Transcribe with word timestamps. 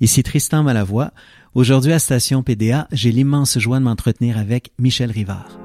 Ici 0.00 0.22
Tristan 0.22 0.62
Malavoie. 0.62 1.10
Aujourd'hui 1.54 1.92
à 1.92 1.98
Station 1.98 2.44
PDA, 2.44 2.86
j'ai 2.92 3.10
l'immense 3.10 3.58
joie 3.58 3.80
de 3.80 3.84
m'entretenir 3.84 4.38
avec 4.38 4.70
Michel 4.78 5.10
Rivard. 5.10 5.58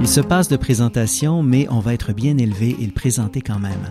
Il 0.00 0.06
se 0.06 0.20
passe 0.20 0.48
de 0.48 0.56
présentation, 0.56 1.42
mais 1.42 1.66
on 1.70 1.80
va 1.80 1.94
être 1.94 2.12
bien 2.12 2.36
élevé 2.36 2.76
et 2.78 2.84
le 2.84 2.92
présenter 2.92 3.40
quand 3.40 3.58
même. 3.58 3.90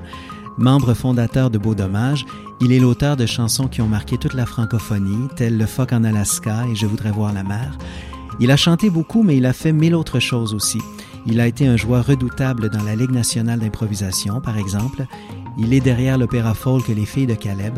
Membre 0.57 0.95
fondateur 0.95 1.51
de 1.51 1.59
Beau 1.59 1.75
Dommage, 1.75 2.25
il 2.61 2.71
est 2.71 2.79
l'auteur 2.79 3.15
de 3.15 3.27
chansons 3.27 3.67
qui 3.67 3.81
ont 3.81 3.87
marqué 3.87 4.17
toute 4.17 4.33
la 4.33 4.47
francophonie, 4.47 5.27
telles 5.35 5.55
Le 5.55 5.67
phoque 5.67 5.93
en 5.93 6.03
Alaska 6.03 6.65
et 6.71 6.75
Je 6.75 6.87
voudrais 6.87 7.11
voir 7.11 7.31
la 7.31 7.43
mer. 7.43 7.77
Il 8.39 8.49
a 8.49 8.57
chanté 8.57 8.89
beaucoup, 8.89 9.21
mais 9.21 9.37
il 9.37 9.45
a 9.45 9.53
fait 9.53 9.71
mille 9.71 9.93
autres 9.93 10.19
choses 10.19 10.55
aussi. 10.55 10.81
Il 11.27 11.39
a 11.39 11.47
été 11.47 11.67
un 11.67 11.77
joueur 11.77 12.07
redoutable 12.07 12.69
dans 12.69 12.81
la 12.81 12.95
Ligue 12.95 13.11
nationale 13.11 13.59
d'improvisation, 13.59 14.41
par 14.41 14.57
exemple. 14.57 15.05
Il 15.59 15.73
est 15.73 15.79
derrière 15.79 16.17
l'opéra 16.17 16.55
folk 16.55 16.87
Les 16.87 17.05
filles 17.05 17.27
de 17.27 17.35
Caleb. 17.35 17.77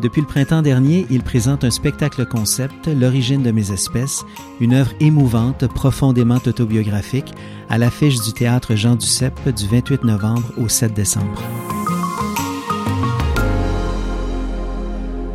Depuis 0.00 0.20
le 0.20 0.26
printemps 0.26 0.62
dernier, 0.62 1.06
il 1.10 1.22
présente 1.22 1.64
un 1.64 1.70
spectacle 1.70 2.26
concept, 2.26 2.86
L'origine 2.88 3.42
de 3.42 3.50
mes 3.50 3.72
espèces, 3.72 4.24
une 4.60 4.74
œuvre 4.74 4.92
émouvante, 5.00 5.66
profondément 5.66 6.40
autobiographique, 6.46 7.32
à 7.68 7.78
l'affiche 7.78 8.20
du 8.20 8.32
théâtre 8.32 8.76
Jean 8.76 8.94
Duceppe 8.94 9.48
du 9.48 9.66
28 9.66 10.04
novembre 10.04 10.52
au 10.58 10.68
7 10.68 10.94
décembre. 10.94 11.42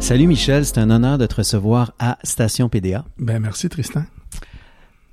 Salut 0.10 0.26
Michel, 0.26 0.66
c'est 0.66 0.80
un 0.80 0.90
honneur 0.90 1.20
de 1.20 1.28
te 1.28 1.36
recevoir 1.36 1.94
à 2.00 2.18
Station 2.24 2.68
PDA. 2.68 3.06
Ben 3.20 3.38
merci 3.38 3.70
Tristan. 3.70 4.06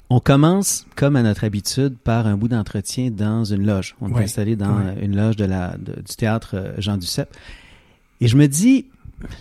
On 0.08 0.20
commence, 0.20 0.86
comme 0.96 1.16
à 1.16 1.22
notre 1.22 1.44
habitude, 1.44 1.98
par 1.98 2.26
un 2.26 2.38
bout 2.38 2.48
d'entretien 2.48 3.10
dans 3.10 3.44
une 3.44 3.66
loge. 3.66 3.94
On 4.00 4.16
est 4.16 4.24
installé 4.24 4.56
dans 4.56 4.96
une 4.98 5.14
loge 5.14 5.36
de 5.36 5.44
la, 5.44 5.76
du 5.76 6.16
théâtre 6.16 6.52
euh, 6.54 6.72
Jean 6.78 6.96
Duceppe. 6.96 7.28
Et 8.22 8.26
je 8.26 8.38
me 8.38 8.48
dis, 8.48 8.86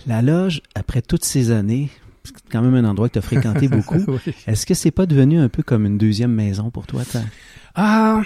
la 0.06 0.20
loge, 0.20 0.60
après 0.74 1.00
toutes 1.00 1.24
ces 1.24 1.50
années, 1.50 1.88
c'est 2.22 2.34
quand 2.52 2.60
même 2.60 2.74
un 2.74 2.86
endroit 2.86 3.08
que 3.08 3.14
tu 3.14 3.18
as 3.20 3.22
fréquenté 3.22 3.66
beaucoup. 3.70 4.04
Est-ce 4.46 4.66
que 4.66 4.74
c'est 4.74 4.90
pas 4.90 5.06
devenu 5.06 5.38
un 5.38 5.48
peu 5.48 5.62
comme 5.62 5.86
une 5.86 5.96
deuxième 5.96 6.32
maison 6.32 6.68
pour 6.68 6.86
toi? 6.86 7.00
Ah, 7.74 8.20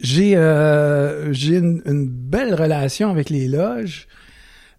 j'ai 0.00 0.34
euh, 0.34 1.30
j'ai 1.34 1.58
une, 1.58 1.82
une, 1.84 2.08
belle 2.08 2.54
relation 2.54 3.10
avec 3.10 3.28
les 3.28 3.48
loges, 3.48 4.08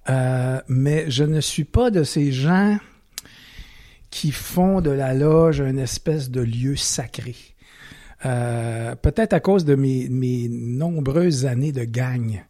euh, 0.10 0.62
mais 0.68 1.10
je 1.10 1.24
ne 1.24 1.42
suis 1.42 1.66
pas 1.66 1.92
de 1.92 2.04
ces 2.04 2.32
gens 2.32 2.78
qui 4.10 4.32
font 4.32 4.82
de 4.82 4.90
la 4.90 5.14
loge 5.14 5.60
une 5.60 5.80
espèce 5.80 6.30
de 6.32 6.42
lieu 6.42 6.76
sacré. 6.76 7.36
Euh, 8.26 8.96
peut-être 8.96 9.34
à 9.34 9.40
cause 9.40 9.66
de 9.66 9.76
mes, 9.76 10.10
mes, 10.10 10.48
nombreuses 10.50 11.46
années 11.46 11.72
de 11.72 11.84
gagne. 11.84 12.46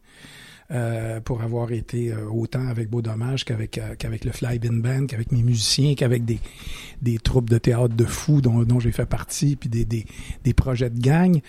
Euh, 0.70 1.18
pour 1.22 1.40
avoir 1.40 1.72
été 1.72 2.12
euh, 2.12 2.28
autant 2.28 2.68
avec 2.68 2.90
Beau 2.90 3.00
Dommage 3.00 3.46
qu'avec 3.46 3.78
euh, 3.78 3.94
qu'avec 3.98 4.26
le 4.26 4.32
Fly 4.32 4.58
Bin 4.58 4.80
Band, 4.80 5.06
qu'avec 5.06 5.32
mes 5.32 5.42
musiciens, 5.42 5.94
qu'avec 5.94 6.26
des, 6.26 6.40
des 7.00 7.16
troupes 7.16 7.48
de 7.48 7.56
théâtre 7.56 7.96
de 7.96 8.04
fous 8.04 8.42
dont, 8.42 8.64
dont 8.64 8.78
j'ai 8.78 8.92
fait 8.92 9.06
partie, 9.06 9.56
puis 9.56 9.70
des, 9.70 9.86
des, 9.86 10.04
des 10.44 10.52
projets 10.52 10.90
de 10.90 11.00
gang. 11.00 11.40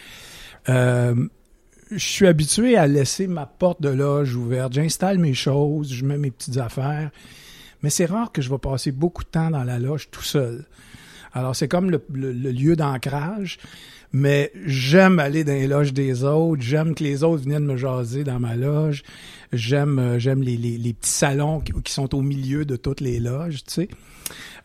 Je 1.91 2.05
suis 2.05 2.27
habitué 2.27 2.77
à 2.77 2.87
laisser 2.87 3.27
ma 3.27 3.45
porte 3.45 3.81
de 3.81 3.89
loge 3.89 4.35
ouverte. 4.35 4.73
J'installe 4.73 5.17
mes 5.17 5.33
choses, 5.33 5.91
je 5.93 6.05
mets 6.05 6.17
mes 6.17 6.31
petites 6.31 6.57
affaires. 6.57 7.09
Mais 7.81 7.89
c'est 7.89 8.05
rare 8.05 8.31
que 8.31 8.41
je 8.41 8.49
vais 8.49 8.57
passer 8.57 8.91
beaucoup 8.91 9.23
de 9.23 9.29
temps 9.29 9.49
dans 9.49 9.63
la 9.63 9.79
loge 9.79 10.09
tout 10.11 10.23
seul. 10.23 10.65
Alors, 11.33 11.55
c'est 11.55 11.67
comme 11.67 11.91
le, 11.91 12.03
le, 12.11 12.51
lieu 12.51 12.75
d'ancrage, 12.75 13.59
mais 14.11 14.51
j'aime 14.65 15.19
aller 15.19 15.43
dans 15.43 15.53
les 15.53 15.67
loges 15.67 15.93
des 15.93 16.23
autres, 16.23 16.61
j'aime 16.61 16.95
que 16.95 17.03
les 17.03 17.23
autres 17.23 17.43
viennent 17.43 17.65
me 17.65 17.77
jaser 17.77 18.23
dans 18.23 18.39
ma 18.39 18.55
loge, 18.55 19.03
j'aime 19.53 19.99
euh, 19.99 20.19
j'aime 20.19 20.41
les, 20.41 20.57
les, 20.57 20.77
les, 20.77 20.93
petits 20.93 21.11
salons 21.11 21.59
qui, 21.59 21.93
sont 21.93 22.15
au 22.15 22.21
milieu 22.23 22.65
de 22.65 22.75
toutes 22.75 22.99
les 22.99 23.19
loges, 23.19 23.63
tu 23.63 23.73
sais. 23.73 23.89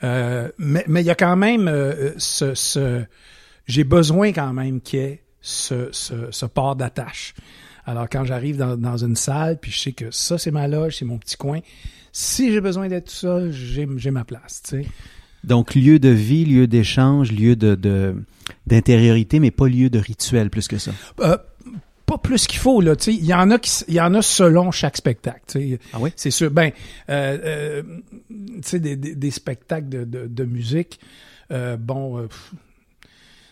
Euh, 0.02 0.50
mais 0.58 0.84
il 0.88 1.06
y 1.06 1.10
a 1.10 1.14
quand 1.14 1.36
même 1.36 1.68
euh, 1.68 2.12
ce... 2.16 2.54
ce 2.54 3.04
J'ai 3.66 3.84
besoin 3.84 4.32
quand 4.32 4.52
même 4.52 4.80
qu'il 4.80 5.00
y 5.00 5.02
ait 5.02 5.23
ce, 5.44 5.90
ce, 5.92 6.14
ce 6.30 6.46
port 6.46 6.74
d'attache. 6.74 7.34
Alors, 7.84 8.08
quand 8.10 8.24
j'arrive 8.24 8.56
dans, 8.56 8.76
dans 8.78 8.96
une 8.96 9.14
salle, 9.14 9.58
puis 9.60 9.70
je 9.70 9.78
sais 9.78 9.92
que 9.92 10.10
ça, 10.10 10.38
c'est 10.38 10.50
ma 10.50 10.66
loge, 10.66 10.96
c'est 10.96 11.04
mon 11.04 11.18
petit 11.18 11.36
coin, 11.36 11.60
si 12.12 12.50
j'ai 12.50 12.62
besoin 12.62 12.88
d'être 12.88 13.08
tout 13.08 13.14
seul, 13.14 13.52
j'ai 13.52 14.10
ma 14.10 14.24
place, 14.24 14.62
tu 14.64 14.82
sais. 14.82 14.88
Donc, 15.44 15.74
lieu 15.74 15.98
de 15.98 16.08
vie, 16.08 16.46
lieu 16.46 16.66
d'échange, 16.66 17.30
lieu 17.30 17.54
de 17.56 18.14
d'intériorité, 18.66 19.38
mais 19.38 19.50
pas 19.50 19.68
lieu 19.68 19.90
de 19.90 19.98
rituel 19.98 20.48
plus 20.48 20.66
que 20.66 20.78
ça. 20.78 20.92
Euh, 21.20 21.36
pas 22.06 22.16
plus 22.18 22.46
qu'il 22.46 22.58
faut 22.58 22.80
là, 22.80 22.96
tu 22.96 23.04
sais. 23.04 23.14
Il 23.14 23.24
y 23.26 23.34
en 23.34 23.50
a 23.50 23.58
qui, 23.58 23.70
il 23.88 23.94
y 23.94 24.00
en 24.00 24.14
a 24.14 24.22
selon 24.22 24.70
chaque 24.70 24.96
spectacle. 24.96 25.42
Tu 25.46 25.72
sais. 25.72 25.78
Ah 25.92 25.98
oui? 26.00 26.10
C'est 26.16 26.30
sûr. 26.30 26.50
Ben, 26.50 26.70
euh, 27.10 27.38
euh, 27.44 27.82
tu 28.30 28.62
sais, 28.62 28.80
des, 28.80 28.96
des, 28.96 29.14
des, 29.14 29.30
spectacles 29.30 29.88
de, 29.90 30.04
de, 30.04 30.26
de 30.26 30.44
musique. 30.44 31.00
Euh, 31.50 31.76
bon, 31.76 32.18
euh, 32.18 32.28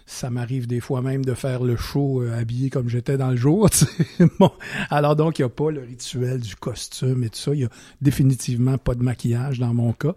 ça 0.06 0.30
m'arrive 0.30 0.66
des 0.66 0.80
fois 0.80 1.02
même 1.02 1.24
de 1.24 1.34
faire 1.34 1.62
le 1.62 1.76
show 1.76 2.22
euh, 2.22 2.38
habillé 2.38 2.70
comme 2.70 2.88
j'étais 2.88 3.16
dans 3.16 3.30
le 3.30 3.36
jour. 3.36 3.68
bon, 4.38 4.50
alors 4.90 5.16
donc, 5.16 5.38
il 5.38 5.42
n'y 5.42 5.46
a 5.46 5.50
pas 5.50 5.70
le 5.70 5.80
rituel 5.82 6.40
du 6.40 6.56
costume 6.56 7.24
et 7.24 7.30
tout 7.30 7.38
ça. 7.38 7.54
Il 7.54 7.58
n'y 7.58 7.64
a 7.64 7.70
définitivement 8.00 8.78
pas 8.78 8.94
de 8.94 9.02
maquillage 9.02 9.58
dans 9.58 9.74
mon 9.74 9.92
cas, 9.92 10.14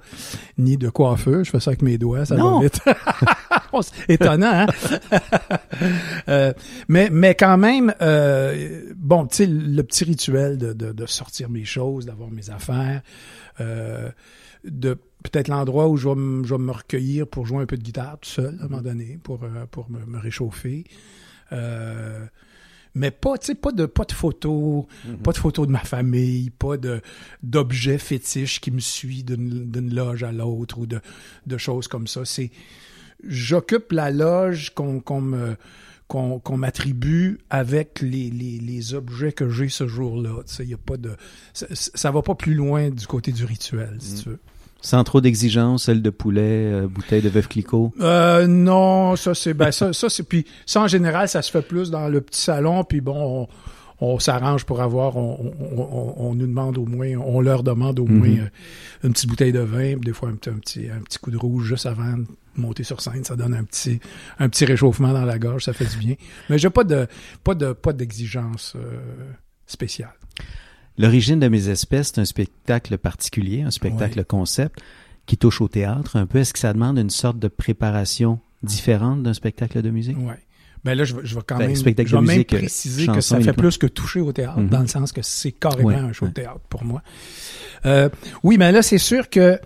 ni 0.58 0.78
de 0.78 0.90
coiffeur. 0.90 1.44
Je 1.44 1.52
fais 1.52 1.60
ça 1.60 1.72
avec 1.72 1.82
mes 1.82 1.98
doigts, 1.98 2.26
ça 2.26 2.36
va 2.36 2.60
vite. 2.62 2.80
Étonnant, 4.08 4.68
hein? 4.68 4.68
euh, 6.30 6.54
mais, 6.88 7.10
mais 7.12 7.36
quand 7.36 7.58
même, 7.58 7.94
euh, 8.02 8.92
bon, 8.96 9.28
tu 9.28 9.38
sais, 9.38 9.46
le 9.48 9.82
petit 9.84 10.04
rituel 10.04 10.58
de, 10.58 10.74
de, 10.74 10.92
de, 10.92 11.06
sortir 11.06 11.50
mes 11.50 11.66
choses, 11.66 12.06
d'avoir 12.06 12.30
mes 12.30 12.50
affaires, 12.50 13.02
euh, 13.60 14.10
de 14.64 14.98
peut-être 15.30 15.48
l'endroit 15.48 15.88
où 15.88 15.98
je 15.98 16.08
vais, 16.10 16.16
me, 16.16 16.44
je 16.44 16.54
vais, 16.54 16.62
me 16.62 16.72
recueillir 16.72 17.28
pour 17.28 17.46
jouer 17.46 17.64
un 17.64 17.66
peu 17.66 17.78
de 17.78 17.84
guitare 17.84 18.18
tout 18.20 18.30
seul, 18.30 18.58
à 18.60 18.66
un 18.66 18.68
moment 18.68 18.82
donné, 18.82 19.20
pour, 19.24 19.44
euh, 19.44 19.66
pour 19.70 19.90
me, 19.90 20.06
me 20.06 20.18
réchauffer. 20.20 20.86
Euh, 21.52 22.26
mais 22.94 23.12
pas, 23.12 23.38
tu 23.38 23.48
sais, 23.48 23.56
pas 23.56 23.72
de, 23.72 23.86
pas 23.86 24.06
de 24.06 24.14
photos, 24.14 24.86
mm-hmm. 24.86 25.18
pas 25.18 25.34
de 25.34 25.38
photos 25.38 25.68
de 25.68 25.72
ma 25.72 25.84
famille, 25.84 26.50
pas 26.50 26.78
de, 26.78 27.02
d'objets 27.44 27.98
fétiches 27.98 28.62
qui 28.62 28.72
me 28.72 28.80
suivent 28.80 29.26
d'une, 29.26 29.70
d'une 29.70 29.94
loge 29.94 30.24
à 30.24 30.32
l'autre 30.32 30.80
ou 30.80 30.86
de, 30.86 31.02
de 31.46 31.58
choses 31.58 31.88
comme 31.88 32.08
ça. 32.08 32.24
C'est, 32.24 32.52
j'occupe 33.28 33.92
la 33.92 34.12
loge 34.12 34.74
qu'on, 34.74 35.02
qu'on 35.02 35.22
me, 35.22 35.58
qu'on, 36.08 36.40
qu'on 36.40 36.58
m'attribue 36.58 37.40
avec 37.50 38.00
les, 38.02 38.30
les, 38.30 38.60
les, 38.60 38.94
objets 38.94 39.34
que 39.34 39.50
j'ai 39.50 39.70
ce 39.70 39.88
jour-là. 39.88 40.42
A 40.42 40.78
pas 40.78 40.98
de, 40.98 41.16
ça, 41.54 41.68
ça 41.74 42.12
va 42.12 42.22
pas 42.22 42.36
plus 42.36 42.54
loin 42.54 42.90
du 42.90 43.08
côté 43.08 43.32
du 43.32 43.44
rituel, 43.44 43.98
si 44.00 44.14
mm. 44.14 44.24
tu 44.24 44.30
veux. 44.30 44.40
Sans 44.86 45.04
trop 45.04 45.20
d'exigences, 45.20 45.86
celle 45.86 46.04
de 46.04 46.12
poulet, 46.12 46.72
euh, 46.72 46.88
bouteille 46.88 47.24
de 47.24 47.30
veuve 47.30 47.48
clicquot? 47.48 47.92
Euh, 48.02 48.46
non, 48.46 49.16
ça 49.16 49.34
c'est 49.34 49.56
ben 49.56 49.72
ça, 49.72 49.94
ça 49.94 50.10
c'est 50.10 50.22
puis 50.22 50.46
ça 50.68 50.82
en 50.82 50.88
général 50.88 51.28
ça 51.28 51.42
se 51.42 51.50
fait 51.50 51.64
plus 51.64 51.90
dans 51.90 52.08
le 52.08 52.22
petit 52.22 52.40
salon 52.40 52.84
puis 52.84 53.02
bon 53.02 53.48
on, 54.00 54.08
on 54.14 54.20
s'arrange 54.20 54.64
pour 54.64 54.84
avoir 54.84 55.18
on, 55.18 55.56
on, 55.76 56.14
on, 56.18 56.36
nous 56.36 56.46
demande 56.46 56.78
au 56.78 56.86
moins 56.86 57.16
on 57.18 57.42
leur 57.42 57.64
demande 57.64 58.00
au 58.00 58.06
moins 58.06 58.28
mm-hmm. 58.28 58.50
une 59.06 59.14
petite 59.14 59.28
bouteille 59.28 59.54
de 59.54 59.60
vin, 59.60 59.98
des 59.98 60.14
fois 60.14 60.30
un 60.30 60.36
petit 60.36 60.50
un 60.52 60.60
petit 60.60 60.90
un 60.92 61.00
petit 61.00 61.18
coup 61.18 61.32
de 61.32 61.38
rouge 61.38 61.66
juste 61.66 61.88
avant 61.88 62.18
de 62.18 62.26
monter 62.56 62.84
sur 62.84 63.02
scène, 63.02 63.24
ça 63.24 63.36
donne 63.36 63.56
un 63.56 63.64
petit 63.64 64.00
un 64.38 64.50
petit 64.50 64.66
réchauffement 64.66 65.14
dans 65.14 65.26
la 65.26 65.40
gorge, 65.40 65.64
ça 65.64 65.74
fait 65.74 65.86
du 65.86 65.98
bien. 65.98 66.14
Mais 66.52 66.60
j'ai 66.60 66.70
pas 66.70 66.84
de 66.84 67.08
pas 67.44 67.56
de 67.56 67.74
pas 67.74 67.92
d'exigence 67.92 68.76
euh, 68.76 69.00
spéciale. 69.66 70.14
L'origine 70.98 71.40
de 71.40 71.48
mes 71.48 71.70
espèces, 71.70 72.12
c'est 72.14 72.22
un 72.22 72.26
spectacle 72.26 72.98
particulier, 72.98 73.62
un 73.64 73.72
spectacle 73.72 74.20
oui. 74.20 74.26
concept 74.26 74.80
qui 75.26 75.38
touche 75.38 75.62
au 75.62 75.68
théâtre 75.68 76.16
un 76.16 76.26
peu. 76.26 76.40
Est-ce 76.40 76.54
que 76.54 76.60
ça 76.60 76.74
demande 76.74 76.98
une 76.98 77.10
sorte 77.10 77.40
de 77.40 77.48
préparation 77.48 78.40
différente 78.64 79.24
d'un 79.24 79.34
spectacle 79.34 79.82
de 79.82 79.90
musique? 79.90 80.18
Oui. 80.20 80.34
Ben 80.86 80.94
là, 80.94 81.04
je, 81.04 81.16
je 81.24 81.36
vais 81.36 81.42
quand 81.46 81.58
ben, 81.58 81.68
même, 81.68 81.76
je 81.76 81.84
vais 81.84 81.94
même 81.96 82.22
musique, 82.22 82.50
préciser 82.56 83.08
que 83.08 83.20
ça 83.20 83.40
fait 83.40 83.54
plus 83.54 83.78
que 83.80 83.88
toucher 83.88 84.22
au 84.22 84.32
théâtre, 84.32 84.60
mm 84.60 84.68
-hmm. 84.68 84.70
dans 84.70 84.82
le 84.82 84.88
sens 84.88 85.12
que 85.12 85.24
c'est 85.24 85.52
carrément 85.52 85.90
ouais, 85.90 85.96
un 85.96 86.14
show 86.14 86.26
ouais. 86.26 86.32
théâtre 86.32 86.62
pour 86.70 86.84
moi. 86.86 87.02
Euh, 87.88 88.10
oui, 88.44 88.58
mais 88.60 88.72
là, 88.72 88.84
c'est 88.84 89.00
sûr 89.00 89.30
que 89.30 89.60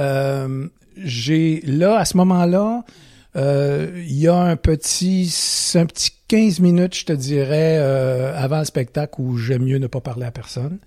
euh, 0.00 0.68
j'ai 0.96 1.62
là, 1.64 1.98
à 1.98 2.04
ce 2.04 2.16
moment-là, 2.18 2.68
euh, 2.76 3.09
il 3.34 4.12
y 4.12 4.28
a 4.28 4.36
un 4.36 4.56
petit, 4.56 5.32
un 5.74 5.86
petit 5.86 6.12
15 6.30 6.60
minutes, 6.60 6.94
je 6.94 7.06
te 7.06 7.12
dirais, 7.12 7.78
euh, 7.80 8.32
avant 8.36 8.60
le 8.60 8.64
spectacle 8.64 9.20
où 9.20 9.36
j'aime 9.36 9.64
mieux 9.64 9.78
ne 9.78 9.88
pas 9.88 10.00
parler 10.00 10.26
à 10.26 10.30
personne. 10.30 10.78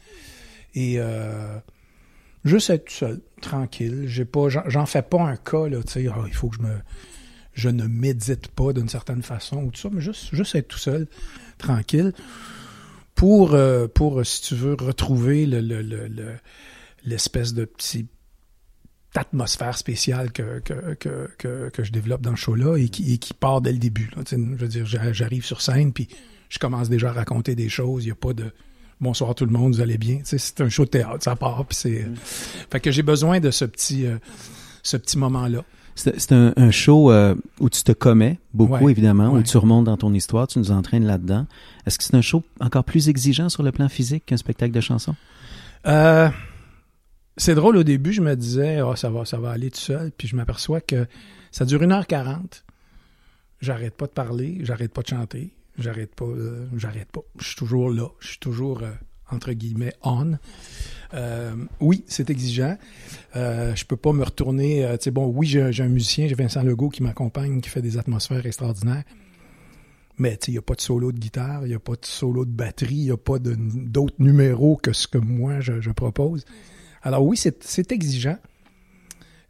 Et 0.74 0.96
euh, 1.00 1.58
juste 2.46 2.70
être 2.70 2.90
seul, 2.90 3.20
tranquille. 3.42 4.06
J'ai 4.08 4.24
pas, 4.24 4.48
j'en 4.48 4.86
fais 4.86 5.02
pas 5.02 5.22
un 5.22 5.36
cas, 5.36 5.68
là, 5.68 5.84
tu 5.84 5.92
sais, 5.92 6.08
oh, 6.08 6.24
il 6.26 6.34
faut 6.34 6.48
que 6.48 6.56
je 6.56 6.62
me, 6.62 6.76
je 7.52 7.68
ne 7.68 7.88
médite 7.88 8.48
pas 8.48 8.72
d'une 8.72 8.88
certaine 8.88 9.22
façon 9.22 9.64
ou 9.64 9.72
tout 9.72 9.82
ça, 9.82 9.90
mais 9.92 10.00
juste, 10.00 10.34
juste 10.34 10.56
être 10.56 10.70
tout 10.70 10.78
seul, 10.78 11.08
tranquille, 11.58 12.14
pour, 13.14 13.54
euh, 13.54 13.90
pour 13.90 14.26
si 14.26 14.44
tu 14.44 14.56
veux, 14.56 14.76
retrouver 14.76 15.46
le, 15.46 15.60
le, 15.60 15.82
le, 15.82 16.36
l'espèce 17.04 17.54
de 17.54 17.66
petit 17.66 18.08
atmosphère 19.16 19.78
spéciale 19.78 20.32
que, 20.32 20.60
que, 20.60 20.96
que, 20.96 21.30
que, 21.38 21.70
que 21.70 21.84
je 21.84 21.92
développe 21.92 22.22
dans 22.22 22.32
le 22.32 22.36
show-là 22.36 22.78
et 22.78 22.90
qui, 22.90 23.14
et 23.14 23.18
qui 23.18 23.34
part 23.34 23.62
dès 23.62 23.72
le 23.72 23.78
début. 23.78 24.10
Là. 24.16 24.24
Je 24.30 24.36
veux 24.38 24.68
dire, 24.68 24.86
j'a- 24.86 25.14
j'arrive 25.14 25.46
sur 25.46 25.62
scène, 25.62 25.94
puis 25.94 26.08
je 26.50 26.60
commence 26.60 26.90
déjà 26.90 27.10
à 27.10 27.14
raconter 27.14 27.56
des 27.56 27.70
choses. 27.70 28.04
Il 28.04 28.08
n'y 28.08 28.12
a 28.12 28.16
pas 28.16 28.34
de 28.34 28.46
bonsoir 29.02 29.36
tout 29.36 29.46
le 29.46 29.52
monde, 29.52 29.76
vous 29.76 29.82
allez 29.82 29.98
bien. 29.98 30.20
C'est 30.24 30.62
un 30.62 30.70
show 30.70 30.86
de 30.86 30.90
théâtre, 30.90 31.24
ça 31.24 31.36
part. 31.36 31.66
Puis 31.66 31.76
c'est, 31.78 32.08
Fait 32.72 32.80
que 32.80 32.90
j'ai 32.92 33.04
besoin 33.04 33.40
de 33.40 33.52
ce 33.52 33.66
petit, 33.66 34.06
euh, 34.06 34.18
ce 34.82 34.98
petit 34.98 35.18
moment-là. 35.18 35.64
C'est 35.96 36.32
un, 36.32 36.54
un 36.58 36.72
show 36.72 37.12
euh, 37.12 37.36
où 37.60 37.70
tu 37.70 37.84
te 37.84 37.92
commets 37.92 38.40
beaucoup, 38.52 38.84
Ouais, 38.86 38.92
évidemment, 38.92 39.30
où 39.32 39.44
tu 39.44 39.58
remontes 39.58 39.84
dans 39.86 39.96
ton 39.98 40.12
histoire, 40.12 40.48
tu 40.48 40.58
nous 40.58 40.72
entraînes 40.72 41.06
là-dedans. 41.06 41.46
Est-ce 41.86 42.00
que 42.00 42.04
c'est 42.04 42.16
un 42.16 42.22
show 42.22 42.44
encore 42.60 42.84
plus 42.84 43.10
exigeant 43.10 43.48
sur 43.48 43.62
le 43.62 43.72
plan 43.72 43.88
physique 43.90 44.26
qu'un 44.26 44.38
spectacle 44.38 44.72
de 44.72 44.82
chansons? 44.82 45.16
Euh, 45.86 46.30
c'est 47.38 47.56
drôle, 47.56 47.78
au 47.78 47.84
début, 47.84 48.14
je 48.14 48.22
me 48.22 48.36
disais, 48.36 48.78
Ah, 48.80 48.96
ça 48.96 49.10
va, 49.10 49.26
ça 49.26 49.38
va 49.40 49.52
aller 49.52 49.72
tout 49.72 49.80
seul. 49.80 50.12
Puis 50.18 50.28
je 50.28 50.36
m'aperçois 50.36 50.82
que 50.82 51.08
ça 51.52 51.66
dure 51.66 51.82
1h40. 51.82 52.64
J'arrête 53.62 53.96
pas 53.96 54.08
de 54.08 54.12
parler, 54.12 54.60
j'arrête 54.62 54.92
pas 54.92 55.02
de 55.04 55.08
chanter, 55.08 55.54
j'arrête 55.80 56.14
pas, 56.16 56.26
euh, 56.26 56.66
j'arrête 56.76 57.10
pas. 57.12 57.22
Je 57.40 57.46
suis 57.48 57.56
toujours 57.56 57.90
là, 57.90 58.08
je 58.20 58.28
suis 58.30 58.40
toujours, 58.40 58.82
euh, 58.84 58.92
entre 59.32 59.54
guillemets, 59.54 59.94
on. 60.04 60.34
Euh, 61.14 61.54
oui, 61.80 62.04
c'est 62.08 62.30
exigeant. 62.30 62.78
Je 63.34 63.86
peux 63.86 63.96
pas 63.96 64.12
me 64.12 64.24
retourner. 64.24 64.86
tu 65.00 65.04
sais, 65.06 65.12
bon, 65.12 65.28
oui, 65.28 65.48
j'ai 65.48 65.62
un- 65.84 65.88
musicien, 65.88 66.28
j'ai 66.28 66.36
Vincent 66.36 66.62
Legault 66.64 66.90
qui 66.90 67.04
m'accompagne, 67.04 67.62
qui 67.62 67.70
fait 67.70 67.82
des 67.82 67.98
atmosphères 67.98 68.46
extraordinaires. 68.46 69.04
Mais 70.18 70.38
il 70.48 70.52
n'y 70.52 70.58
a 70.58 70.62
pas 70.62 70.76
de 70.76 70.82
solo 70.82 71.12
de 71.12 71.18
guitare, 71.20 71.66
il 71.66 71.70
n'y 71.70 71.76
a 71.76 71.80
pas 71.80 71.94
de 71.94 72.06
solo 72.06 72.46
de 72.46 72.52
batterie, 72.52 72.96
il 72.96 73.06
n'y 73.06 73.12
a 73.12 73.18
pas 73.18 73.40
d'autres 73.40 74.16
numéros 74.20 74.76
que 74.76 74.92
ce 74.94 75.08
que 75.08 75.18
moi 75.18 75.60
je 75.62 75.90
propose. 75.92 76.44
Alors 77.04 77.24
oui, 77.26 77.38
c'est 77.38 77.92
exigeant. 77.92 78.38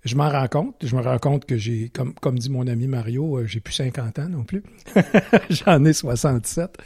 Je 0.04 0.16
m'en 0.16 0.30
rends 0.30 0.48
compte. 0.50 0.76
Je 0.86 0.96
me 0.96 1.02
rends 1.02 1.18
compte 1.20 1.46
que 1.46 1.56
j'ai, 1.56 1.90
comme, 1.90 2.38
dit 2.38 2.50
mon 2.50 2.68
ami 2.68 2.88
Mario, 2.88 3.38
euh, 3.38 3.46
j'ai 3.46 3.62
plus 3.62 3.74
50 3.74 4.20
ans 4.20 4.28
non 4.30 4.44
plus. 4.44 4.62
J'en 5.50 5.86
ai 5.86 5.94
67. 5.94 6.78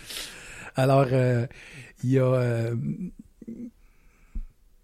Alors, 0.76 1.08
euh, 1.12 1.48
il 2.04 2.12
y 2.12 2.20
a... 2.20 2.26
euh, 2.26 2.76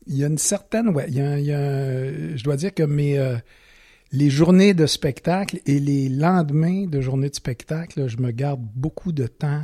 il 0.07 0.17
y 0.17 0.23
a 0.23 0.27
une 0.27 0.37
certaine... 0.39 0.89
Ouais, 0.89 1.05
il 1.09 1.15
y 1.15 1.21
a, 1.21 1.39
il 1.39 1.45
y 1.45 1.53
a- 1.53 2.35
je 2.35 2.43
dois 2.43 2.55
dire 2.57 2.73
que 2.73 2.83
mes... 2.83 3.19
euh, 3.19 3.37
les 4.11 4.29
journées 4.29 4.73
de 4.73 4.85
spectacle 4.85 5.59
et 5.65 5.79
les 5.79 6.07
lendemains 6.09 6.85
de 6.85 7.01
journées 7.01 7.29
de 7.29 7.35
spectacle, 7.35 8.07
je 8.07 8.17
me 8.17 8.31
garde 8.31 8.61
beaucoup 8.75 9.11
de 9.11 9.25
temps 9.27 9.63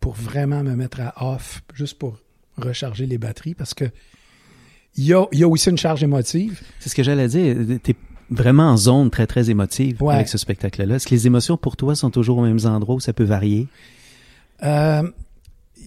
pour 0.00 0.14
vraiment 0.14 0.62
me 0.62 0.74
mettre 0.76 1.00
à 1.00 1.34
off, 1.34 1.62
juste 1.74 1.98
pour 1.98 2.18
recharger 2.56 3.06
les 3.06 3.18
batteries, 3.18 3.54
parce 3.54 3.74
que 3.74 3.86
il 4.98 5.04
y 5.04 5.14
a, 5.14 5.24
il 5.32 5.38
y 5.38 5.44
a 5.44 5.48
aussi 5.48 5.70
une 5.70 5.78
charge 5.78 6.02
émotive. 6.02 6.60
C'est 6.80 6.90
ce 6.90 6.94
que 6.94 7.02
j'allais 7.02 7.28
dire. 7.28 7.56
T'es 7.82 7.94
vraiment 8.30 8.64
en 8.70 8.76
zone 8.76 9.08
très, 9.10 9.26
très 9.26 9.48
émotive 9.48 10.02
Ouais. 10.02 10.14
avec 10.14 10.28
ce 10.28 10.36
spectacle-là. 10.36 10.96
Est-ce 10.96 11.06
que 11.06 11.14
les 11.14 11.26
émotions 11.26 11.56
pour 11.56 11.76
toi 11.76 11.94
sont 11.94 12.10
toujours 12.10 12.38
aux 12.38 12.42
mêmes 12.44 12.58
endroits 12.66 12.96
où 12.96 13.00
ça 13.00 13.12
peut 13.14 13.24
varier? 13.24 13.68
Euh, 14.62 15.08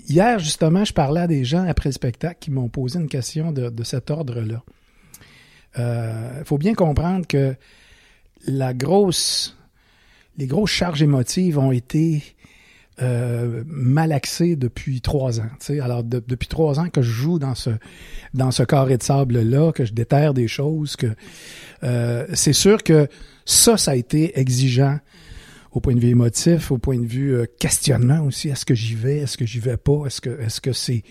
hier, 0.10 0.40
justement, 0.40 0.84
je 0.86 0.94
parlais 0.94 1.22
à 1.22 1.28
des 1.28 1.44
gens 1.44 1.68
après 1.68 1.90
le 1.90 1.94
spectacle 1.94 2.38
qui 2.40 2.50
m'ont 2.50 2.69
posé 2.69 2.98
une 3.00 3.10
question 3.10 3.52
de, 3.52 3.69
de 3.69 3.84
cet 3.84 4.10
ordre-là. 4.10 4.63
Il 5.78 6.44
faut 6.46 6.58
bien 6.58 6.74
comprendre 6.74 7.25
que 7.28 7.56
la 8.48 8.74
grosse, 8.74 9.56
les 10.38 10.48
grosses 10.48 10.72
charges 10.72 11.04
émotives 11.04 11.58
ont 11.60 11.72
été 11.72 12.24
euh, 13.02 13.64
malaxées 13.68 14.56
depuis 14.56 15.02
trois 15.02 15.40
ans. 15.40 15.50
tu 15.60 15.66
sais. 15.68 15.80
Alors, 15.80 16.04
de- 16.04 16.24
depuis 16.28 16.48
trois 16.48 16.80
ans 16.80 16.90
que 16.90 17.02
je 17.02 17.10
joue 17.12 17.40
dans 17.40 17.56
ce, 17.56 17.70
dans 18.34 18.52
ce 18.52 18.64
carré 18.64 18.98
de 18.98 19.04
sable-là, 19.04 19.72
que 19.72 19.86
je 19.86 19.94
déterre 19.94 20.34
des 20.34 20.48
choses, 20.48 20.96
que 20.96 21.08
euh, 21.84 22.28
c'est 22.34 22.54
sûr 22.54 22.84
que 22.84 23.08
ça, 23.46 23.78
ça 23.78 23.92
a 23.92 23.96
été 23.96 24.38
exigeant 24.40 25.00
au 25.72 25.80
point 25.80 25.96
de 25.96 26.00
vue 26.02 26.10
émotif, 26.10 26.72
au 26.72 26.78
point 26.78 27.00
de 27.00 27.06
vue 27.06 27.34
euh, 27.34 27.46
questionnement 27.60 28.22
aussi. 28.26 28.50
Est-ce 28.50 28.66
que 28.66 28.76
j'y 28.76 28.94
vais? 28.96 29.18
Est-ce 29.20 29.38
que 29.38 29.46
j'y 29.46 29.60
vais 29.60 29.78
pas? 29.78 30.06
Est-ce 30.06 30.20
que 30.22 30.42
est-ce 30.42 30.60
que 30.62 30.74
c'est 30.74 31.04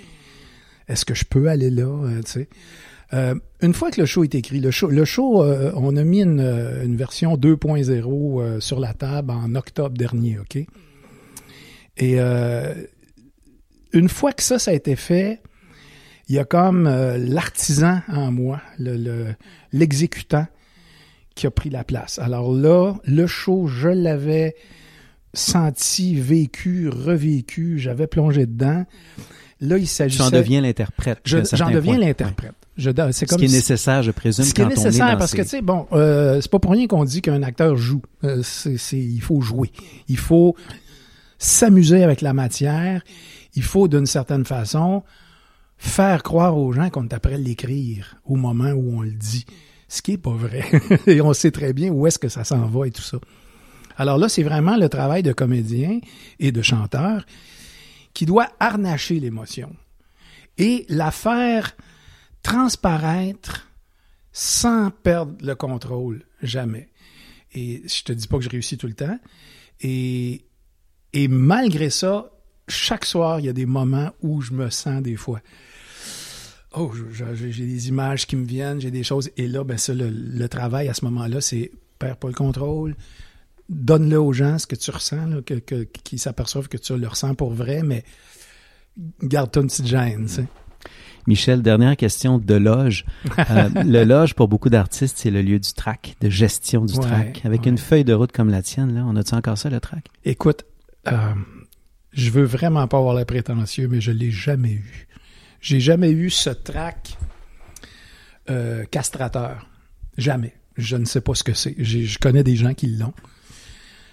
est-ce 0.87 1.05
que 1.05 1.15
je 1.15 1.25
peux 1.25 1.49
aller 1.49 1.71
là? 1.71 2.09
Tu 2.25 2.31
sais? 2.31 2.49
Une 3.63 3.75
fois 3.75 3.91
que 3.91 4.01
le 4.01 4.07
show 4.07 4.23
est 4.23 4.35
écrit, 4.37 4.61
le 4.61 4.71
show, 4.71 4.89
le 4.89 5.05
show 5.05 5.43
on 5.45 5.97
a 5.97 6.05
mis 6.05 6.23
une, 6.23 6.41
une 6.41 6.95
version 6.97 7.37
2.0 7.37 8.41
euh, 8.41 8.61
sur 8.61 8.79
la 8.79 8.95
table 8.95 9.31
en 9.33 9.55
octobre 9.57 9.97
dernier, 9.97 10.39
OK? 10.39 10.65
Et 11.97 12.21
euh, 12.21 12.75
une 13.93 14.09
fois 14.09 14.33
que 14.33 14.43
ça, 14.43 14.59
ça 14.59 14.71
a 14.71 14.75
été 14.75 14.97
fait, 14.97 15.41
il 16.29 16.35
y 16.37 16.39
a 16.39 16.45
comme 16.45 16.87
euh, 16.87 17.19
l'artisan 17.19 18.01
en 18.09 18.31
moi, 18.31 18.61
le- 18.79 18.97
le- 18.97 19.35
l'exécutant, 19.73 20.47
qui 21.35 21.47
a 21.47 21.51
pris 21.51 21.71
la 21.71 21.85
place. 21.85 22.19
Alors 22.19 22.53
là, 22.53 22.95
le 23.05 23.27
show, 23.27 23.67
je 23.67 23.89
l'avais 23.89 24.55
senti, 25.33 26.15
vécu, 26.17 26.89
revécu, 26.89 27.79
j'avais 27.79 28.07
plongé 28.07 28.47
dedans. 28.47 28.85
Là, 29.61 29.77
il 29.79 29.87
s'agissait... 29.87 30.23
en 30.23 30.31
deviens 30.31 30.61
l'interprète. 30.61 31.19
Je- 31.25 31.39
J'en 31.53 31.71
deviens 31.71 31.99
l'interprète. 31.99 32.53
Je- 32.77 32.91
C'est 32.91 32.99
Ouais. 33.05 33.13
Ce 33.13 33.25
comme 33.27 33.39
qui 33.39 33.45
est 33.45 33.49
nécessaire, 33.49 34.03
je 34.03 34.11
présume, 34.11 34.45
ce 34.45 34.55
qui 34.55 34.61
est 34.63 34.65
quand 34.65 34.71
on 34.71 34.73
est 34.73 34.85
nécessaire 34.85 35.13
dans 35.13 35.19
parce 35.19 35.33
que 35.33 35.43
tu 35.43 35.49
sais 35.49 35.61
bon 35.61 35.87
euh, 35.93 36.41
c'est 36.41 36.51
pas 36.51 36.59
pour 36.59 36.71
rien 36.73 36.87
qu'on 36.87 37.05
dit 37.05 37.21
qu'un 37.21 37.43
acteur 37.43 37.77
joue 37.77 38.01
Euh, 38.25 38.43
c'est- 38.43 38.77
il 38.99 39.21
faut 39.21 39.41
jouer 39.43 39.71
il 40.09 40.17
faut 40.17 40.57
s'amuser 41.41 42.05
avec 42.05 42.21
la 42.21 42.33
matière 42.33 43.03
il 43.55 43.65
faut 43.65 43.89
d'une 43.89 44.07
certaine 44.07 44.45
façon 44.45 45.03
faire 45.77 46.23
croire 46.23 46.57
aux 46.57 46.73
gens 46.73 46.91
qu'on 46.91 47.09
est 47.09 47.15
après 47.15 47.39
l'écrire 47.39 48.17
au 48.25 48.37
moment 48.37 48.71
où 48.71 48.99
on 48.99 49.01
le 49.01 49.11
dit 49.11 49.47
ce 49.89 50.03
qui 50.03 50.13
est 50.13 50.19
pas 50.19 50.31
vrai 50.31 50.65
et 51.09 51.21
on 51.21 51.33
sait 51.33 51.51
très 51.51 51.73
bien 51.73 51.91
où 51.91 52.07
est-ce 52.07 52.19
que 52.19 52.29
ça 52.29 52.45
s'en 52.45 52.67
va 52.67 52.87
et 52.87 52.93
tout 52.93 53.03
ça 53.03 53.19
alors 53.97 54.19
là 54.19 54.29
c'est 54.29 54.45
vraiment 54.45 54.77
le 54.77 54.89
travail 54.89 55.25
de 55.25 55.33
comédien 55.33 55.99
et 56.39 56.53
de 56.53 56.63
chanteur 56.63 57.25
qui 58.15 58.27
doit 58.27 58.51
harnacher 58.61 59.19
l'émotion 59.19 59.75
et 60.59 60.85
la 60.89 61.11
faire 61.11 61.75
transparaître 62.43 63.71
sans 64.33 64.91
perdre 64.91 65.35
le 65.43 65.55
contrôle, 65.55 66.23
jamais. 66.43 66.89
Et 67.53 67.83
je 67.87 68.03
te 68.05 68.13
dis 68.13 68.29
pas 68.29 68.39
que 68.39 68.45
je 68.45 68.49
réussis 68.49 68.79
tout 68.79 68.87
le 68.87 68.95
temps. 68.95 69.19
Et, 69.81 70.45
et 71.13 71.29
malgré 71.29 71.91
ça, 71.91 72.31
chaque 72.69 73.05
soir, 73.05 73.41
il 73.41 73.47
y 73.47 73.49
a 73.49 73.53
des 73.53 73.67
moments 73.67 74.11
où 74.23 74.41
je 74.41 74.53
me 74.53 74.71
sens 74.71 75.03
des 75.03 75.17
fois. 75.17 75.41
Oh, 76.77 76.93
j'ai 77.13 77.67
des 77.67 77.89
images 77.89 78.27
qui 78.29 78.37
me 78.37 78.45
viennent, 78.47 78.81
j'ai 78.81 78.93
des 78.93 79.03
choses. 79.03 79.31
Et 79.37 79.49
là, 79.49 79.65
ben 79.65 79.77
ça, 79.77 79.93
le, 79.93 80.09
le 80.09 80.49
travail 80.49 80.89
à 80.89 80.95
ce 80.95 81.05
moment-là, 81.07 81.41
c'est 81.41 81.73
perds 81.99 82.17
pas 82.17 82.29
le 82.29 82.35
contrôle, 82.35 82.95
donne-le 83.69 84.21
aux 84.21 84.33
gens 84.33 84.59
ce 84.59 84.67
que 84.69 84.77
tu 84.77 84.91
ressens, 84.93 85.27
là, 85.27 85.43
que, 85.43 85.55
que- 85.55 85.83
qu'ils 85.83 86.21
s'aperçoivent 86.21 86.69
que 86.69 86.77
tu 86.79 86.97
le 86.97 87.09
ressens 87.09 87.35
pour 87.35 87.53
vrai, 87.53 87.83
mais 87.83 88.05
garde-toi 89.23 89.63
une 89.63 89.69
petite 89.69 89.87
gêne. 89.87 90.29
Michel, 91.27 91.61
dernière 91.63 91.97
question 91.97 92.39
de 92.39 92.55
loge. 92.55 93.05
Euh, 93.39 93.69
le 93.85 94.05
loge, 94.05 94.35
pour 94.35 94.49
beaucoup 94.49 94.71
d'artistes, 94.71 95.19
c'est 95.19 95.31
le 95.31 95.43
lieu 95.43 95.59
du 95.59 95.73
track, 95.75 96.17
de 96.21 96.31
gestion 96.31 96.85
du 96.85 96.95
Ouais, 96.95 97.01
track. 97.05 97.43
Avec 97.45 97.63
ouais. 97.63 97.69
une 97.69 97.79
feuille 97.79 98.05
de 98.05 98.15
route 98.15 98.33
comme 98.33 98.49
la 98.49 98.63
tienne, 98.63 98.95
là, 98.95 99.05
on 99.07 99.17
a-tu 99.17 99.35
encore 99.35 99.59
ça, 99.59 99.69
le 99.71 99.81
track? 99.81 100.07
Écoute, 100.25 100.65
euh, 101.09 101.35
je 102.13 102.31
veux 102.31 102.45
vraiment 102.45 102.87
pas 102.89 102.99
avoir 102.99 103.15
la 103.15 103.25
prétentieux, 103.25 103.89
mais 103.89 104.01
je 104.01 104.11
l'ai 104.11 104.31
jamais 104.31 104.73
eu. 104.73 105.07
J'ai 105.61 105.81
jamais 105.81 106.11
eu 106.11 106.31
ce 106.31 106.51
trac 106.51 107.17
euh, 108.49 108.85
castrateur. 108.85 109.67
Jamais. 110.17 110.55
Je 110.77 110.97
ne 110.97 111.05
sais 111.05 111.21
pas 111.21 111.35
ce 111.35 111.45
que 111.45 111.55
c'est. 111.55 111.75
Je 111.79 112.19
connais 112.19 112.43
des 112.43 112.57
gens 112.57 112.75
qui 112.75 112.89
l'ont. 112.89 113.15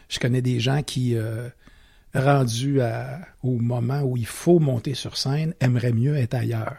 Je 0.10 0.20
connais 0.20 0.42
des 0.42 0.60
gens 0.60 0.84
qui, 0.84 1.16
euh, 1.16 1.50
rendus 2.14 2.80
au 3.44 3.58
moment 3.58 4.02
où 4.02 4.18
il 4.18 4.26
faut 4.26 4.60
monter 4.60 4.94
sur 4.94 5.18
scène, 5.18 5.54
aimeraient 5.60 5.94
mieux 5.94 6.16
être 6.16 6.34
ailleurs. 6.34 6.78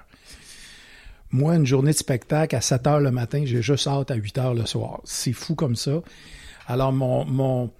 Moi, 1.30 1.56
une 1.56 1.66
journée 1.66 1.92
de 1.92 1.96
spectacle 1.96 2.56
à 2.56 2.60
7 2.60 2.86
heures 2.86 3.00
le 3.00 3.10
matin, 3.10 3.42
j'ai 3.44 3.60
juste 3.60 3.86
hâte 3.86 4.10
à 4.10 4.14
8 4.14 4.38
heures 4.38 4.54
le 4.54 4.64
soir. 4.64 5.00
C'est 5.04 5.34
fou 5.34 5.54
comme 5.54 5.76
ça. 5.76 6.00
Alors, 6.66 6.92
mon, 6.92 7.70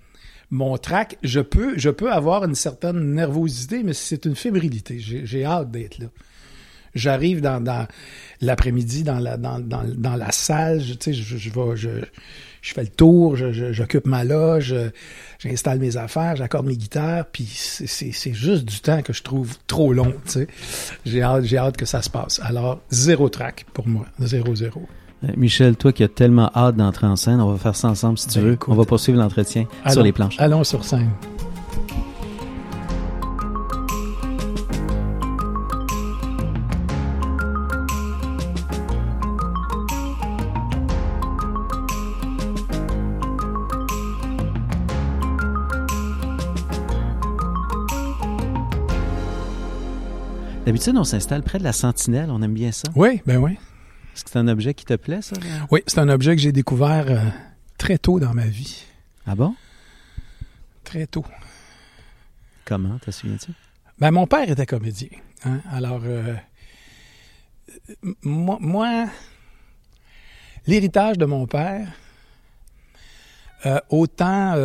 mon 0.51 0.79
trac, 0.79 1.19
je 1.23 1.41
peux, 1.41 1.77
je 1.79 1.91
peux 1.91 2.11
avoir 2.11 2.45
une 2.45 2.55
certaine 2.55 3.15
nervosité, 3.15 3.83
mais 3.83 3.93
c'est 3.93 4.25
une 4.25 4.37
fébrilité. 4.37 4.99
J'ai 4.99 5.45
hâte 5.45 5.71
d'être 5.71 5.99
là. 5.99 6.07
J'arrive 6.95 7.43
dans, 7.43 7.63
dans 7.63 7.87
l'après-midi 8.41 9.03
dans 9.05 9.19
la, 9.19 10.33
salle, 10.33 10.81
je, 10.81 10.95
tu 10.95 11.13
je, 11.13 11.39
fais 12.75 12.83
le 12.83 12.89
tour, 12.89 13.37
j'occupe 13.37 14.07
ma 14.07 14.25
loge, 14.25 14.75
j'installe 15.39 15.79
mes 15.79 15.97
affaires, 15.99 16.35
j'accorde 16.37 16.67
mes 16.67 16.77
guitares, 16.77 17.27
puis 17.27 17.45
c'est- 17.47 18.33
juste 18.33 18.65
du 18.65 18.81
temps 18.81 19.03
que 19.03 19.13
je 19.13 19.23
trouve 19.23 19.57
trop 19.67 19.93
long, 19.93 20.15
tu. 20.31 20.49
J'ai 21.05 21.23
hâte, 21.23 21.45
hâte 21.53 21.77
que 21.77 21.87
ça 21.87 22.01
se 22.03 22.11
passe. 22.11 22.41
Alors, 22.43 22.81
zéro 22.91 23.29
track 23.29 23.67
pour 23.75 23.87
moi, 23.87 24.07
zéro, 24.21 24.57
zéro. 24.57 24.89
Euh, 25.25 25.29
Michel, 25.37 25.77
toi 25.77 25.93
qui 25.93 26.05
as 26.05 26.09
tellement 26.09 26.51
hâte 26.55 26.77
d'entrer 26.77 27.07
en 27.07 27.17
scène, 27.17 27.41
on 27.41 27.51
va 27.51 27.59
faire 27.59 27.75
ça 27.75 27.89
ensemble 27.89 28.19
si 28.19 28.29
tu 28.29 28.39
ben, 28.39 28.51
veux. 28.51 28.59
On 28.69 28.75
va 28.75 28.85
poursuivre 28.85 29.19
l'entretien 29.19 29.67
sur 29.91 30.03
les 30.03 30.13
planches. 30.13 30.37
Allons 30.39 30.65
sur 30.65 30.85
scène. 30.85 31.11
D'habitude, 50.65 50.99
on 50.99 51.05
s'installe 51.05 51.43
près 51.43 51.59
de 51.59 51.65
la 51.65 51.73
sentinelle, 51.73 52.31
on 52.31 52.43
aime 52.43 52.53
bien 52.53 52.73
ça. 52.73 52.91
Oui, 52.95 53.23
ben 53.25 53.39
oui. 53.39 53.57
Est-ce 54.19 54.25
que 54.25 54.31
c'est 54.33 54.39
un 54.41 54.49
objet 54.49 54.75
qui 54.75 54.85
te 54.85 54.95
plaît, 54.95 55.23
ça? 55.23 55.37
Oui, 55.71 55.85
c'est 55.87 56.01
un 56.01 56.09
objet 56.09 56.35
que 56.35 56.43
j'ai 56.43 56.51
découvert 56.51 57.09
euh, 57.09 57.21
très 57.79 57.99
tôt 57.99 58.19
dans 58.19 58.35
ma 58.35 58.47
vie. 58.47 58.85
Ah 59.25 59.37
bon? 59.37 59.55
Très 60.83 61.07
tôt. 61.07 61.25
Comment, 62.65 62.99
te 62.99 63.13
souviens-tu? 63.13 63.53
Ben, 64.01 64.11
mon 64.11 64.27
père 64.27 64.51
était 64.51 64.67
comédien. 64.67 65.11
Hein? 65.45 65.61
Alors, 65.71 66.01
euh, 66.05 66.35
moi, 68.23 68.59
moi 68.61 69.07
l'héritage 70.67 71.17
de 71.17 71.25
mon 71.25 71.47
père, 71.47 71.87
euh, 73.67 73.79
autant 73.89 74.57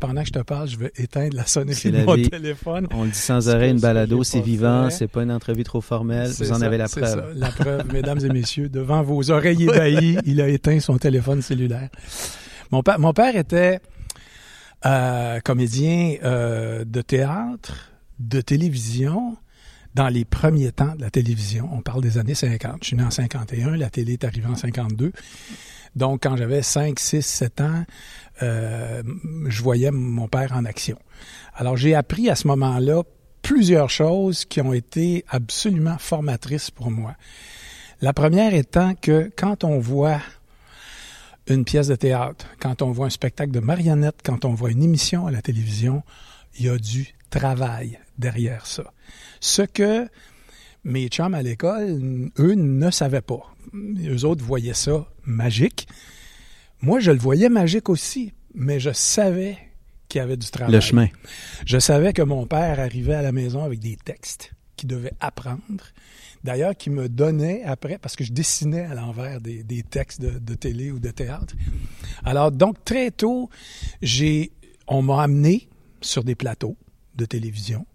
pendant 0.00 0.22
que 0.22 0.28
je 0.28 0.32
te 0.32 0.38
parle, 0.40 0.68
je 0.68 0.76
vais 0.76 0.92
éteindre 0.96 1.36
la 1.36 1.46
sonnerie 1.46 1.90
de 1.90 2.04
mon 2.04 2.16
téléphone. 2.16 2.86
On 2.92 3.04
le 3.04 3.10
dit 3.10 3.18
sans 3.18 3.48
arrêt, 3.48 3.70
une 3.70 3.80
balado, 3.80 4.22
c'est 4.24 4.40
vivant, 4.40 4.90
c'est 4.90 5.08
pas 5.08 5.22
une 5.22 5.32
entrevue 5.32 5.64
trop 5.64 5.80
formelle. 5.80 6.30
Vous 6.30 6.52
en 6.52 6.60
avez 6.62 6.78
la 6.78 6.88
preuve. 6.88 7.04
Ça, 7.04 7.24
la 7.34 7.50
preuve, 7.50 7.92
mesdames 7.92 8.24
et 8.24 8.28
messieurs, 8.28 8.68
devant 8.68 9.02
vos 9.02 9.30
oreilles 9.30 9.64
ébahies, 9.64 10.18
il 10.26 10.40
a 10.40 10.48
éteint 10.48 10.80
son 10.80 10.98
téléphone 10.98 11.42
cellulaire. 11.42 11.88
Mon, 12.70 12.82
père, 12.82 12.98
mon 12.98 13.12
père 13.12 13.36
était 13.36 13.80
euh, 14.86 15.40
comédien 15.40 16.16
euh, 16.24 16.84
de 16.84 17.02
théâtre, 17.02 17.92
de 18.18 18.40
télévision, 18.40 19.36
dans 19.94 20.08
les 20.08 20.24
premiers 20.24 20.72
temps 20.72 20.94
de 20.96 21.02
la 21.02 21.10
télévision. 21.10 21.68
On 21.72 21.82
parle 21.82 22.02
des 22.02 22.18
années 22.18 22.34
50. 22.34 22.78
Je 22.80 22.86
suis 22.88 22.96
né 22.96 23.02
en 23.02 23.10
51, 23.10 23.76
la 23.76 23.90
télé 23.90 24.14
est 24.14 24.24
arrivée 24.24 24.46
en 24.46 24.56
52. 24.56 25.12
Donc, 25.96 26.22
quand 26.22 26.36
j'avais 26.36 26.62
5, 26.62 26.98
6, 26.98 27.22
7 27.22 27.60
ans, 27.60 27.84
euh, 28.42 29.02
je 29.46 29.62
voyais 29.62 29.90
mon 29.90 30.28
père 30.28 30.52
en 30.54 30.64
action. 30.64 30.98
Alors, 31.54 31.76
j'ai 31.76 31.94
appris 31.94 32.30
à 32.30 32.34
ce 32.34 32.46
moment-là 32.48 33.02
plusieurs 33.42 33.90
choses 33.90 34.44
qui 34.44 34.60
ont 34.60 34.72
été 34.72 35.24
absolument 35.28 35.98
formatrices 35.98 36.70
pour 36.70 36.90
moi. 36.90 37.14
La 38.00 38.12
première 38.12 38.54
étant 38.54 38.94
que 38.94 39.30
quand 39.36 39.64
on 39.64 39.78
voit 39.78 40.20
une 41.46 41.64
pièce 41.64 41.88
de 41.88 41.96
théâtre, 41.96 42.46
quand 42.60 42.82
on 42.82 42.90
voit 42.90 43.06
un 43.06 43.10
spectacle 43.10 43.50
de 43.50 43.60
marionnettes, 43.60 44.20
quand 44.24 44.44
on 44.44 44.54
voit 44.54 44.70
une 44.70 44.82
émission 44.82 45.26
à 45.26 45.30
la 45.30 45.42
télévision, 45.42 46.02
il 46.58 46.66
y 46.66 46.68
a 46.68 46.78
du 46.78 47.14
travail 47.30 47.98
derrière 48.18 48.66
ça. 48.66 48.92
Ce 49.40 49.62
que 49.62 50.08
mes 50.84 51.08
chums 51.08 51.34
à 51.34 51.42
l'école, 51.42 52.30
eux, 52.38 52.54
ne 52.54 52.90
savaient 52.90 53.22
pas. 53.22 53.54
Eux 53.74 54.24
autres 54.24 54.44
voyaient 54.44 54.74
ça 54.74 55.06
magique. 55.24 55.86
Moi, 56.80 57.00
je 57.00 57.12
le 57.12 57.18
voyais 57.18 57.48
magique 57.48 57.88
aussi, 57.88 58.32
mais 58.54 58.80
je 58.80 58.90
savais 58.92 59.56
qu'il 60.08 60.18
y 60.18 60.22
avait 60.22 60.36
du 60.36 60.50
travail. 60.50 60.74
Le 60.74 60.80
chemin. 60.80 61.08
Je 61.64 61.78
savais 61.78 62.12
que 62.12 62.22
mon 62.22 62.46
père 62.46 62.80
arrivait 62.80 63.14
à 63.14 63.22
la 63.22 63.32
maison 63.32 63.62
avec 63.62 63.78
des 63.78 63.96
textes 63.96 64.52
qu'il 64.76 64.88
devait 64.88 65.12
apprendre. 65.20 65.84
D'ailleurs, 66.44 66.76
qu'il 66.76 66.92
me 66.92 67.08
donnait 67.08 67.62
après, 67.62 67.98
parce 67.98 68.16
que 68.16 68.24
je 68.24 68.32
dessinais 68.32 68.82
à 68.82 68.94
l'envers 68.94 69.40
des, 69.40 69.84
textes 69.88 70.20
de, 70.20 70.38
de, 70.40 70.54
télé 70.54 70.90
ou 70.90 70.98
de 70.98 71.10
théâtre. 71.10 71.54
Alors, 72.24 72.50
donc, 72.50 72.84
très 72.84 73.12
tôt, 73.12 73.48
j'ai, 74.02 74.50
on 74.88 75.02
m'a 75.02 75.22
amené 75.22 75.68
sur 76.00 76.24
des 76.24 76.34
plateaux 76.34 76.76
de 77.14 77.24
télévision. 77.24 77.86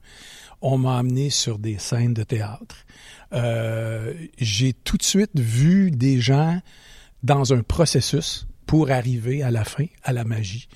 On 0.61 0.77
m'a 0.77 0.97
amené 0.97 1.29
sur 1.29 1.59
des 1.59 1.77
scènes 1.77 2.13
de 2.13 2.23
théâtre. 2.23 2.85
Euh, 3.33 4.13
j'ai 4.37 4.73
tout 4.73 4.97
de 4.97 5.03
suite 5.03 5.39
vu 5.39 5.91
des 5.91 6.19
gens 6.19 6.61
dans 7.23 7.53
un 7.53 7.61
processus 7.61 8.47
pour 8.65 8.91
arriver 8.91 9.43
à 9.43 9.51
la 9.51 9.63
fin, 9.63 9.85
à 10.03 10.13
la 10.13 10.23
magie. 10.23 10.67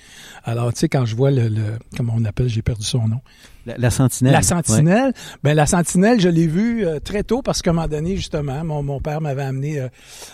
Alors, 0.43 0.73
tu 0.73 0.79
sais, 0.79 0.89
quand 0.89 1.05
je 1.05 1.15
vois 1.15 1.31
le, 1.31 1.49
le 1.49 1.77
comment 1.95 2.13
on 2.15 2.25
appelle, 2.25 2.47
j'ai 2.47 2.61
perdu 2.61 2.85
son 2.85 3.07
nom. 3.07 3.21
La, 3.65 3.89
sentinelle. 3.89 4.33
La 4.33 4.41
sentinelle. 4.41 5.13
Ben, 5.43 5.53
la 5.53 5.65
sentinelle, 5.65 6.19
je 6.19 6.29
l'ai 6.29 6.47
vue 6.47 6.85
euh, 6.85 6.99
très 6.99 7.23
tôt 7.23 7.41
parce 7.41 7.61
qu'à 7.61 7.71
un 7.71 7.73
moment 7.73 7.87
donné, 7.87 8.15
justement, 8.15 8.63
mon, 8.63 8.83
mon 8.83 8.99
père 8.99 9.21
m'avait 9.21 9.43
amené 9.43 9.79
euh, 9.79 9.87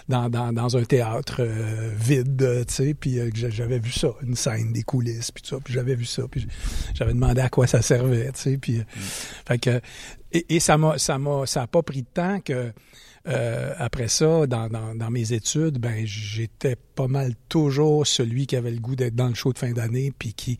dans, 0.07 0.29
dans, 0.29 0.53
dans, 0.53 0.77
un 0.77 0.83
théâtre 0.83 1.37
euh, 1.39 1.91
vide, 1.97 2.65
tu 2.67 2.73
sais, 2.73 2.93
puis 2.93 3.19
j'avais 3.33 3.79
vu 3.79 3.91
ça, 3.91 4.09
une 4.21 4.35
scène, 4.35 4.71
des 4.71 4.83
coulisses, 4.83 5.31
puis 5.31 5.43
tout 5.43 5.55
ça, 5.55 5.57
puis 5.63 5.73
j'avais 5.73 5.95
vu 5.95 6.05
ça, 6.05 6.23
puis 6.29 6.47
j'avais 6.93 7.13
demandé 7.13 7.41
à 7.41 7.49
quoi 7.49 7.67
ça 7.67 7.81
servait, 7.81 8.31
tu 8.31 8.41
sais, 8.41 8.57
puis, 8.57 8.77
mm. 8.79 8.85
fait 9.47 9.57
que, 9.59 9.81
et, 10.31 10.55
et 10.55 10.59
ça 10.59 10.77
m'a, 10.77 10.97
ça 10.97 11.17
m'a, 11.17 11.45
ça 11.45 11.63
a 11.63 11.67
pas 11.67 11.83
pris 11.83 12.03
de 12.03 12.07
temps 12.13 12.39
que 12.39 12.71
euh, 13.27 13.73
après 13.77 14.07
ça, 14.07 14.47
dans, 14.47 14.69
dans, 14.69 15.11
mes 15.11 15.33
études, 15.33 15.79
ben 15.79 16.05
j'étais 16.05 16.77
pas 16.95 17.07
mal 17.07 17.33
toujours 17.49 18.07
celui 18.07 18.47
qui 18.47 18.55
avait 18.55 18.71
le 18.71 18.79
goût 18.79 18.95
d'être 18.95 19.15
dans 19.15 19.27
le 19.27 19.33
show 19.33 19.51
de 19.51 19.57
fin 19.57 19.71
d'année, 19.71 20.13
puis 20.17 20.33
qui 20.33 20.57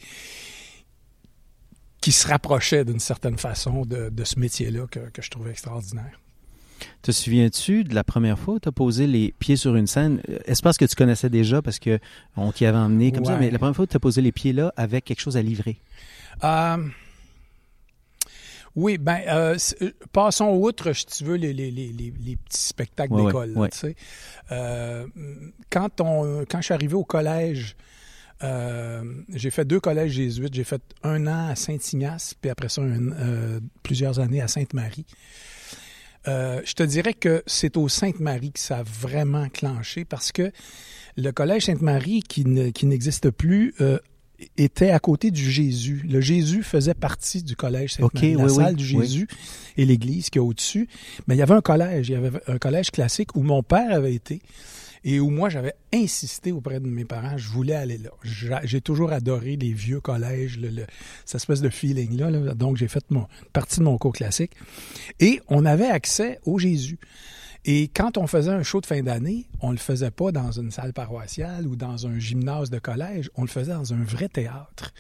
qui 2.07 2.13
se 2.13 2.25
rapprochait 2.25 2.85
d'une 2.85 3.01
certaine 3.01 3.37
façon 3.37 3.85
de, 3.85 4.07
de 4.07 4.23
ce 4.23 4.39
métier-là 4.39 4.87
que, 4.87 5.09
que, 5.09 5.21
je 5.21 5.29
trouvais 5.29 5.51
extraordinaire. 5.51 6.21
Te 7.01 7.11
souviens-tu 7.11 7.83
de 7.83 7.93
la 7.93 8.05
première 8.05 8.39
fois 8.39 8.53
où 8.53 8.59
tu 8.61 8.69
as 8.69 8.71
posé 8.71 9.07
les 9.07 9.33
pieds 9.39 9.57
sur 9.57 9.75
une 9.75 9.87
scène? 9.87 10.21
Est-ce 10.45 10.61
parce 10.61 10.77
que 10.77 10.85
tu 10.85 10.95
connaissais 10.95 11.29
déjà, 11.29 11.61
parce 11.61 11.79
qu'on 11.79 12.51
t'y 12.53 12.65
avait 12.65 12.77
emmené 12.77 13.11
comme 13.11 13.25
ça, 13.25 13.35
mais 13.35 13.51
la 13.51 13.59
première 13.59 13.75
fois 13.75 13.83
où 13.83 13.87
tu 13.87 13.97
as 13.97 13.99
posé 13.99 14.21
les 14.21 14.31
pieds 14.31 14.53
là 14.53 14.71
avec 14.77 15.03
quelque 15.03 15.19
chose 15.19 15.35
à 15.35 15.41
livrer? 15.41 15.81
Euh, 16.45 16.77
oui, 18.77 18.97
ben, 18.97 19.19
euh, 19.27 19.57
euh, 19.81 19.91
passons 20.13 20.51
outre, 20.51 20.93
si 20.93 21.07
tu 21.07 21.25
veux, 21.25 21.35
les, 21.35 21.51
les, 21.51 21.71
les, 21.71 21.91
les 21.91 22.37
petits 22.37 22.67
spectacles 22.67 23.17
d'école. 23.17 23.53
Euh, 24.53 25.07
quand, 25.69 25.99
on, 25.99 26.45
quand 26.49 26.59
je 26.59 26.63
suis 26.67 26.73
arrivé 26.73 26.93
au 26.93 27.03
collège, 27.03 27.75
j'ai 28.41 29.50
fait 29.50 29.65
deux 29.65 29.79
collèges 29.79 30.12
jésuites. 30.12 30.53
J'ai 30.53 30.63
fait 30.63 30.82
un 31.03 31.27
an 31.27 31.50
à 31.50 31.56
Saint-Ignace, 31.56 32.36
puis 32.39 32.50
après 32.50 32.70
ça, 32.70 32.82
plusieurs 33.84 34.20
années 34.20 34.41
à 34.41 34.48
Sainte-Marie. 34.48 35.06
je 36.25 36.74
te 36.74 36.84
dirais 36.84 37.13
que 37.13 37.44
c'est 37.46 37.77
au 37.77 37.88
Sainte-Marie 37.88 38.51
que 38.51 38.60
ça 38.60 38.79
a 38.79 38.84
vraiment 38.84 39.50
clenché 39.50 40.06
parce 40.06 40.32
que 40.32 40.51
le 41.15 41.32
collège 41.32 41.65
Sainte-Marie, 41.65 42.22
qui 42.22 42.46
n'existe 42.46 43.32
plus, 43.32 43.74
était 44.58 44.91
à 44.91 45.00
côté 45.00 45.32
du 45.32 45.50
Jésus. 45.50 46.06
Le 46.08 46.22
Jésus 46.22 46.62
faisait 46.62 46.94
partie 46.94 47.41
du 47.41 47.56
collège 47.56 47.94
Sainte-Marie, 47.94 48.36
la 48.36 48.50
salle 48.50 48.75
du 48.75 48.86
Jésus 48.86 49.27
et 49.77 49.86
l'église 49.86 50.29
qui 50.29 50.38
est 50.38 50.41
au-dessus. 50.41 50.88
Mais 51.27 51.36
il 51.36 51.39
y 51.39 51.41
avait 51.41 51.56
un 51.56 51.62
collège, 51.62 52.10
il 52.10 52.12
y 52.12 52.15
avait 52.15 52.39
un 52.48 52.58
collège 52.60 52.91
classique 52.91 53.36
où 53.36 53.41
mon 53.41 53.63
père 53.63 53.91
avait 53.91 54.13
été 54.13 54.41
et 55.03 55.19
où 55.19 55.29
moi 55.29 55.49
j'avais 55.49 55.73
insisté 55.93 56.51
auprès 56.51 56.79
de 56.79 56.87
mes 56.87 57.05
parents, 57.05 57.37
je 57.37 57.49
voulais 57.49 57.75
aller 57.75 57.97
là. 57.97 58.09
J'ai 58.63 58.81
toujours 58.81 59.11
adoré 59.11 59.55
les 59.55 59.73
vieux 59.73 59.99
collèges, 59.99 60.57
le, 60.59 60.85
cette 61.25 61.35
espèce 61.35 61.61
de 61.61 61.69
feeling 61.69 62.17
là. 62.17 62.53
Donc 62.53 62.77
j'ai 62.77 62.87
fait 62.87 63.03
mon, 63.09 63.27
partie 63.53 63.79
de 63.79 63.85
mon 63.85 63.97
cours 63.97 64.13
classique 64.13 64.51
et 65.19 65.41
on 65.47 65.65
avait 65.65 65.87
accès 65.87 66.39
au 66.45 66.59
Jésus. 66.59 66.99
Et 67.65 67.89
quand 67.89 68.17
on 68.17 68.27
faisait 68.27 68.51
un 68.51 68.63
show 68.63 68.79
de 68.79 68.85
fin 68.85 69.01
d'année, 69.01 69.49
on 69.59 69.71
le 69.71 69.77
faisait 69.77 70.11
pas 70.11 70.31
dans 70.31 70.51
une 70.51 70.71
salle 70.71 70.93
paroissiale 70.93 71.67
ou 71.67 71.75
dans 71.75 72.07
un 72.07 72.17
gymnase 72.17 72.69
de 72.69 72.79
collège, 72.79 73.29
on 73.35 73.41
le 73.41 73.49
faisait 73.49 73.73
dans 73.73 73.93
un 73.93 74.03
vrai 74.03 74.29
théâtre. 74.29 74.93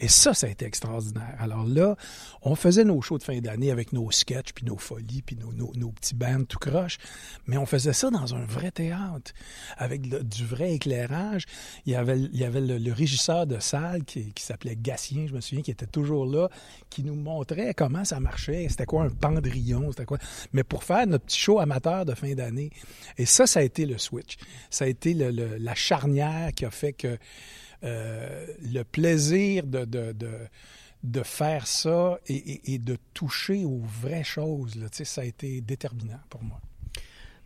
Et 0.00 0.08
ça, 0.08 0.34
ça 0.34 0.46
a 0.46 0.50
été 0.50 0.64
extraordinaire. 0.64 1.34
Alors 1.38 1.64
là, 1.64 1.96
on 2.42 2.54
faisait 2.54 2.84
nos 2.84 3.00
shows 3.00 3.18
de 3.18 3.22
fin 3.24 3.38
d'année 3.38 3.70
avec 3.70 3.92
nos 3.92 4.10
sketchs, 4.10 4.52
puis 4.52 4.64
nos 4.64 4.76
folies, 4.76 5.22
puis 5.22 5.36
nos, 5.36 5.52
nos, 5.52 5.90
petits 5.90 6.14
bands 6.14 6.44
tout 6.44 6.58
croche, 6.58 6.98
mais 7.46 7.56
on 7.56 7.66
faisait 7.66 7.92
ça 7.92 8.10
dans 8.10 8.34
un 8.34 8.44
vrai 8.44 8.70
théâtre, 8.70 9.32
avec 9.76 10.02
du 10.02 10.44
vrai 10.46 10.74
éclairage. 10.74 11.46
Il 11.86 11.92
y 11.92 11.96
avait, 11.96 12.18
il 12.18 12.36
y 12.36 12.44
avait 12.44 12.60
le, 12.60 12.92
régisseur 12.92 13.46
de 13.46 13.58
salle 13.58 14.04
qui, 14.04 14.32
qui 14.32 14.42
s'appelait 14.42 14.76
Gatien, 14.76 15.26
je 15.26 15.34
me 15.34 15.40
souviens, 15.40 15.62
qui 15.62 15.70
était 15.70 15.86
toujours 15.86 16.26
là, 16.26 16.48
qui 16.90 17.02
nous 17.02 17.14
montrait 17.14 17.74
comment 17.74 18.04
ça 18.04 18.20
marchait, 18.20 18.66
c'était 18.68 18.86
quoi 18.86 19.04
un 19.04 19.10
pendrillon, 19.10 19.90
c'était 19.90 20.04
quoi... 20.04 20.18
Mais 20.52 20.64
pour 20.64 20.84
faire 20.84 21.06
notre 21.06 21.24
petit 21.24 21.38
show 21.38 21.58
amateur 21.58 22.04
de 22.04 22.14
fin 22.14 22.34
d'année. 22.34 22.70
Et 23.16 23.26
ça, 23.26 23.46
ça 23.46 23.60
a 23.60 23.62
été 23.62 23.86
le 23.86 23.98
switch. 23.98 24.36
Ça 24.70 24.84
a 24.84 24.88
été 24.88 25.14
le, 25.14 25.56
la 25.58 25.74
charnière 25.74 26.52
qui 26.54 26.64
a 26.64 26.70
fait 26.70 26.92
que 26.92 27.18
euh, 27.84 28.46
le 28.60 28.82
plaisir 28.82 29.66
de, 29.66 29.84
de, 29.84 30.14
de, 31.02 31.22
faire 31.22 31.66
ça 31.66 32.18
et, 32.26 32.78
de 32.78 32.96
toucher 33.14 33.64
aux 33.64 33.82
vraies 34.02 34.24
choses, 34.24 34.74
là, 34.76 34.86
ça 34.90 35.20
a 35.20 35.24
été 35.24 35.60
déterminant 35.60 36.20
pour 36.28 36.42
moi. 36.42 36.60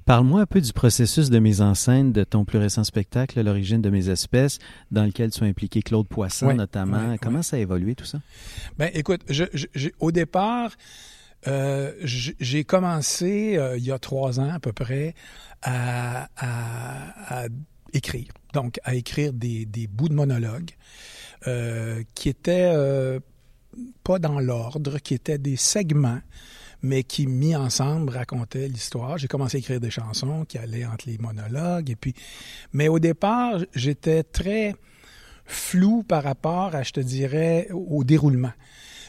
Parle-moi 0.04 0.40
un 0.40 0.46
peu 0.46 0.60
du 0.60 0.72
processus 0.72 1.30
de 1.30 1.38
mise 1.38 1.60
en 1.60 1.74
scène 1.74 2.12
de 2.12 2.24
ton 2.24 2.44
plus 2.44 2.58
récent 2.58 2.82
spectacle, 2.82 3.40
L'origine 3.40 3.80
de 3.80 3.90
mes 3.90 4.08
espèces, 4.08 4.58
dans 4.90 5.04
lequel 5.04 5.30
tu 5.30 5.44
as 5.44 5.46
impliqué 5.46 5.82
Claude 5.82 6.08
Poisson 6.08 6.54
notamment. 6.54 7.16
Comment 7.20 7.42
ça 7.42 7.56
a 7.56 7.60
évolué 7.60 7.94
tout 7.94 8.04
ça? 8.04 8.20
Ben, 8.78 8.90
écoute, 8.94 9.20
je, 9.28 9.44
au 10.00 10.10
départ, 10.10 10.72
euh, 11.46 11.92
j'ai 12.02 12.64
commencé 12.64 13.56
euh, 13.56 13.76
il 13.76 13.84
y 13.84 13.92
a 13.92 13.98
trois 13.98 14.40
ans 14.40 14.50
à 14.50 14.58
peu 14.58 14.72
près 14.72 15.14
à, 15.62 16.28
à 16.36 17.48
écrire. 17.92 18.32
Donc, 18.52 18.80
à 18.84 18.94
écrire 18.94 19.32
des, 19.32 19.64
des 19.66 19.86
bouts 19.86 20.08
de 20.08 20.14
monologues 20.14 20.72
euh, 21.46 22.02
qui 22.14 22.28
étaient 22.28 22.70
euh, 22.74 23.20
pas 24.04 24.18
dans 24.18 24.38
l'ordre, 24.38 24.98
qui 24.98 25.14
étaient 25.14 25.38
des 25.38 25.56
segments, 25.56 26.20
mais 26.82 27.04
qui, 27.04 27.26
mis 27.26 27.54
ensemble, 27.54 28.10
racontaient 28.10 28.68
l'histoire. 28.68 29.18
J'ai 29.18 29.28
commencé 29.28 29.56
à 29.56 29.60
écrire 29.60 29.80
des 29.80 29.90
chansons 29.90 30.44
qui 30.44 30.58
allaient 30.58 30.84
entre 30.84 31.08
les 31.08 31.18
monologues. 31.18 31.90
Et 31.90 31.96
puis, 31.96 32.14
mais 32.72 32.88
au 32.88 32.98
départ, 32.98 33.60
j'étais 33.74 34.24
très 34.24 34.74
flou 35.44 36.02
par 36.02 36.24
rapport 36.24 36.74
à, 36.74 36.82
je 36.82 36.92
te 36.92 37.00
dirais, 37.00 37.68
au 37.72 38.04
déroulement. 38.04 38.52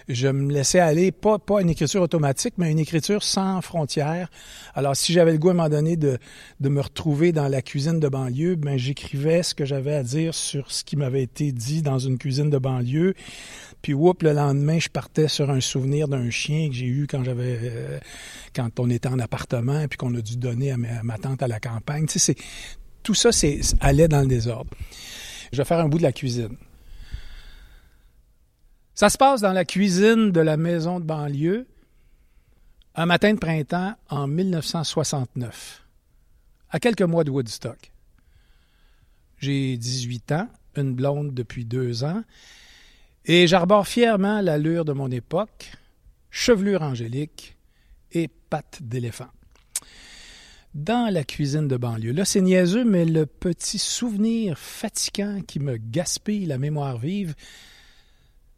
Je 0.10 0.28
me 0.28 0.52
laissais 0.52 0.80
aller, 0.80 1.12
pas, 1.12 1.40
pas 1.40 1.62
une 1.62 1.70
écriture 1.70 2.02
automatique, 2.02 2.56
mais 2.58 2.72
une 2.72 2.80
écriture 2.80 3.24
sans 3.24 3.62
frontières. 3.62 4.30
Alors, 4.76 4.96
si 4.96 5.14
j'avais 5.14 5.32
le 5.32 5.38
goût 5.38 5.50
à 5.50 5.52
un 5.52 5.56
moment 5.56 5.70
donné 5.70 5.96
de, 5.96 6.20
me 6.62 6.82
retrouver 6.82 7.32
dans 7.32 7.48
la 7.48 7.62
cuisine 7.62 8.00
de 8.00 8.08
banlieue, 8.08 8.56
ben, 8.56 8.78
j'écrivais 8.78 9.44
ce 9.44 9.54
que 9.54 9.66
j'avais 9.66 9.96
à 9.96 10.04
dire 10.04 10.34
sur 10.34 10.72
ce 10.72 10.84
qui 10.84 10.96
m'avait 10.96 11.24
été 11.24 11.52
dit 11.52 11.82
dans 11.82 12.00
une 12.00 12.18
cuisine 12.18 12.50
de 12.50 12.58
banlieue. 12.58 13.14
Puis, 13.82 13.94
whoop, 13.94 14.24
le 14.24 14.34
lendemain, 14.34 14.80
je 14.80 14.90
partais 14.90 15.28
sur 15.28 15.50
un 15.50 15.60
souvenir 15.60 16.08
d'un 16.08 16.30
chien 16.30 16.70
que 16.70 16.76
j'ai 16.76 16.86
eu 16.86 17.08
quand 17.08 17.24
j'avais, 17.24 17.60
euh, 17.62 18.00
quand 18.56 18.80
on 18.80 18.90
était 18.90 19.10
en 19.10 19.20
appartement, 19.20 19.88
puis 19.88 19.98
qu'on 19.98 20.14
a 20.16 20.22
dû 20.22 20.38
donner 20.38 20.72
à 20.72 20.78
ma, 20.78 21.18
tante 21.18 21.44
à 21.44 21.48
la 21.48 21.60
campagne. 21.60 22.06
Tu 22.06 22.20
sais, 22.20 22.36
tout 23.04 23.14
ça, 23.14 23.32
c'est, 23.32 23.60
allait 23.82 24.08
dans 24.08 24.22
le 24.22 24.28
désordre. 24.28 24.70
Je 25.52 25.58
vais 25.58 25.66
faire 25.66 25.80
un 25.80 25.88
bout 25.88 25.98
de 25.98 26.04
la 26.04 26.14
cuisine. 26.14 26.56
Ça 28.96 29.10
se 29.10 29.18
passe 29.18 29.42
dans 29.42 29.54
la 29.54 29.66
cuisine 29.66 30.32
de 30.32 30.40
la 30.40 30.56
maison 30.56 31.00
de 31.00 31.06
banlieue 31.06 31.66
un 32.94 33.08
matin 33.08 33.34
de 33.34 33.40
printemps 33.40 33.96
en 34.10 34.28
1969, 34.28 35.84
à 36.70 36.80
quelques 36.80 37.02
mois 37.02 37.24
de 37.24 37.32
Woodstock. 37.32 37.92
J'ai 39.40 39.78
18 39.78 40.32
ans, 40.34 40.48
une 40.78 40.94
blonde 40.94 41.34
depuis 41.34 41.66
deux 41.66 42.04
ans, 42.04 42.24
et 43.26 43.48
j'arbore 43.48 43.88
fièrement 43.88 44.42
l'allure 44.42 44.86
de 44.86 44.94
mon 44.94 45.10
époque, 45.10 45.72
chevelure 46.30 46.84
angélique 46.84 47.58
et 48.12 48.28
pattes 48.28 48.78
d'éléphant. 48.84 49.30
Dans 50.76 51.12
la 51.12 51.24
cuisine 51.24 51.68
de 51.68 51.78
banlieue, 51.78 52.12
là 52.12 52.26
c'est 52.26 52.42
niaiseux, 52.42 52.86
mais 52.86 53.06
le 53.06 53.26
petit 53.26 53.80
souvenir 53.80 54.56
fatigant 54.60 55.42
qui 55.42 55.60
me 55.60 55.78
gaspille 55.78 56.46
la 56.46 56.60
mémoire 56.60 57.00
vive, 57.00 57.34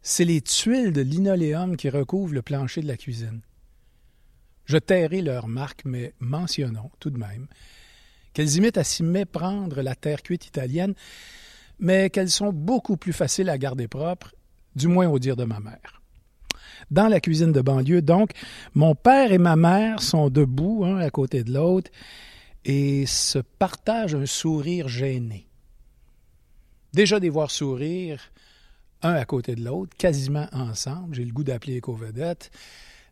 c'est 0.08 0.24
les 0.24 0.40
tuiles 0.40 0.92
de 0.92 1.00
linoléum 1.00 1.76
qui 1.76 1.90
recouvrent 1.90 2.32
le 2.32 2.40
plancher 2.40 2.80
de 2.80 2.86
la 2.86 2.96
cuisine. 2.96 3.40
Je 4.64 4.78
tairai 4.78 5.20
leur 5.20 5.48
marque, 5.48 5.84
mais 5.84 6.14
mentionnons 6.20 6.92
tout 7.00 7.10
de 7.10 7.18
même 7.18 7.48
qu'elles 8.32 8.54
imitent 8.54 8.78
à 8.78 8.84
s'y 8.84 9.02
méprendre 9.02 9.82
la 9.82 9.96
terre 9.96 10.22
cuite 10.22 10.46
italienne, 10.46 10.94
mais 11.80 12.08
qu'elles 12.08 12.30
sont 12.30 12.52
beaucoup 12.52 12.96
plus 12.96 13.12
faciles 13.12 13.48
à 13.48 13.58
garder 13.58 13.88
propres, 13.88 14.32
du 14.76 14.86
moins 14.86 15.08
au 15.08 15.18
dire 15.18 15.34
de 15.34 15.42
ma 15.42 15.58
mère. 15.58 16.00
Dans 16.92 17.08
la 17.08 17.18
cuisine 17.18 17.50
de 17.50 17.60
banlieue, 17.60 18.00
donc, 18.00 18.30
mon 18.74 18.94
père 18.94 19.32
et 19.32 19.38
ma 19.38 19.56
mère 19.56 20.02
sont 20.02 20.30
debout, 20.30 20.84
un 20.84 20.98
à 20.98 21.10
côté 21.10 21.42
de 21.42 21.52
l'autre, 21.52 21.90
et 22.64 23.06
se 23.06 23.40
partagent 23.40 24.14
un 24.14 24.26
sourire 24.26 24.86
gêné. 24.86 25.48
Déjà 26.92 27.18
des 27.18 27.28
voir 27.28 27.50
sourire, 27.50 28.20
un 29.02 29.14
à 29.14 29.24
côté 29.24 29.54
de 29.54 29.64
l'autre, 29.64 29.96
quasiment 29.96 30.48
ensemble. 30.52 31.14
J'ai 31.14 31.24
le 31.24 31.32
goût 31.32 31.44
d'appeler 31.44 31.76
éco-vedette, 31.76 32.50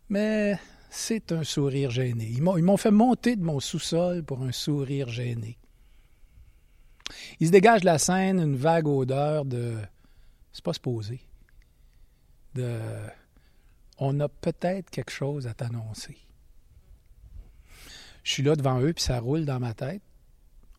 mais 0.09 0.59
c'est 0.89 1.31
un 1.31 1.43
sourire 1.43 1.91
gêné. 1.91 2.25
Ils 2.25 2.41
m'ont 2.41 2.77
fait 2.77 2.91
monter 2.91 3.35
de 3.35 3.43
mon 3.43 3.59
sous-sol 3.59 4.23
pour 4.23 4.41
un 4.41 4.51
sourire 4.51 5.09
gêné. 5.09 5.57
Il 7.39 7.47
se 7.47 7.51
dégage 7.51 7.81
de 7.81 7.85
la 7.85 7.99
scène 7.99 8.39
une 8.39 8.55
vague 8.55 8.87
odeur 8.87 9.45
de. 9.45 9.77
C'est 10.51 10.63
pas 10.63 10.73
supposé. 10.73 11.21
De. 12.55 12.79
On 13.97 14.19
a 14.19 14.27
peut-être 14.27 14.89
quelque 14.89 15.11
chose 15.11 15.47
à 15.47 15.53
t'annoncer. 15.53 16.17
Je 18.23 18.31
suis 18.31 18.43
là 18.43 18.55
devant 18.55 18.81
eux, 18.81 18.93
puis 18.93 19.03
ça 19.03 19.19
roule 19.19 19.45
dans 19.45 19.59
ma 19.59 19.73
tête. 19.73 20.01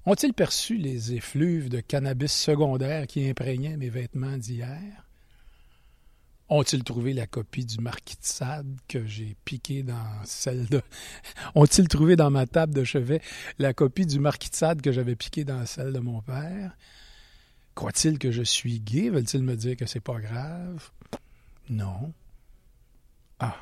Ont-ils 0.06 0.32
perçu 0.32 0.76
les 0.76 1.14
effluves 1.14 1.68
de 1.68 1.80
cannabis 1.80 2.32
secondaire 2.32 3.08
qui 3.08 3.28
imprégnaient 3.28 3.76
mes 3.76 3.90
vêtements 3.90 4.36
d'hier? 4.36 5.04
Ont-ils 6.48 6.84
trouvé 6.84 7.12
la 7.12 7.26
copie 7.26 7.64
du 7.64 7.78
marquis 7.78 8.14
de 8.14 8.24
Sade 8.24 8.78
que 8.86 9.04
j'ai 9.04 9.36
piqué 9.44 9.82
dans 9.82 10.06
celle 10.24 10.66
de. 10.66 10.80
Ont-ils 11.56 11.88
trouvé 11.88 12.14
dans 12.14 12.30
ma 12.30 12.46
table 12.46 12.72
de 12.72 12.84
chevet 12.84 13.20
la 13.58 13.74
copie 13.74 14.06
du 14.06 14.20
marquis 14.20 14.50
de 14.50 14.54
Sade 14.54 14.80
que 14.80 14.92
j'avais 14.92 15.16
piqué 15.16 15.44
dans 15.44 15.66
celle 15.66 15.92
de 15.92 15.98
mon 15.98 16.22
père? 16.22 16.76
Croient-ils 17.74 18.20
que 18.20 18.30
je 18.30 18.42
suis 18.42 18.78
gay? 18.78 19.10
Veulent-ils 19.10 19.42
me 19.42 19.56
dire 19.56 19.76
que 19.76 19.86
c'est 19.86 19.98
pas 19.98 20.20
grave? 20.20 20.88
Non. 21.68 22.12
Ah. 23.40 23.56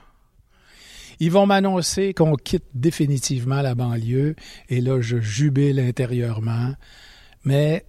Ils 1.20 1.30
vont 1.30 1.46
m'annoncer 1.46 2.14
qu'on 2.14 2.36
quitte 2.36 2.64
définitivement 2.74 3.62
la 3.62 3.74
banlieue, 3.74 4.36
et 4.68 4.80
là, 4.80 5.00
je 5.00 5.18
jubile 5.20 5.80
intérieurement. 5.80 6.74
Mais 7.44 7.84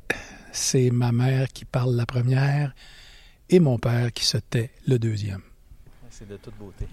c'est 0.51 0.89
ma 0.89 1.11
mère 1.11 1.47
qui 1.49 1.65
parle 1.65 1.95
la 1.95 2.05
première 2.05 2.73
et 3.49 3.59
mon 3.59 3.77
père 3.77 4.11
qui 4.11 4.25
se 4.25 4.37
tait 4.37 4.71
le 4.87 4.99
deuxième. 4.99 5.41
C'est 6.09 6.27
de 6.27 6.37
toute 6.37 6.55
beauté. 6.57 6.87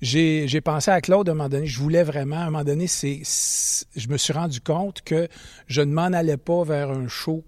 J'ai 0.00 0.60
pensé 0.60 0.90
à 0.90 1.00
Claude 1.00 1.28
à 1.28 1.32
un 1.32 1.34
moment 1.34 1.48
donné. 1.48 1.66
Je 1.66 1.78
voulais 1.80 2.04
vraiment, 2.04 2.36
à 2.36 2.42
un 2.42 2.50
moment 2.50 2.64
donné, 2.64 2.86
c'est 2.86 3.22
je 3.24 4.08
me 4.08 4.16
suis 4.16 4.32
rendu 4.32 4.60
compte 4.60 5.02
que 5.02 5.28
je 5.66 5.80
ne 5.82 5.92
m'en 5.92 6.12
allais 6.12 6.36
pas 6.36 6.62
vers 6.62 6.90
un 6.90 7.08
show 7.08 7.44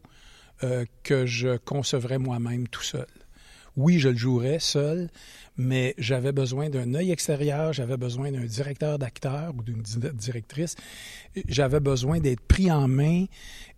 euh, 0.64 0.84
que 1.04 1.26
je 1.26 1.56
concevrais 1.58 2.18
moi-même 2.18 2.66
tout 2.68 2.82
seul. 2.82 3.06
Oui, 3.76 3.98
je 3.98 4.08
le 4.08 4.16
jouerais 4.16 4.58
seul, 4.58 5.08
mais 5.56 5.94
j'avais 5.98 6.32
besoin 6.32 6.70
d'un 6.70 6.94
œil 6.94 7.10
extérieur, 7.10 7.72
j'avais 7.72 7.96
besoin 7.96 8.32
d'un 8.32 8.44
directeur 8.44 8.98
d'acteur 8.98 9.52
ou 9.56 9.62
d'une 9.62 9.82
directrice, 9.82 10.76
j'avais 11.48 11.80
besoin 11.80 12.18
d'être 12.20 12.40
pris 12.40 12.70
en 12.70 12.88
main 12.88 13.26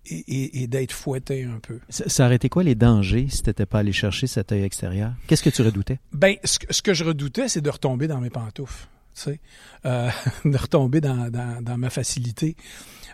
et, 0.07 0.67
d'être 0.67 0.93
fouetté 0.93 1.45
un 1.45 1.59
peu. 1.61 1.79
Ça, 1.89 2.27
aurait 2.27 2.37
été 2.37 2.49
quoi 2.49 2.63
les 2.63 2.75
dangers 2.75 3.27
si 3.29 3.43
tu 3.43 3.51
n'étais 3.51 3.67
pas 3.67 3.81
allé 3.81 3.93
chercher 3.93 4.27
cet 4.27 4.53
œil 4.53 4.63
extérieur? 4.63 5.13
Qu'est-ce 5.27 5.43
que 5.43 5.51
tu 5.51 5.63
redoutais? 5.63 5.99
Ben, 6.13 6.37
ce, 6.45 6.83
que 6.83 6.95
je 6.95 7.05
redoutais, 7.05 7.49
c'est 7.49 7.61
de 7.61 7.71
retomber 7.71 8.09
dans 8.09 8.21
mes 8.21 8.31
pantoufles, 8.31 8.89
euh, 9.87 10.11
de 10.45 10.57
retomber 10.57 11.01
dans, 11.01 11.79
ma 11.79 11.91
facilité. 11.91 12.57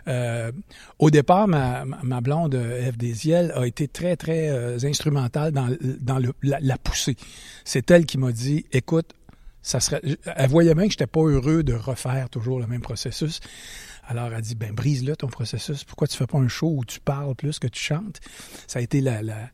Euh, 0.07 0.51
au 0.97 1.09
départ, 1.09 1.47
ma, 1.47 2.21
blonde 2.21 2.55
Eve 2.55 2.97
Desiel 2.97 3.51
a 3.55 3.65
été 3.65 3.87
très, 3.87 4.15
très 4.15 4.49
euh, 4.49 4.77
instrumentale 4.83 5.51
dans, 5.51 6.19
le, 6.19 6.33
la, 6.41 6.77
poussée. 6.77 7.15
C'est 7.65 7.89
elle 7.91 8.05
qui 8.05 8.17
m'a 8.17 8.31
dit, 8.31 8.65
écoute, 8.71 9.13
ça 9.61 9.79
serait... 9.79 10.01
Elle 10.35 10.49
voyait 10.49 10.73
bien 10.73 10.85
que 10.85 10.91
j'étais 10.91 11.07
pas 11.07 11.21
heureux 11.21 11.63
de 11.63 11.73
refaire 11.73 12.29
toujours 12.29 12.59
le 12.59 12.67
même 12.67 12.81
processus. 12.81 13.41
Alors, 14.09 14.33
elle 14.33 14.41
dit, 14.41 14.55
ben, 14.55 14.73
brise-le 14.73 15.15
ton 15.15 15.27
processus. 15.27 15.83
Pourquoi 15.83 16.07
tu 16.07 16.17
fais 16.17 16.25
pas 16.25 16.39
un 16.39 16.47
show 16.47 16.73
où 16.75 16.83
tu 16.83 16.99
parles 16.99 17.35
plus 17.35 17.59
que 17.59 17.67
tu 17.67 17.79
chantes? 17.79 18.19
Ça 18.65 18.79
a 18.79 18.81
été 18.81 19.01
la, 19.01 19.21
la, 19.21 19.51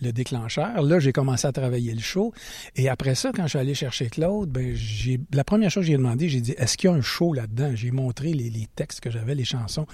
le 0.00 0.12
déclencheur. 0.12 0.82
Là, 0.82 0.98
j'ai 0.98 1.12
commencé 1.12 1.46
à 1.46 1.52
travailler 1.52 1.94
le 1.94 2.00
show. 2.00 2.32
Et 2.74 2.88
après 2.88 3.14
ça, 3.14 3.30
quand 3.32 3.44
je 3.44 3.50
suis 3.50 3.58
allé 3.60 3.74
chercher 3.74 4.08
Claude, 4.08 4.50
ben, 4.50 4.74
j'ai, 4.74 5.20
la 5.32 5.44
première 5.44 5.70
chose 5.70 5.84
que 5.84 5.92
j'ai 5.92 5.96
demandé, 5.96 6.28
j'ai 6.28 6.40
dit, 6.40 6.50
est-ce 6.58 6.76
qu'il 6.76 6.90
y 6.90 6.92
a 6.92 6.96
un 6.96 7.00
show 7.00 7.32
là-dedans? 7.32 7.76
J'ai 7.76 7.92
montré 7.92 8.32
les, 8.32 8.50
les, 8.50 8.66
textes 8.74 8.98
que 8.98 9.10
j'avais, 9.10 9.36
les 9.36 9.44
chansons. 9.44 9.86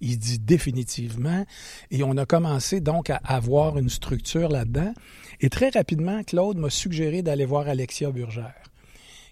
Il 0.00 0.18
dit 0.18 0.38
définitivement. 0.38 1.44
Et 1.90 2.02
on 2.02 2.16
a 2.16 2.24
commencé 2.24 2.80
donc 2.80 3.10
à 3.10 3.16
avoir 3.16 3.76
une 3.76 3.90
structure 3.90 4.48
là-dedans. 4.48 4.94
Et 5.42 5.50
très 5.50 5.68
rapidement, 5.68 6.22
Claude 6.24 6.56
m'a 6.56 6.70
suggéré 6.70 7.20
d'aller 7.20 7.44
voir 7.44 7.68
Alexia 7.68 8.10
Burgère 8.10 8.69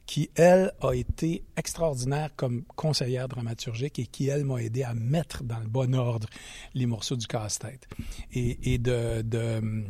qui, 0.08 0.30
elle, 0.36 0.72
a 0.80 0.92
été 0.94 1.44
extraordinaire 1.58 2.30
comme 2.34 2.64
conseillère 2.64 3.28
dramaturgique 3.28 3.98
et 3.98 4.06
qui, 4.06 4.28
elle, 4.28 4.42
m'a 4.42 4.56
aidé 4.62 4.82
à 4.82 4.94
mettre 4.94 5.44
dans 5.44 5.58
le 5.58 5.68
bon 5.68 5.94
ordre 5.94 6.26
les 6.72 6.86
morceaux 6.86 7.14
du 7.14 7.26
casse-tête 7.26 7.86
et, 8.32 8.78
de, 8.78 9.58
hum, 9.58 9.84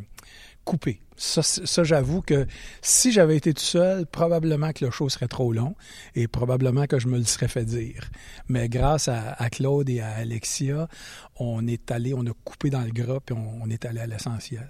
couper. 0.65 1.01
Ça, 1.15 1.41
ça 1.41 1.85
j'avoue 1.85 2.21
que 2.21 2.45
si 2.81 3.13
j'avais 3.13 3.37
été 3.37 3.53
tout 3.53 3.63
seul, 3.63 4.05
probablement 4.05 4.73
que 4.73 4.83
le 4.83 4.91
show 4.91 5.07
serait 5.07 5.29
trop 5.29 5.53
long 5.53 5.73
et 6.15 6.27
probablement 6.27 6.85
que 6.85 6.99
je 6.99 7.07
me 7.07 7.17
le 7.17 7.23
serais 7.23 7.47
fait 7.47 7.63
dire. 7.63 8.11
Mais 8.49 8.67
grâce 8.67 9.07
à, 9.07 9.49
Claude 9.49 9.89
et 9.89 10.01
à 10.01 10.15
Alexia, 10.15 10.89
on 11.37 11.65
est 11.65 11.91
allé, 11.91 12.13
on 12.13 12.25
a 12.25 12.33
coupé 12.43 12.69
dans 12.69 12.81
le 12.81 12.91
gras 12.91 13.19
et 13.29 13.33
on, 13.33 13.61
on 13.63 13.69
est 13.69 13.85
allé 13.85 14.01
à 14.01 14.07
l'essentiel. 14.07 14.69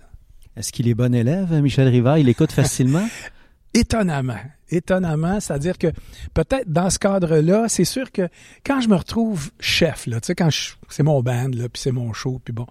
Est-ce 0.56 0.72
qu'il 0.72 0.88
est 0.88 0.94
bon 0.94 1.16
élève, 1.16 1.52
Michel 1.54 1.88
Rivard? 1.88 2.20
Il 2.20 2.30
écoute 2.30 2.52
facilement? 2.52 3.08
étonnamment. 3.74 4.40
Étonnamment, 4.72 5.40
c'est-à-dire 5.40 5.78
que 5.78 5.88
peut-être 6.34 6.72
dans 6.72 6.90
ce 6.90 7.00
cadre-là, 7.00 7.68
c'est 7.70 7.86
sûr 7.86 8.12
que 8.12 8.30
quand 8.64 8.82
je 8.82 8.88
me 8.88 8.96
retrouve 8.96 9.52
chef, 9.60 10.06
là, 10.06 10.22
tu 10.22 10.36
quand 10.36 10.50
c'est 10.90 11.04
mon 11.04 11.22
band, 11.22 11.50
là, 11.54 11.70
puis 11.70 11.82
c'est 11.82 11.92
mon 11.92 12.14
show, 12.14 12.40
puis 12.44 12.54
bon, 12.54 12.68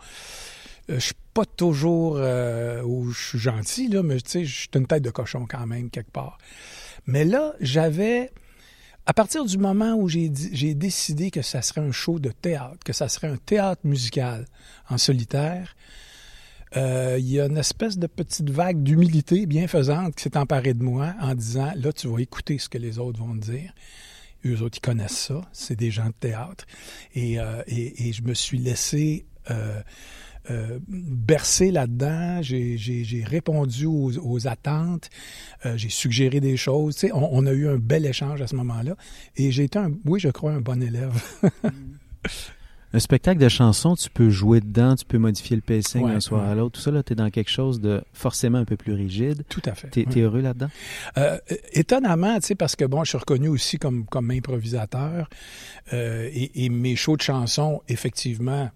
euh, 0.90 0.94
je 0.94 1.06
suis 1.06 1.14
pas 1.34 1.44
toujours 1.44 2.16
euh, 2.18 2.82
où 2.82 3.10
je 3.10 3.28
suis 3.28 3.38
gentil, 3.38 3.88
là, 3.88 4.02
mais 4.02 4.20
tu 4.20 4.44
je 4.44 4.60
suis 4.60 4.68
une 4.74 4.86
tête 4.86 5.02
de 5.02 5.10
cochon 5.10 5.46
quand 5.48 5.66
même, 5.66 5.90
quelque 5.90 6.10
part. 6.10 6.38
Mais 7.06 7.24
là, 7.24 7.54
j'avais, 7.60 8.30
à 9.06 9.12
partir 9.12 9.44
du 9.44 9.58
moment 9.58 9.94
où 9.94 10.08
j'ai 10.08 10.28
décidé 10.28 11.30
que 11.30 11.42
ça 11.42 11.62
serait 11.62 11.80
un 11.80 11.92
show 11.92 12.18
de 12.18 12.30
théâtre, 12.30 12.78
que 12.84 12.92
ça 12.92 13.08
serait 13.08 13.28
un 13.28 13.38
théâtre 13.38 13.80
musical 13.84 14.46
en 14.88 14.98
solitaire, 14.98 15.74
euh, 16.76 17.16
il 17.18 17.30
y 17.30 17.40
a 17.40 17.46
une 17.46 17.56
espèce 17.56 17.98
de 17.98 18.06
petite 18.06 18.50
vague 18.50 18.82
d'humilité 18.82 19.46
bienfaisante 19.46 20.14
qui 20.14 20.24
s'est 20.24 20.36
emparée 20.36 20.74
de 20.74 20.82
moi 20.82 21.14
en 21.20 21.34
disant, 21.34 21.72
là, 21.76 21.92
tu 21.92 22.08
vas 22.08 22.18
écouter 22.18 22.58
ce 22.58 22.68
que 22.68 22.78
les 22.78 22.98
autres 22.98 23.18
vont 23.18 23.34
te 23.34 23.50
dire. 23.50 23.72
Eux 24.44 24.62
autres, 24.62 24.78
ils 24.78 24.86
connaissent 24.86 25.18
ça. 25.18 25.40
C'est 25.52 25.76
des 25.76 25.90
gens 25.90 26.06
de 26.06 26.14
théâtre. 26.18 26.66
Et, 27.14 27.40
euh, 27.40 27.62
et, 27.66 28.12
je 28.12 28.22
me 28.22 28.34
suis 28.34 28.58
laissé 28.58 29.26
euh, 29.50 29.80
euh, 30.50 30.78
bercé 30.88 31.70
là-dedans. 31.70 32.40
J'ai 32.42 33.24
répondu 33.26 33.86
aux, 33.86 34.46
attentes. 34.46 35.10
Euh, 35.66 35.76
j'ai 35.76 35.88
suggéré 35.90 36.40
des 36.40 36.56
choses. 36.56 36.94
Tu 36.94 37.08
sais, 37.08 37.12
on, 37.12 37.34
on, 37.34 37.46
a 37.46 37.52
eu 37.52 37.68
un 37.68 37.76
bel 37.78 38.06
échange 38.06 38.40
à 38.40 38.46
ce 38.46 38.56
moment-là. 38.56 38.96
Et 39.36 39.50
j'ai 39.50 39.64
été, 39.64 39.78
un, 39.78 39.92
oui, 40.06 40.20
je 40.20 40.28
crois, 40.28 40.52
un 40.52 40.60
bon 40.60 40.82
élève. 40.82 41.12
Un 42.94 43.00
spectacle 43.00 43.38
de 43.38 43.48
chansons, 43.48 43.96
tu 43.96 44.08
peux 44.08 44.30
jouer 44.30 44.60
dedans, 44.60 44.96
tu 44.96 45.04
peux 45.04 45.18
modifier 45.18 45.56
le 45.56 45.62
pacing 45.62 46.06
d'un 46.06 46.20
soir 46.20 46.48
à 46.48 46.54
l'autre. 46.54 46.76
Tout 46.76 46.80
ça, 46.80 46.90
là, 46.90 47.02
tu 47.02 47.12
es 47.12 47.16
dans 47.16 47.28
quelque 47.28 47.50
chose 47.50 47.80
de 47.80 48.02
forcément 48.14 48.58
un 48.58 48.64
peu 48.64 48.76
plus 48.76 48.94
rigide. 48.94 49.44
Tout 49.50 49.60
à 49.66 49.74
fait. 49.74 49.90
Tu 49.90 50.00
es, 50.00 50.22
heureux 50.22 50.40
là-dedans? 50.40 50.70
Euh, 51.18 51.38
étonnamment, 51.72 52.38
tu 52.40 52.46
sais, 52.46 52.54
parce 52.54 52.76
que 52.76 52.86
bon, 52.86 53.04
je 53.04 53.10
suis 53.10 53.18
reconnu 53.18 53.48
aussi 53.48 53.78
comme, 53.78 54.06
comme 54.06 54.30
improvisateur. 54.30 55.28
Euh, 55.92 56.30
et, 56.32 56.64
et, 56.64 56.68
mes 56.70 56.96
shows 56.96 57.18
de 57.18 57.22
chansons, 57.22 57.82
effectivement, 57.88 58.70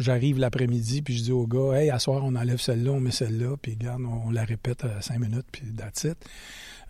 j'arrive 0.00 0.38
l'après-midi, 0.38 1.02
puis 1.02 1.16
je 1.16 1.22
dis 1.22 1.32
au 1.32 1.46
gars, 1.46 1.74
hey, 1.74 1.90
à 1.90 2.00
soir, 2.00 2.22
on 2.24 2.34
enlève 2.34 2.60
celle-là, 2.60 2.90
on 2.90 3.00
met 3.00 3.12
celle-là, 3.12 3.56
puis 3.60 3.76
regarde, 3.78 4.02
on, 4.02 4.30
la 4.30 4.44
répète 4.44 4.84
à 4.84 5.00
cinq 5.00 5.20
minutes, 5.20 5.46
puis 5.52 5.62
that's 5.76 6.04
it. 6.04 6.16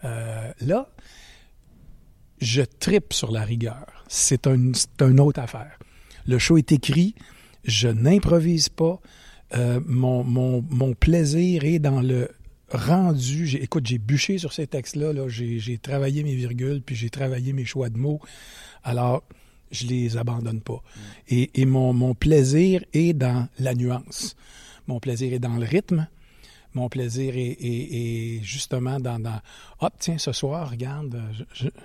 Euh, 0.05 0.50
là, 0.61 0.88
je 2.40 2.62
tripe 2.62 3.12
sur 3.12 3.31
la 3.31 3.42
rigueur. 3.42 4.05
C'est 4.09 4.46
un, 4.46 4.72
une 5.00 5.20
autre 5.20 5.40
affaire. 5.40 5.79
Le 6.26 6.38
show 6.38 6.56
est 6.56 6.72
écrit, 6.72 7.14
je 7.64 7.88
n'improvise 7.88 8.68
pas. 8.68 9.00
Euh, 9.54 9.80
mon, 9.87 10.24
mon, 10.24 10.64
mon, 10.70 10.94
plaisir 10.94 11.64
est 11.64 11.78
dans 11.78 12.00
le 12.00 12.30
rendu. 12.70 13.56
Écoute, 13.56 13.87
j'ai 13.87 13.98
bûché 13.98 14.38
sur 14.38 14.52
ces 14.52 14.66
textes-là. 14.66 15.12
-là, 15.12 15.28
j'ai 15.28 15.78
travaillé 15.78 16.24
mes 16.24 16.34
virgules, 16.34 16.82
puis 16.82 16.96
j'ai 16.96 17.10
travaillé 17.10 17.52
mes 17.52 17.64
choix 17.64 17.88
de 17.88 17.98
mots. 17.98 18.20
Alors, 18.82 19.22
je 19.70 19.87
les 19.87 20.16
abandonne 20.16 20.60
pas. 20.60 20.82
Et, 21.28 21.60
et 21.60 21.66
mon, 21.66 21.92
mon, 21.92 22.14
plaisir 22.14 22.84
est 22.92 23.12
dans 23.12 23.48
la 23.58 23.74
nuance. 23.74 24.37
Mon 24.87 25.00
plaisir 25.00 25.32
est 25.32 25.38
dans 25.38 25.56
le 25.56 25.66
rythme. 25.66 26.06
Mon 26.74 26.88
plaisir 26.88 27.37
est, 27.37 27.56
est, 27.60 28.42
justement 28.42 28.98
dans, 28.98 29.20
dans 29.20 29.40
hop 29.78 29.94
tiens 30.00 30.18
ce 30.18 30.32
soir 30.32 30.68
regarde 30.70 31.22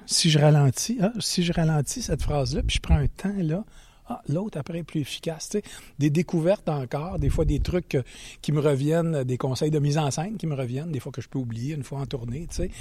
si 0.08 0.32
je 0.32 0.40
ralentis 0.40 0.98
hein, 1.00 1.14
si 1.20 1.44
je 1.44 1.54
ralentis 1.54 2.02
cette 2.02 2.24
phrase 2.24 2.56
là 2.56 2.64
puis 2.64 2.78
je 2.78 2.82
prends 2.82 2.96
un 2.96 3.06
temps 3.06 3.38
là 3.38 3.64
ah, 4.10 4.22
l'autre 4.28 4.58
après 4.58 4.80
est 4.80 4.84
plus 4.84 5.02
efficace. 5.02 5.56
Des 6.00 6.10
découvertes 6.10 6.68
encore, 6.68 7.20
des 7.20 7.30
fois 7.30 7.46
des 7.46 7.60
trucs 7.60 7.98
qui 8.42 8.52
me 8.52 8.60
reviennent, 8.60 9.24
des 9.24 9.38
conseils 9.38 9.72
de 9.72 9.80
mise 9.80 9.98
en 9.98 10.10
scène 10.10 10.38
qui 10.38 10.48
me 10.48 10.56
reviennent, 10.56 10.92
des 10.92 11.00
fois 11.00 11.12
que 11.12 11.22
je 11.22 11.30
peux 11.30 11.40
oublier 11.40 11.76
une 11.76 11.84
fois 11.84 12.00
en 12.00 12.06
tournée. 12.06 12.48
sais. 12.50 12.72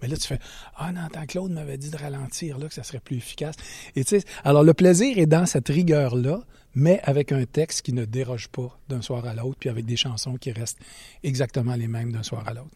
Mais 0.00 0.08
là, 0.08 0.16
tu 0.16 0.26
fais 0.26 0.38
Ah 0.76 0.92
non, 0.92 1.08
tant 1.12 1.26
Claude 1.26 1.50
m'avait 1.50 1.78
dit 1.78 1.90
de 1.90 1.96
ralentir, 1.96 2.58
là, 2.58 2.68
que 2.68 2.74
ça 2.74 2.84
serait 2.84 3.00
plus 3.00 3.16
efficace. 3.16 3.56
Et 3.96 4.04
alors 4.44 4.62
le 4.62 4.74
plaisir 4.74 5.18
est 5.18 5.26
dans 5.26 5.46
cette 5.46 5.68
rigueur-là, 5.68 6.40
mais 6.74 7.00
avec 7.02 7.32
un 7.32 7.44
texte 7.44 7.82
qui 7.82 7.92
ne 7.92 8.04
déroge 8.04 8.48
pas 8.48 8.78
d'un 8.88 9.02
soir 9.02 9.26
à 9.26 9.34
l'autre, 9.34 9.58
puis 9.58 9.68
avec 9.68 9.84
des 9.84 9.96
chansons 9.96 10.36
qui 10.36 10.52
restent 10.52 10.78
exactement 11.22 11.74
les 11.74 11.88
mêmes 11.88 12.12
d'un 12.12 12.22
soir 12.22 12.46
à 12.46 12.54
l'autre. 12.54 12.70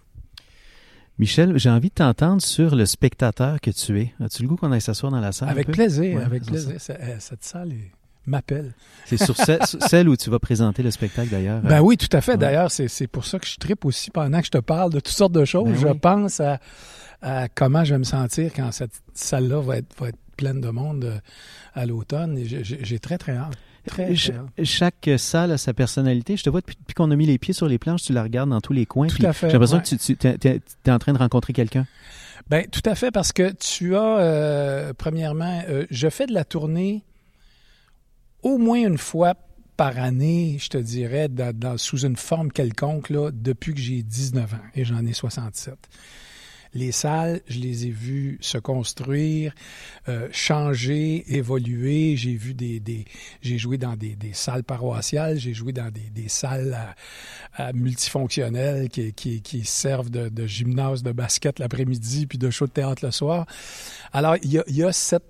Michel, 1.19 1.59
j'ai 1.59 1.71
envie 1.71 1.89
de 1.89 1.95
t'entendre 1.95 2.41
sur 2.41 2.75
le 2.75 2.87
spectateur 2.87 3.61
que 3.61 3.71
tu 3.71 4.01
es. 4.01 4.15
As-tu 4.21 4.43
le 4.43 4.49
goût 4.49 4.57
qu'on 4.57 4.73
aille 4.73 4.81
s'asseoir 4.81 5.13
dans 5.13 5.21
la 5.21 5.33
salle? 5.33 5.51
Avec 5.51 5.71
plaisir, 5.71 6.25
avec 6.25 6.45
plaisir. 6.45 6.77
Euh, 6.91 7.17
cette 7.19 7.45
salle 7.45 7.73
m'appelle. 8.27 8.73
C'est 9.05 9.23
sur 9.23 9.37
celle 9.89 10.09
où 10.09 10.17
tu 10.17 10.31
vas 10.31 10.39
présenter 10.39 10.83
le 10.83 10.91
spectacle 10.91 11.31
d'ailleurs. 11.31 11.61
Ben 11.61 11.81
oui, 11.81 11.97
tout 11.97 12.09
à 12.13 12.21
fait. 12.21 12.37
D'ailleurs, 12.37 12.71
c'est 12.71 13.07
pour 13.07 13.25
ça 13.25 13.39
que 13.39 13.47
je 13.47 13.57
tripe 13.57 13.85
aussi 13.85 14.11
pendant 14.11 14.41
que 14.41 14.47
je 14.47 14.51
te 14.51 14.59
parle 14.59 14.91
de 14.91 15.01
toutes 15.01 15.15
sortes 15.15 15.33
de 15.33 15.45
choses. 15.45 15.69
Ben 15.69 15.77
je 15.77 15.89
pense 15.89 16.41
à, 16.41 17.49
comment 17.55 17.85
je 17.85 17.95
vais 17.95 17.99
me 17.99 18.05
sentir 18.05 18.51
quand 18.55 18.73
cette 18.73 19.03
salle-là 19.15 19.61
va 19.61 19.79
être, 19.79 19.95
va 20.01 20.09
être 20.09 20.19
pleine 20.37 20.61
de 20.61 20.71
monde 20.71 21.05
euh, 21.05 21.19
à 21.75 21.85
l'automne. 21.85 22.39
J'ai 22.43 22.99
très, 22.99 23.19
très 23.19 23.37
hâte. 23.37 23.57
Chaque 24.63 25.11
salle 25.17 25.53
a 25.53 25.59
sa 25.59 25.75
personnalité. 25.75 26.37
Je 26.37 26.45
te 26.45 26.51
vois 26.51 26.61
depuis, 26.61 26.77
qu'on 26.95 27.11
a 27.11 27.17
mis 27.17 27.27
les 27.27 27.39
pieds 27.39 27.55
sur 27.55 27.67
les 27.69 27.79
planches, 27.79 28.03
tu 28.03 28.13
la 28.13 28.23
regardes 28.23 28.51
dans 28.51 28.61
tous 28.61 28.73
les 28.73 28.87
coins. 28.87 29.09
Tout 29.09 29.25
à 29.25 29.33
fait. 29.33 29.49
J'ai 29.49 29.53
l'impression 29.55 29.81
que 29.81 29.97
tu, 29.97 30.49
es, 30.49 30.91
en 30.91 30.99
train 30.99 31.13
de 31.13 31.19
rencontrer 31.19 31.53
quelqu'un. 31.53 31.87
Ben 32.49 32.67
tout 32.67 32.83
à 32.85 32.95
fait 32.95 33.11
parce 33.11 33.33
que 33.33 33.53
tu 33.53 33.95
as 33.97 34.19
euh, 34.19 34.93
premièrement, 34.97 35.63
euh, 35.69 35.87
je 35.91 36.09
fais 36.09 36.27
de 36.27 36.33
la 36.33 36.45
tournée 36.45 37.05
au 38.43 38.59
moins 38.59 38.79
une 38.79 38.99
fois 38.99 39.35
par 39.77 39.99
année, 39.99 40.59
je 40.61 40.69
te 40.69 40.79
dirais, 40.79 41.29
sous 41.77 42.01
une 42.01 42.17
forme 42.17 42.53
quelconque 42.53 43.11
là, 43.11 43.31
depuis 43.33 43.75
que 43.75 43.81
j'ai 43.81 44.03
19 44.03 44.55
ans 44.55 44.57
et 44.75 44.85
j'en 44.85 45.05
ai 45.07 45.13
67. 45.13 45.75
Les 46.75 46.93
salles, 46.93 47.41
je 47.49 47.59
les 47.59 47.87
ai 47.87 47.91
vues 47.91 48.39
se 48.41 48.59
construire, 48.59 49.55
euh, 50.09 50.29
changer, 50.33 51.25
évoluer. 51.35 52.17
J'ai 52.17 52.35
vu 52.35 52.55
des, 52.55 52.81
des 52.81 53.05
j'ai 53.43 53.59
joué 53.59 53.79
dans 53.79 53.95
des, 53.95 54.17
des 54.17 54.33
salles 54.33 54.65
paroissiales, 54.65 55.39
j'ai 55.39 55.55
joué 55.55 55.73
dans 55.73 55.91
des, 55.91 56.11
des 56.11 56.29
salles 56.29 56.77
à, 57.55 57.73
multifonctionnelles 57.73 58.89
qui, 58.89 59.13
qui, 59.13 59.43
qui 59.43 59.65
servent 59.65 60.11
de, 60.11 60.29
de, 60.29 60.47
gymnase 60.47 61.03
de 61.03 61.13
basket 61.13 61.59
l'après-midi 61.59 62.27
puis 62.27 62.39
de 62.39 62.51
show 62.51 62.67
de 62.67 62.73
théâtre 62.73 63.05
le 63.05 63.11
soir. 63.11 63.47
Alors 64.13 64.37
il 64.43 64.53
y 64.53 64.59
a, 64.59 64.65
y 64.69 64.83
a 64.83 64.93
cette 64.93 65.25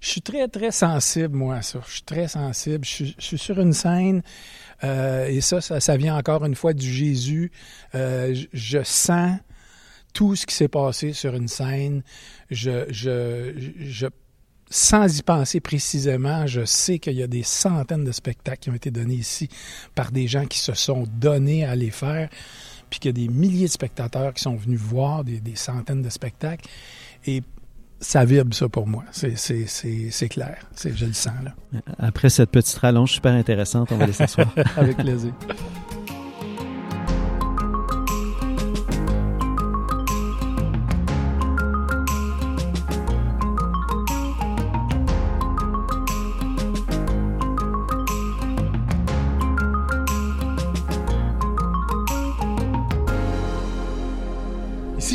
je 0.00 0.08
suis 0.08 0.22
très, 0.22 0.48
très 0.48 0.70
sensible, 0.70 1.36
moi, 1.36 1.56
à 1.56 1.62
ça. 1.62 1.80
Je 1.86 1.92
suis 1.92 2.02
très 2.02 2.26
sensible. 2.26 2.84
Je 2.84 2.90
suis, 2.90 3.16
je 3.18 3.24
suis 3.24 3.38
sur 3.38 3.60
une 3.60 3.74
scène, 3.74 4.22
euh, 4.82 5.26
et 5.26 5.40
ça, 5.40 5.60
ça, 5.60 5.78
ça, 5.78 5.96
vient 5.96 6.16
encore 6.16 6.44
une 6.44 6.54
fois 6.54 6.72
du 6.72 6.90
Jésus. 6.90 7.52
Euh, 7.94 8.34
je, 8.34 8.46
je, 8.52 8.82
sens 8.82 9.38
tout 10.12 10.36
ce 10.36 10.46
qui 10.46 10.54
s'est 10.54 10.68
passé 10.68 11.12
sur 11.12 11.34
une 11.34 11.48
scène. 11.48 12.02
Je, 12.50 12.84
je, 12.90 13.52
je, 13.78 14.06
sans 14.70 15.18
y 15.18 15.22
penser 15.22 15.60
précisément, 15.60 16.46
je 16.46 16.64
sais 16.64 16.98
qu'il 16.98 17.14
y 17.14 17.22
a 17.22 17.26
des 17.26 17.42
centaines 17.42 18.04
de 18.04 18.12
spectacles 18.12 18.60
qui 18.60 18.70
ont 18.70 18.74
été 18.74 18.90
donnés 18.90 19.14
ici 19.14 19.48
par 19.94 20.12
des 20.12 20.28
gens 20.28 20.46
qui 20.46 20.58
se 20.58 20.74
sont 20.74 21.04
donnés 21.18 21.64
à 21.64 21.74
les 21.74 21.90
faire, 21.90 22.28
puis 22.88 23.00
qu'il 23.00 23.08
y 23.08 23.24
a 23.24 23.26
des 23.26 23.32
milliers 23.32 23.66
de 23.66 23.72
spectateurs 23.72 24.32
qui 24.32 24.42
sont 24.42 24.56
venus 24.56 24.78
voir 24.78 25.24
des, 25.24 25.40
des 25.40 25.56
centaines 25.56 26.02
de 26.02 26.10
spectacles. 26.10 26.68
Et 27.26 27.42
ça 28.00 28.24
vibre 28.24 28.54
ça 28.54 28.68
pour 28.68 28.86
moi. 28.86 29.04
C'est 29.12 30.28
clair. 30.28 30.58
Je 30.82 31.04
le 31.04 31.12
sens. 31.12 31.34
Là. 31.44 31.80
Après 31.98 32.30
cette 32.30 32.50
petite 32.50 32.78
rallonge 32.78 33.12
super 33.12 33.32
intéressante, 33.32 33.92
on 33.92 33.96
va 33.96 34.06
laisser 34.06 34.26
s'asseoir. 34.26 34.52
Avec 34.76 34.96
plaisir. 34.96 35.34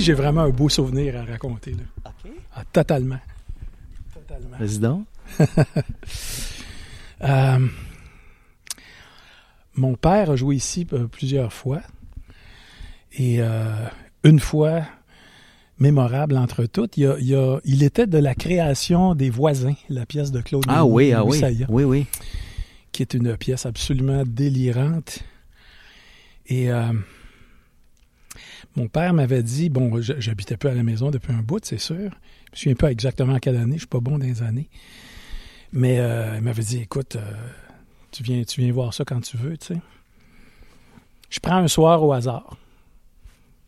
J'ai 0.05 0.13
vraiment 0.13 0.41
un 0.41 0.49
beau 0.49 0.69
souvenir 0.69 1.17
à 1.17 1.25
raconter. 1.25 1.71
Là. 1.71 2.11
Ah, 2.55 2.63
totalement. 2.71 3.19
Totalement. 4.13 4.55
Président? 4.57 5.03
Euh, 7.21 7.65
mon 9.75 9.95
père 9.95 10.29
a 10.29 10.35
joué 10.35 10.57
ici 10.57 10.85
euh, 10.91 11.07
plusieurs 11.07 11.53
fois. 11.53 11.81
Et 13.13 13.37
euh, 13.39 13.87
une 14.25 14.41
fois, 14.41 14.83
mémorable 15.79 16.37
entre 16.37 16.65
toutes, 16.65 16.97
il, 16.97 17.05
a, 17.07 17.59
il, 17.63 17.83
était 17.83 18.05
de 18.05 18.17
la 18.17 18.35
création 18.35 19.15
des 19.15 19.29
voisins, 19.29 19.75
la 19.89 20.05
pièce 20.05 20.31
de 20.31 20.41
Claude 20.41 20.65
Ah 20.67 20.85
oui, 20.85 21.13
ah 21.13 21.23
oui. 21.23 21.41
Oui, 21.69 21.83
oui. 21.85 22.05
Qui 22.91 23.01
est 23.01 23.13
une 23.13 23.37
pièce 23.37 23.65
absolument 23.65 24.23
délirante. 24.25 25.19
Et 26.47 26.69
mon 28.75 28.87
père 28.87 29.13
m'avait 29.13 29.43
dit, 29.43 29.69
bon, 29.69 30.01
j'habitais 30.01 30.57
peu 30.57 30.69
à 30.69 30.73
la 30.73 30.83
maison 30.83 31.09
depuis 31.09 31.33
un 31.33 31.41
bout, 31.41 31.63
c'est 31.63 31.77
sûr. 31.77 31.95
Je 31.95 32.51
me 32.51 32.55
souviens 32.55 32.75
pas 32.75 32.91
exactement 32.91 33.33
à 33.33 33.39
quelle 33.39 33.55
année, 33.55 33.75
je 33.75 33.79
suis 33.79 33.87
pas 33.87 34.01
bon 34.01 34.17
dans 34.17 34.25
les 34.25 34.41
années. 34.41 34.69
Mais 35.71 35.99
euh, 35.99 36.35
il 36.35 36.41
m'avait 36.41 36.63
dit, 36.63 36.79
écoute, 36.79 37.15
euh, 37.15 37.33
tu, 38.11 38.23
viens, 38.23 38.43
tu 38.43 38.61
viens 38.61 38.71
voir 38.73 38.93
ça 38.93 39.05
quand 39.05 39.21
tu 39.21 39.37
veux, 39.37 39.57
tu 39.57 39.67
sais. 39.67 39.81
Je 41.29 41.39
prends 41.39 41.57
un 41.57 41.67
soir 41.67 42.03
au 42.03 42.11
hasard. 42.11 42.57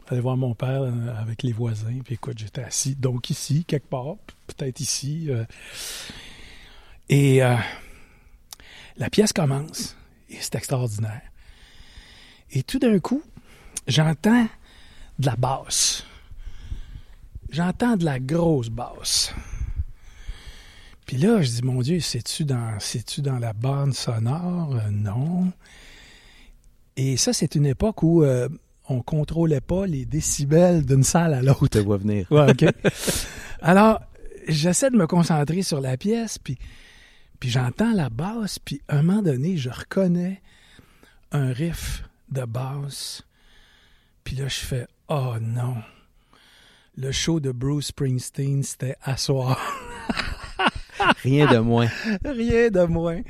J'allais 0.10 0.22
voir 0.22 0.38
mon 0.38 0.54
père 0.54 0.84
euh, 0.84 1.22
avec 1.22 1.44
les 1.44 1.54
voisins, 1.54 2.00
puis 2.04 2.16
écoute, 2.16 2.38
j'étais 2.38 2.64
assis, 2.64 2.96
donc 2.96 3.30
ici, 3.30 3.66
quelque 3.66 3.88
part, 3.88 4.16
peut-être 4.48 4.80
ici. 4.80 5.30
et 7.10 7.40
la 8.98 9.10
pièce 9.10 9.32
commence, 9.32 9.96
et 10.30 10.38
c'est 10.40 10.56
extraordinaire. 10.56 11.22
Et 12.52 12.64
tout 12.64 12.80
d'un 12.80 13.00
coup, 13.00 13.22
j'entends 13.88 14.48
de 15.20 15.26
la 15.26 15.36
basse. 15.36 16.06
J'entends 17.50 17.96
de 17.96 18.06
la 18.06 18.20
grosse 18.20 18.70
basse. 18.70 19.34
Puis 21.06 21.18
là, 21.18 21.42
je 21.42 21.50
dis, 21.50 21.62
mon 21.64 21.82
Dieu, 21.82 22.02
c'est-tu 22.02 22.44
dans, 22.44 23.40
la 23.40 23.54
bande 23.54 23.94
sonore? 23.94 24.76
Euh, 24.76 24.90
non. 24.92 25.52
Et 26.98 27.16
ça, 27.16 27.32
c'est 27.32 27.56
une 27.56 27.66
époque 27.66 28.04
où 28.04 28.24
euh, 28.24 28.50
on 28.90 29.02
contrôlait 29.02 29.62
pas 29.62 29.86
les 29.88 30.06
décibels 30.06 30.86
d'une 30.86 31.04
salle 31.04 31.34
à 31.34 31.42
l'autre. 31.42 31.68
Tu 31.70 31.80
vois 31.80 31.98
venir. 31.98 32.30
Ouais, 32.30 32.52
OK. 32.52 32.66
Alors, 33.62 34.02
j'essaie 34.50 34.90
de 34.90 34.98
me 34.98 35.08
concentrer 35.08 35.62
sur 35.62 35.80
la 35.80 35.96
pièce, 35.96 36.38
puis, 36.38 36.58
puis 37.40 37.50
j'entends 37.50 37.94
la 37.94 38.10
basse, 38.10 38.60
puis 38.60 38.82
à 38.90 38.98
un 38.98 39.04
moment 39.04 39.22
donné, 39.22 39.56
je 39.56 39.70
reconnais 39.70 40.42
un 41.32 41.54
riff 41.54 42.04
de 42.32 42.44
basse. 42.44 43.24
Puis 44.26 44.36
là, 44.36 44.50
je 44.50 44.60
fais 44.60 44.88
Oh 45.10 45.36
non. 45.40 45.76
Le 46.98 47.14
show 47.14 47.40
de 47.40 47.54
Bruce 47.54 47.88
Springsteen, 47.88 48.62
c'était 48.62 48.98
à 49.02 49.16
soir. 49.16 49.58
Rien 51.24 51.50
de 51.50 51.60
moins. 51.60 51.88
Rien 52.26 52.70
de 52.70 52.84
moins. 52.84 53.22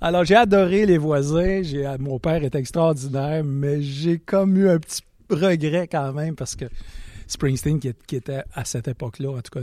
Alors, 0.00 0.24
j'ai 0.24 0.34
adoré 0.34 0.86
les 0.86 0.98
voisins. 0.98 1.62
J'ai, 1.62 1.86
mon 2.00 2.18
père 2.18 2.42
est 2.42 2.56
extraordinaire, 2.56 3.44
mais 3.44 3.80
j'ai 3.80 4.18
comme 4.18 4.56
eu 4.56 4.68
un 4.68 4.78
petit 4.80 5.02
regret 5.28 5.86
quand 5.86 6.12
même 6.12 6.34
parce 6.34 6.56
que 6.56 6.64
Springsteen, 7.30 7.78
qui, 7.80 8.16
était 8.16 8.42
à 8.54 8.64
cette 8.64 8.88
époque-là, 8.88 9.30
en 9.30 9.40
tout 9.40 9.50
cas, 9.52 9.60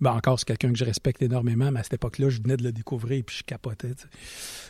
ben 0.00 0.12
encore, 0.12 0.38
c'est 0.38 0.46
quelqu'un 0.46 0.72
que 0.72 0.78
je 0.78 0.84
respecte 0.84 1.22
énormément, 1.22 1.70
mais 1.70 1.80
à 1.80 1.82
cette 1.82 1.94
époque-là, 1.94 2.28
je 2.30 2.40
venais 2.40 2.56
de 2.56 2.62
le 2.62 2.72
découvrir 2.72 3.18
et 3.18 3.22
puis 3.22 3.38
je 3.38 3.42
capotais. 3.42 3.94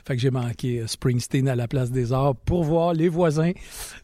Fait 0.06 0.16
que 0.16 0.22
j'ai 0.22 0.30
manqué 0.30 0.80
euh, 0.80 0.86
Springsteen 0.86 1.48
à 1.48 1.56
la 1.56 1.68
place 1.68 1.90
des 1.90 2.12
arts 2.12 2.36
pour 2.36 2.64
voir 2.64 2.92
les 2.94 3.08
voisins. 3.08 3.52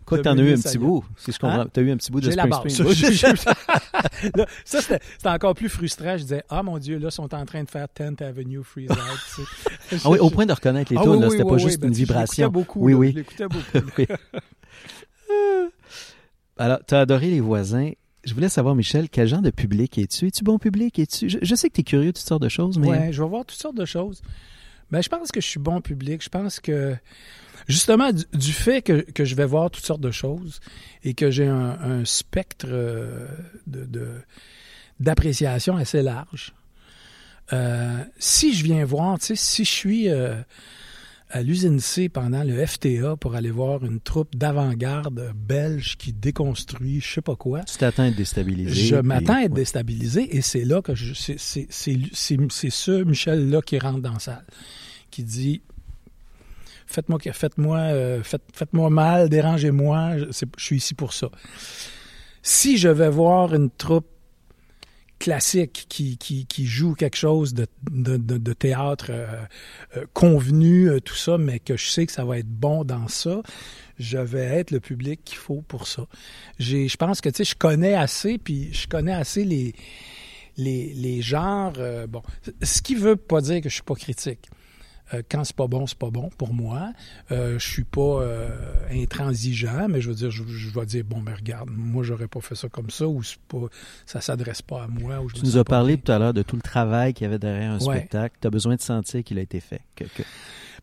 Quoi 0.05 0.19
que 0.19 0.23
t'en 0.23 0.37
as 0.37 0.43
eu 0.43 0.53
un 0.53 0.61
petit 0.61 0.79
bout, 0.79 1.05
si 1.17 1.33
je 1.33 1.39
comprends. 1.39 1.61
Hein? 1.61 1.69
T'as 1.73 1.83
eu 1.83 1.91
un 1.91 1.97
petit 1.97 2.11
bout 2.11 2.21
de 2.21 2.31
Springsteen. 2.31 2.87
La 2.87 4.47
ça, 4.65 4.81
c'était 4.81 5.01
encore 5.25 5.55
plus 5.55 5.69
frustrant. 5.69 6.17
Je 6.17 6.23
disais, 6.23 6.43
ah 6.49 6.63
mon 6.63 6.79
Dieu, 6.79 6.99
là, 6.99 7.09
ils 7.09 7.13
sont 7.13 7.35
en 7.35 7.45
train 7.45 7.65
de 7.65 7.71
faire 7.71 7.87
10th 7.87 8.23
Avenue 8.23 8.63
Freeze 8.63 8.91
Out. 8.91 9.47
ah 10.05 10.11
oui, 10.11 10.19
au 10.19 10.31
point 10.31 10.47
de 10.47 10.53
reconnaître 10.53 10.93
les 10.93 10.99
ah, 10.99 11.05
là, 11.05 11.31
c'était 11.31 11.45
pas 11.45 11.59
juste 11.59 11.81
ben, 11.81 11.89
une 11.89 11.95
vibration. 11.95 12.49
Beaucoup, 12.49 12.81
oui, 12.81 12.95
oui. 12.95 13.13
Je 13.13 13.17
l'écoutais 13.17 13.49
beaucoup. 13.49 14.03
Alors, 16.59 16.79
tu 16.87 16.95
as 16.95 17.01
adoré 17.01 17.31
les 17.31 17.41
voisins. 17.41 17.91
Je 18.25 18.35
voulais 18.35 18.49
savoir, 18.49 18.75
Michel, 18.75 19.09
quel 19.09 19.27
genre 19.27 19.41
de 19.41 19.51
public 19.51 19.97
es-tu? 19.99 20.27
Es-tu 20.27 20.45
bon 20.45 20.59
public? 20.59 20.99
Es-tu... 20.99 21.29
Je, 21.29 21.55
sais 21.55 21.69
que 21.69 21.75
tu 21.75 21.81
es 21.81 21.85
curieux 21.85 22.13
de 22.13 22.19
toutes 22.19 22.27
sortes 22.27 22.43
de 22.43 22.49
choses, 22.49 22.79
mais. 22.79 22.89
Oui, 22.89 23.13
je 23.13 23.23
vais 23.23 23.29
voir 23.29 23.45
toutes 23.47 23.61
sortes 23.61 23.77
de 23.77 23.85
choses. 23.85 24.23
Ben, 24.91 25.03
je 25.03 25.09
pense 25.09 25.31
que 25.31 25.41
je 25.41 25.47
suis 25.47 25.61
bon 25.61 25.81
public. 25.81 26.23
Je 26.23 26.29
pense 26.29 26.61
que, 26.61 26.97
justement, 27.69 28.11
du, 28.13 28.53
fait 28.53 28.83
que, 28.83 29.01
que, 29.13 29.25
je 29.25 29.35
vais 29.35 29.47
voir 29.47 29.71
toutes 29.71 29.87
sortes 29.87 30.01
de 30.01 30.11
choses 30.11 30.61
et 31.05 31.15
que 31.15 31.31
j'ai 31.31 31.47
un, 31.47 32.05
spectre 32.05 32.67
euh, 32.69 33.27
de, 33.67 33.89
d'appréciation 34.99 35.77
assez 35.77 36.03
large, 36.03 36.53
euh, 37.53 38.05
si 38.19 38.55
je 38.55 38.65
viens 38.65 38.85
voir, 38.85 39.19
tu 39.19 39.27
sais, 39.27 39.37
si 39.37 39.65
je 39.65 39.71
suis. 39.71 40.09
Euh, 40.09 40.37
à 41.31 41.43
l'usine 41.43 41.81
C 41.81 42.09
pendant 42.09 42.43
le 42.43 42.67
FTA 42.67 43.17
pour 43.17 43.35
aller 43.35 43.51
voir 43.51 43.85
une 43.85 44.01
troupe 44.01 44.35
d'avant-garde 44.37 45.33
belge 45.35 45.97
qui 45.97 46.13
déconstruit 46.13 47.01
je 47.01 47.15
sais 47.15 47.23
pas 47.23 47.37
quoi. 47.37 47.63
Tu 47.65 47.77
t'attends 47.77 48.05
à 48.05 48.07
être 48.09 48.17
déstabilisé. 48.17 48.87
Je 48.87 48.97
m'attends 48.97 49.37
à 49.37 49.43
être 49.43 49.55
déstabilisé 49.55 50.37
et 50.37 50.43
c'est 50.43 50.65
là 50.65 50.83
que 50.83 50.95
je, 50.95 51.15
c'est, 51.15 51.39
c'est, 51.39 51.69
c'est, 51.71 52.71
ce 52.71 53.05
Michel-là 53.05 53.63
qui 53.63 53.79
rentre 53.79 54.01
dans 54.01 54.13
la 54.13 54.19
salle, 54.19 54.45
qui 55.11 55.23
dit 55.23 55.63
faites-moi, 56.87 57.19
faites-moi, 57.33 57.79
euh, 57.79 58.23
faites, 58.23 58.43
faites-moi 58.53 58.91
mal, 58.91 59.29
dérangez-moi, 59.29 60.19
je, 60.19 60.25
je 60.57 60.65
suis 60.65 60.77
ici 60.77 60.95
pour 60.95 61.13
ça. 61.13 61.31
Si 62.43 62.79
je 62.79 62.89
vais 62.89 63.11
voir 63.11 63.55
une 63.55 63.71
troupe 63.71 64.09
classique 65.21 65.87
qui, 65.89 66.67
joue 66.67 66.95
quelque 66.95 67.17
chose 67.17 67.55
de, 67.55 67.67
de, 67.91 68.17
de, 68.17 68.53
théâtre 68.55 69.09
euh, 69.11 69.27
euh, 69.97 70.07
convenu, 70.15 70.89
euh, 70.89 70.99
tout 70.99 71.15
ça, 71.15 71.37
mais 71.37 71.61
que 71.61 71.77
je 71.77 71.89
sais 71.89 72.07
que 72.07 72.13
ça 72.13 72.25
va 72.25 72.39
être 72.39 72.49
bon 72.49 72.85
dans 72.85 73.07
ça, 73.07 73.43
je 73.99 74.17
vais 74.17 74.45
être 74.45 74.71
le 74.71 74.81
public 74.81 75.21
qu'il 75.23 75.37
faut 75.37 75.63
pour 75.69 75.87
ça. 75.87 76.07
J'ai, 76.59 76.89
je 76.89 76.97
pense 76.97 77.21
que, 77.21 77.29
tu 77.29 77.37
sais, 77.37 77.45
je 77.45 77.55
connais 77.55 77.95
assez, 77.95 78.39
puis 78.39 78.73
je 78.73 78.89
connais 78.89 79.13
assez 79.13 79.45
les, 79.45 79.75
les, 80.57 80.95
les 80.95 81.21
genres. 81.21 81.75
bon, 82.09 82.23
ce 82.63 82.81
qui 82.81 82.95
veut 82.95 83.17
pas 83.17 83.43
dire 83.43 83.61
que 83.61 83.69
je 83.69 83.75
suis 83.75 83.83
pas 83.83 83.95
critique. 83.95 84.49
Euh, 85.13 85.23
quand 85.29 85.45
c'est 85.45 85.57
pas 85.57 85.67
bon, 85.67 85.87
c'est 85.87 85.99
pas 85.99 86.11
bon 86.11 86.31
pour 86.39 86.55
moi. 86.55 86.93
Euh, 87.33 87.59
je 87.59 87.67
suis 87.67 87.85
pas 87.85 88.23
euh, 88.23 88.49
intransigeant, 88.93 89.89
mais 89.89 90.01
je 90.01 90.09
veux 90.09 90.15
dire, 90.15 90.31
je, 90.31 90.43
vais 90.43 90.87
dire 90.87 91.05
bon, 91.05 91.21
mais 91.21 91.35
regarde, 91.35 91.71
moi 91.73 92.05
j'aurais 92.05 92.29
pas 92.29 92.41
fait 92.41 92.55
ça 92.55 92.69
comme 92.69 92.91
ça 92.91 93.07
ou 93.09 93.23
pas, 93.49 93.67
ça 94.07 94.21
s'adresse 94.21 94.63
pas 94.63 94.85
à 94.85 94.87
moi. 94.87 95.21
tu 95.35 95.45
nous 95.45 95.57
as 95.57 95.65
parlé 95.65 95.99
tout 95.99 96.13
à 96.13 96.19
l'heure 96.19 96.35
de 96.35 96.43
tout 96.43 96.57
le 96.57 96.63
travail 96.63 97.13
qu'il 97.15 97.25
y 97.25 97.29
avait 97.29 97.39
derrière 97.39 97.73
un 97.73 97.81
spectacle. 97.81 98.37
Tu 98.41 98.47
as 98.47 98.51
besoin 98.51 98.77
de 98.77 98.81
sentir 98.81 99.25
qu'il 99.25 99.39
a 99.39 99.43
été 99.43 99.61
fait. 99.61 99.81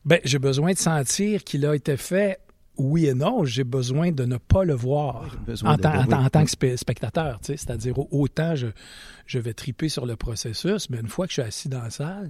Ben, 0.06 0.20
j'ai 0.24 0.40
besoin 0.40 0.74
de 0.74 0.78
sentir 0.78 1.44
qu'il 1.44 1.66
a 1.66 1.76
été 1.76 1.98
fait 1.98 2.40
oui 2.78 3.08
et 3.08 3.13
non, 3.13 3.44
j'ai 3.44 3.63
besoin 3.63 4.12
de 4.12 4.24
ne 4.26 4.38
pas 4.38 4.63
le 4.63 4.76
voir 4.76 5.36
en, 5.63 5.78
tant 5.78 6.46
que 6.46 6.76
spectateur. 6.78 7.40
C'est-à-dire, 7.42 7.96
autant 8.13 8.56
je, 8.56 8.68
je 9.26 9.40
vais 9.40 9.54
triper 9.54 9.90
sur 9.90 10.06
le 10.06 10.16
processus, 10.16 10.90
mais 10.90 11.00
une 11.00 11.08
fois 11.08 11.26
que 11.26 11.32
je 11.32 11.42
suis 11.42 11.48
assis 11.48 11.70
dans 11.70 11.82
la 11.82 11.90
salle, 11.90 12.30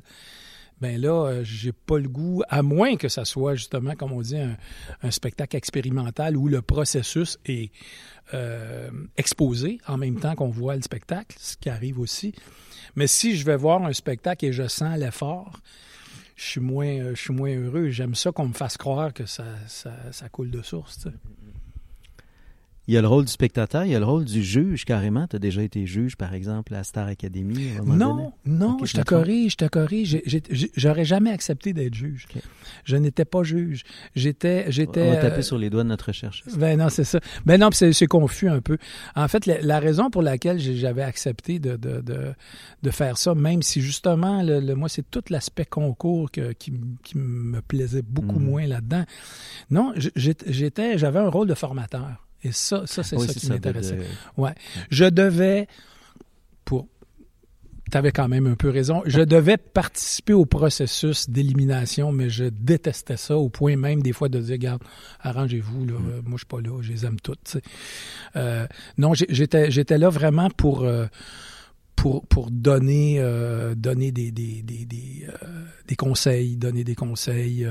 ben 0.82 1.00
là, 1.02 1.28
euh, 1.28 1.44
j'ai 1.44 1.72
pas 1.72 1.98
le 1.98 2.08
goût, 2.08 2.44
à 2.50 2.62
moins 2.62 2.98
que 2.98 3.10
ça 3.10 3.26
soit 3.26 3.56
justement, 3.56 3.96
comme 3.96 4.12
on 4.12 4.22
dit, 4.22 4.38
un, 4.38 5.12
spectacle 5.12 5.56
expérimental 5.56 6.38
où 6.38 6.48
le 6.48 6.62
processus 6.62 7.40
est 7.46 7.72
euh, 8.34 8.90
exposé 9.16 9.80
en 9.88 9.98
même 9.98 10.20
temps 10.20 10.36
qu'on 10.36 10.50
voit 10.50 10.76
le 10.76 10.82
spectacle, 10.82 11.36
ce 11.40 11.58
qui 11.58 11.70
arrive 11.70 12.00
aussi. 12.00 12.34
Mais 12.96 13.08
si 13.08 13.36
je 13.36 13.46
vais 13.46 13.56
voir 13.56 13.84
un 13.84 13.94
spectacle 13.94 14.46
et 14.46 14.54
je 14.54 14.68
sens 14.68 14.98
l'effort, 14.98 15.60
je 16.36 16.46
suis 16.46 16.62
moins, 16.62 16.88
euh, 16.88 17.16
je 17.16 17.22
suis 17.22 17.34
moins 17.34 17.56
heureux. 17.56 17.90
J'aime 17.90 18.14
ça 18.14 18.32
qu'on 18.32 18.48
me 18.48 18.54
fasse 18.54 18.78
croire 18.78 19.14
que 19.14 19.26
ça, 19.26 19.46
ça, 19.68 19.94
ça 20.12 20.30
coule 20.30 20.52
de 20.52 20.62
source. 20.62 21.08
Il 22.88 22.94
y 22.94 22.98
a 22.98 23.02
le 23.02 23.08
rôle 23.08 23.26
du 23.26 23.32
spectateur, 23.32 23.84
il 23.84 23.92
y 23.92 23.96
a 23.96 24.00
le 24.00 24.06
rôle 24.06 24.24
du 24.24 24.42
juge 24.42 24.86
carrément. 24.86 25.28
Tu 25.28 25.36
as 25.36 25.40
déjà 25.40 25.62
été 25.62 25.86
juge, 25.86 26.16
par 26.16 26.34
exemple, 26.34 26.74
à 26.74 26.86
Star 26.86 27.08
Academy? 27.08 27.72
non, 27.86 28.32
non, 28.46 28.78
je 28.86 28.94
te 28.94 29.02
corrige, 29.02 29.52
je 29.52 29.58
te 29.58 29.66
corrige. 29.66 30.18
J'aurais 30.78 31.04
jamais 31.04 31.32
accepté 31.32 31.74
d'être 31.74 31.94
juge. 31.94 32.28
Je 32.86 32.96
n'étais 32.96 33.26
pas 33.26 33.44
juge. 33.44 33.84
J'étais... 34.16 34.72
j'étais. 34.72 35.02
On 35.02 35.12
va 35.12 35.18
taper 35.18 35.40
euh, 35.40 35.42
sur 35.42 35.58
les 35.58 35.70
doigts 35.70 35.84
de 35.84 35.90
notre 35.90 36.08
recherche. 36.08 36.44
Ben 36.56 36.80
non, 36.80 36.88
c'est 36.88 37.04
ça. 37.04 37.20
Ben 37.46 37.60
non, 37.60 37.70
c'est 37.72 38.08
confus 38.08 38.48
un 38.48 38.62
peu. 38.62 38.78
En 39.16 39.28
fait, 39.28 39.46
la, 39.46 39.80
raison 39.80 40.10
pour 40.10 40.22
laquelle 40.22 40.60
j'avais 40.60 41.04
accepté 41.04 41.60
de, 41.60 41.76
de, 41.76 42.00
de, 42.00 42.34
de, 42.84 42.90
faire 42.90 43.18
ça, 43.18 43.36
même 43.36 43.64
si 43.64 43.82
justement, 43.82 44.42
le, 44.44 44.62
moi, 44.76 44.88
c'est 44.88 45.10
tout 45.10 45.24
l'aspect 45.30 45.66
concours 45.66 46.32
qui, 46.32 46.42
qui, 46.58 47.18
me 47.18 47.62
plaisait 47.62 48.02
beaucoup 48.02 48.40
mhm. 48.40 48.46
moins 48.46 48.66
là-dedans. 48.66 49.04
Non, 49.72 49.94
j'étais, 50.16 50.98
j'avais 50.98 51.20
un 51.20 51.30
rôle 51.30 51.48
de 51.48 51.54
formateur. 51.54 52.27
Et 52.44 52.52
ça, 52.52 52.86
ça 52.86 53.04
c'est 53.04 53.18
ça 53.18 53.34
qui 53.34 53.50
m'intéressait. 53.50 54.00
Ouais. 54.38 54.54
Je 54.90 55.06
devais, 55.06 55.68
pour 56.66 56.88
tu 57.92 57.98
avais 57.98 58.12
quand 58.12 58.28
même 58.28 58.48
un 58.48 58.56
peu 58.56 58.70
raison. 58.70 59.02
Je 59.06 59.22
devais 59.22 59.58
participer 59.58 60.34
au 60.34 60.46
processus 60.46 61.30
d'élimination, 61.30 62.12
mais 62.12 62.30
je 62.30 62.46
détestais 62.46 63.18
ça 63.18 63.38
au 63.38 63.50
point 63.50 63.78
même 63.78 64.02
des 64.02 64.14
fois 64.14 64.30
de 64.30 64.40
dire, 64.40 64.54
regarde, 64.54 64.84
arrangez-vous, 65.22 65.86
là, 65.86 65.94
mm. 65.94 66.22
moi 66.26 66.34
je 66.34 66.38
suis 66.38 66.46
pas 66.46 66.62
là, 66.62 66.82
je 66.82 66.92
les 66.92 67.06
aime 67.06 67.20
toutes. 67.20 67.58
Euh, 68.36 68.68
non, 68.98 69.14
j'étais 69.14 69.72
j'étais 69.72 69.98
là 69.98 70.10
vraiment 70.10 70.50
pour 70.50 70.84
euh, 70.84 71.06
pour, 71.96 72.28
pour 72.28 72.52
donner 72.52 73.20
euh, 73.20 73.74
donner 73.74 74.12
des 74.12 74.32
des, 74.32 74.62
des, 74.62 74.86
des, 74.86 75.28
des, 75.88 75.96
conseils, 75.96 76.58
donner 76.58 76.84
des 76.84 76.96
conseils, 76.96 77.68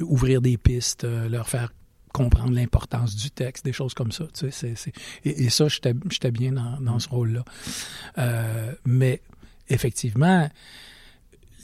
ouvrir 0.00 0.42
des 0.42 0.58
pistes, 0.58 1.04
leur 1.04 1.48
faire 1.48 1.72
comprendre 2.18 2.52
l'importance 2.52 3.14
du 3.14 3.30
texte, 3.30 3.64
des 3.64 3.72
choses 3.72 3.94
comme 3.94 4.10
ça. 4.10 4.24
Tu 4.34 4.50
sais, 4.50 4.74
et, 5.24 5.50
ça, 5.50 5.68
j'étais 5.68 6.30
bien 6.32 6.52
dans, 6.52 6.98
ce 6.98 7.08
rôle-là. 7.08 7.44
Euh, 8.18 8.72
mais 8.84 9.22
effectivement, 9.68 10.50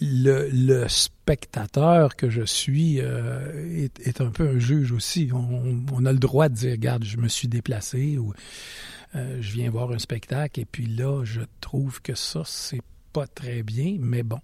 le, 0.00 0.86
spectateur 0.88 2.14
que 2.14 2.30
je 2.30 2.42
suis 2.42 3.00
euh, 3.00 3.88
est, 4.04 4.20
un 4.20 4.30
peu 4.30 4.48
un 4.48 4.58
juge 4.60 4.92
aussi. 4.92 5.30
On, 5.32 6.06
a 6.06 6.12
le 6.12 6.18
droit 6.18 6.48
de 6.48 6.54
dire, 6.54 6.72
regarde, 6.72 7.04
je 7.04 7.16
me 7.16 7.28
suis 7.28 7.48
déplacé 7.48 8.16
ou 8.16 8.32
euh, 9.16 9.38
je 9.40 9.52
viens 9.52 9.70
voir 9.70 9.90
un 9.90 9.98
spectacle 9.98 10.60
et 10.60 10.64
puis 10.64 10.86
là, 10.86 11.24
je 11.24 11.40
trouve 11.60 12.00
que 12.00 12.14
ça, 12.14 12.42
c'est 12.44 12.82
pas 13.12 13.26
très 13.26 13.62
bien, 13.64 13.96
mais 13.98 14.22
bon, 14.22 14.40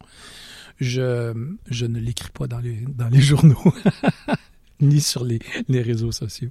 je, 0.80 1.32
ne 1.32 1.98
l'écris 2.00 2.30
pas 2.30 2.48
dans 2.48 2.58
les 2.58 3.20
journaux. 3.20 3.72
Ni 4.80 5.00
sur 5.00 5.24
les, 5.24 5.40
réseaux 5.68 6.12
sociaux. 6.12 6.50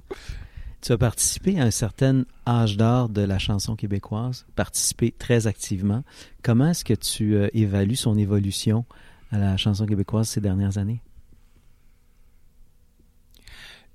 Tu 0.80 0.92
as 0.92 0.98
participé 0.98 1.60
à 1.60 1.64
un 1.64 1.70
certain 1.70 2.24
âge 2.46 2.76
d'or 2.76 3.08
de 3.10 3.20
la 3.20 3.38
chanson 3.38 3.76
québécoise, 3.76 4.46
participé 4.56 5.12
très 5.12 5.46
activement. 5.46 6.04
Comment 6.42 6.68
est-ce 6.68 6.84
que 6.84 6.94
tu 6.94 7.34
euh, 7.34 7.48
évalues 7.52 7.96
son 7.96 8.16
évolution 8.16 8.86
à 9.30 9.38
la 9.38 9.56
chanson 9.56 9.84
québécoise 9.84 10.28
ces 10.28 10.40
dernières 10.40 10.78
années? 10.78 11.02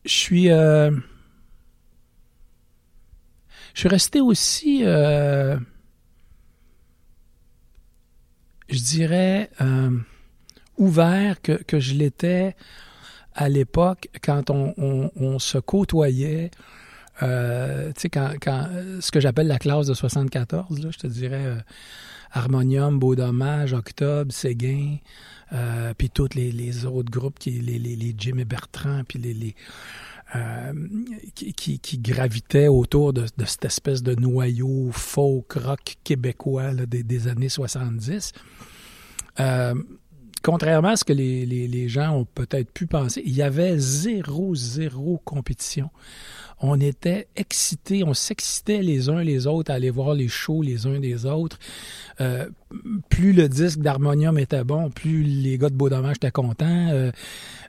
Je 0.03 0.11
suis. 0.11 0.51
Euh, 0.51 0.91
je 3.73 3.79
suis 3.79 3.89
resté 3.89 4.21
aussi. 4.21 4.81
Euh, 4.83 5.57
je 8.69 8.79
dirais. 8.79 9.49
ouvert 10.77 11.41
que, 11.41 11.53
que 11.53 11.79
je 11.79 11.93
l'étais 11.93 12.55
à 13.35 13.49
l'époque, 13.49 14.07
quand 14.23 14.49
on, 14.49 15.39
se 15.39 15.57
côtoyait 15.57 16.51
Euh, 17.23 17.93
tu 17.93 18.01
sais, 18.01 18.09
quand, 18.09 18.31
quand, 18.41 18.67
ce 18.99 19.09
que 19.09 19.21
j'appelle 19.21 19.47
la 19.47 19.57
classe 19.57 19.87
de 19.87 19.93
74, 19.93 20.79
là, 20.83 20.89
je 20.91 20.97
te 20.97 21.07
dirais 21.07 21.45
euh, 21.45 21.59
Harmonium, 22.31 22.99
Beau 22.99 23.15
Dommage, 23.15 23.71
Octobre, 23.71 24.33
Séguin, 24.33 24.97
euh, 25.53 25.93
puis 25.97 26.09
tous 26.09 26.29
les, 26.35 26.85
autres 26.85 27.09
groupes, 27.09 27.39
qui, 27.39 27.51
les, 27.51 27.79
les, 27.79 27.95
les 27.95 28.13
Jim 28.17 28.37
et 28.37 28.43
Bertrand, 28.43 29.03
puis 29.07 29.17
les, 29.17 29.33
les 29.33 29.55
euh, 30.35 30.73
qui, 31.35 31.79
qui, 31.79 31.97
gravitaient 31.99 32.67
autour 32.67 33.13
de, 33.13 33.25
cette 33.45 33.65
espèce 33.65 34.03
de 34.03 34.15
noyau 34.15 34.89
folk 34.91 35.53
rock 35.53 35.95
québécois 36.03 36.73
des, 36.73 37.03
des, 37.03 37.27
années 37.27 37.47
70. 37.47 38.33
Contrairement 40.43 40.89
à 40.89 40.95
ce 40.95 41.03
que 41.03 41.13
les, 41.13 41.45
les, 41.45 41.67
les 41.67 41.89
gens 41.89 42.11
ont 42.11 42.25
peut-être 42.25 42.71
pu 42.71 42.85
penser, 42.85 43.23
il 43.25 43.33
y 43.33 43.41
avait 43.41 43.77
zéro, 43.77 44.53
zéro 44.53 45.19
compétition 45.25 45.89
on 46.59 46.79
était 46.79 47.27
excités, 47.35 48.03
on 48.03 48.13
s'excitait 48.13 48.81
les 48.81 49.09
uns 49.09 49.21
les 49.21 49.47
autres 49.47 49.71
à 49.71 49.75
aller 49.75 49.89
voir 49.89 50.13
les 50.13 50.27
shows 50.27 50.61
les 50.61 50.87
uns 50.87 50.99
des 50.99 51.25
autres. 51.25 51.59
Euh, 52.21 52.49
plus 53.09 53.33
le 53.33 53.49
disque 53.49 53.79
d'Harmonium 53.79 54.37
était 54.39 54.63
bon, 54.63 54.89
plus 54.89 55.23
les 55.23 55.57
gars 55.57 55.69
de 55.69 55.75
Beau 55.75 55.89
Dommage 55.89 56.15
étaient 56.17 56.31
contents. 56.31 56.89
Euh, 56.91 57.11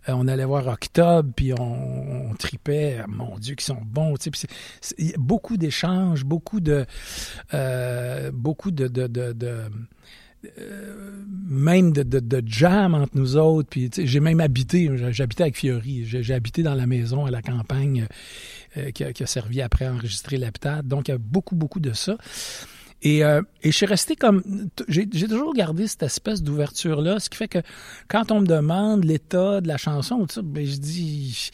on 0.09 0.29
allait 0.29 0.44
voir 0.44 0.68
Octobre, 0.68 1.29
puis 1.35 1.52
on, 1.52 2.31
on 2.31 2.35
tripait, 2.35 3.00
mon 3.09 3.37
Dieu, 3.38 3.57
qui 3.57 3.64
sont 3.64 3.83
bons. 3.85 4.16
Tu 4.16 4.31
sais, 4.81 5.14
beaucoup 5.18 5.57
d'échanges, 5.57 6.24
beaucoup 6.24 6.61
de, 6.61 6.87
euh, 7.55 8.31
beaucoup 8.33 8.70
de, 8.70 8.87
de, 8.87 9.09
de, 9.09 9.33
de 9.33 9.62
euh, 10.59 11.24
même 11.48 11.92
de, 11.92 12.42
jam 12.46 12.94
entre 12.94 13.16
nous 13.16 13.37
autres. 13.37 13.68
Puis 13.68 13.90
j'ai 13.96 14.20
même 14.20 14.40
habité, 14.40 14.90
j'habitais 15.12 15.42
avec 15.42 15.56
Fiori, 15.56 16.04
j'ai 16.04 16.35
habité 16.35 16.62
dans 16.62 16.74
la 16.74 16.87
maison 16.87 17.26
à 17.26 17.30
la 17.30 17.42
campagne 17.42 18.06
euh, 18.76 18.90
qui, 18.90 19.04
a, 19.04 19.26
servi 19.26 19.62
après 19.62 19.87
à 19.87 19.92
enregistrer 19.92 20.37
l'habitat. 20.37 20.82
Donc 20.82 21.09
il 21.09 21.12
y 21.12 21.14
a 21.14 21.18
beaucoup, 21.18 21.56
beaucoup 21.56 21.80
de 21.80 21.92
ça. 21.92 22.16
Et, 23.02 23.24
euh, 23.24 23.42
je 23.62 23.70
suis 23.70 23.87
resté 23.87 24.16
comme. 24.16 24.42
J'ai 24.88 25.06
toujours 25.06 25.54
gardé 25.54 25.87
cette 25.87 26.02
espèce 26.02 26.42
d'ouverture-là, 26.42 27.20
ce 27.20 27.28
qui 27.28 27.37
fait 27.37 27.48
que 27.48 27.59
quand 28.09 28.32
on 28.32 28.40
me 28.40 28.46
demande 28.46 29.04
l'état 29.04 29.61
de 29.61 29.68
la 29.68 29.76
chanson, 29.76 30.26
ben, 30.42 30.66
je 30.66 30.76
dis 30.76 31.50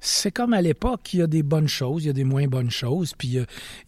c'est 0.00 0.30
comme 0.30 0.52
à 0.52 0.62
l'époque, 0.62 1.12
il 1.12 1.20
y 1.20 1.22
a 1.22 1.26
des 1.26 1.42
bonnes 1.42 1.68
choses, 1.68 2.04
il 2.04 2.06
y 2.06 2.10
a 2.10 2.14
des 2.14 2.24
moins 2.24 2.46
bonnes 2.46 2.70
choses, 2.70 3.14
puis 3.16 3.38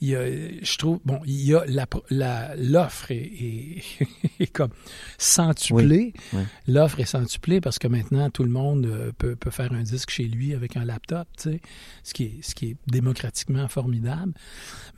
il 0.01 0.09
y 0.09 0.15
a, 0.15 0.27
je 0.27 0.79
trouve, 0.79 1.01
bon, 1.05 1.21
il 1.27 1.45
y 1.45 1.55
a 1.55 1.65
la, 1.67 1.87
la 2.11 2.55
l'offre 2.57 3.11
est, 3.11 3.17
est, 3.17 3.83
est, 4.41 4.47
comme 4.47 4.71
centuplée. 5.19 6.13
Oui, 6.33 6.41
oui. 6.41 6.43
L'offre 6.69 7.01
est 7.01 7.07
centuplée 7.07 7.61
parce 7.61 7.79
que 7.79 7.89
maintenant 7.89 8.31
tout 8.31 8.45
le 8.45 8.51
monde 8.51 8.87
euh, 8.87 9.13
peut, 9.17 9.37
peut 9.37 9.51
faire 9.51 9.73
un 9.73 9.83
disque 9.83 10.11
chez 10.11 10.25
lui 10.25 10.55
avec 10.55 10.77
un 10.77 10.85
laptop, 10.85 11.27
tu 11.37 11.51
sais, 11.51 11.61
ce 12.03 12.15
qui 12.15 12.25
est, 12.25 12.39
ce 12.43 12.55
qui 12.55 12.71
est 12.71 12.77
démocratiquement 12.87 13.69
formidable, 13.69 14.33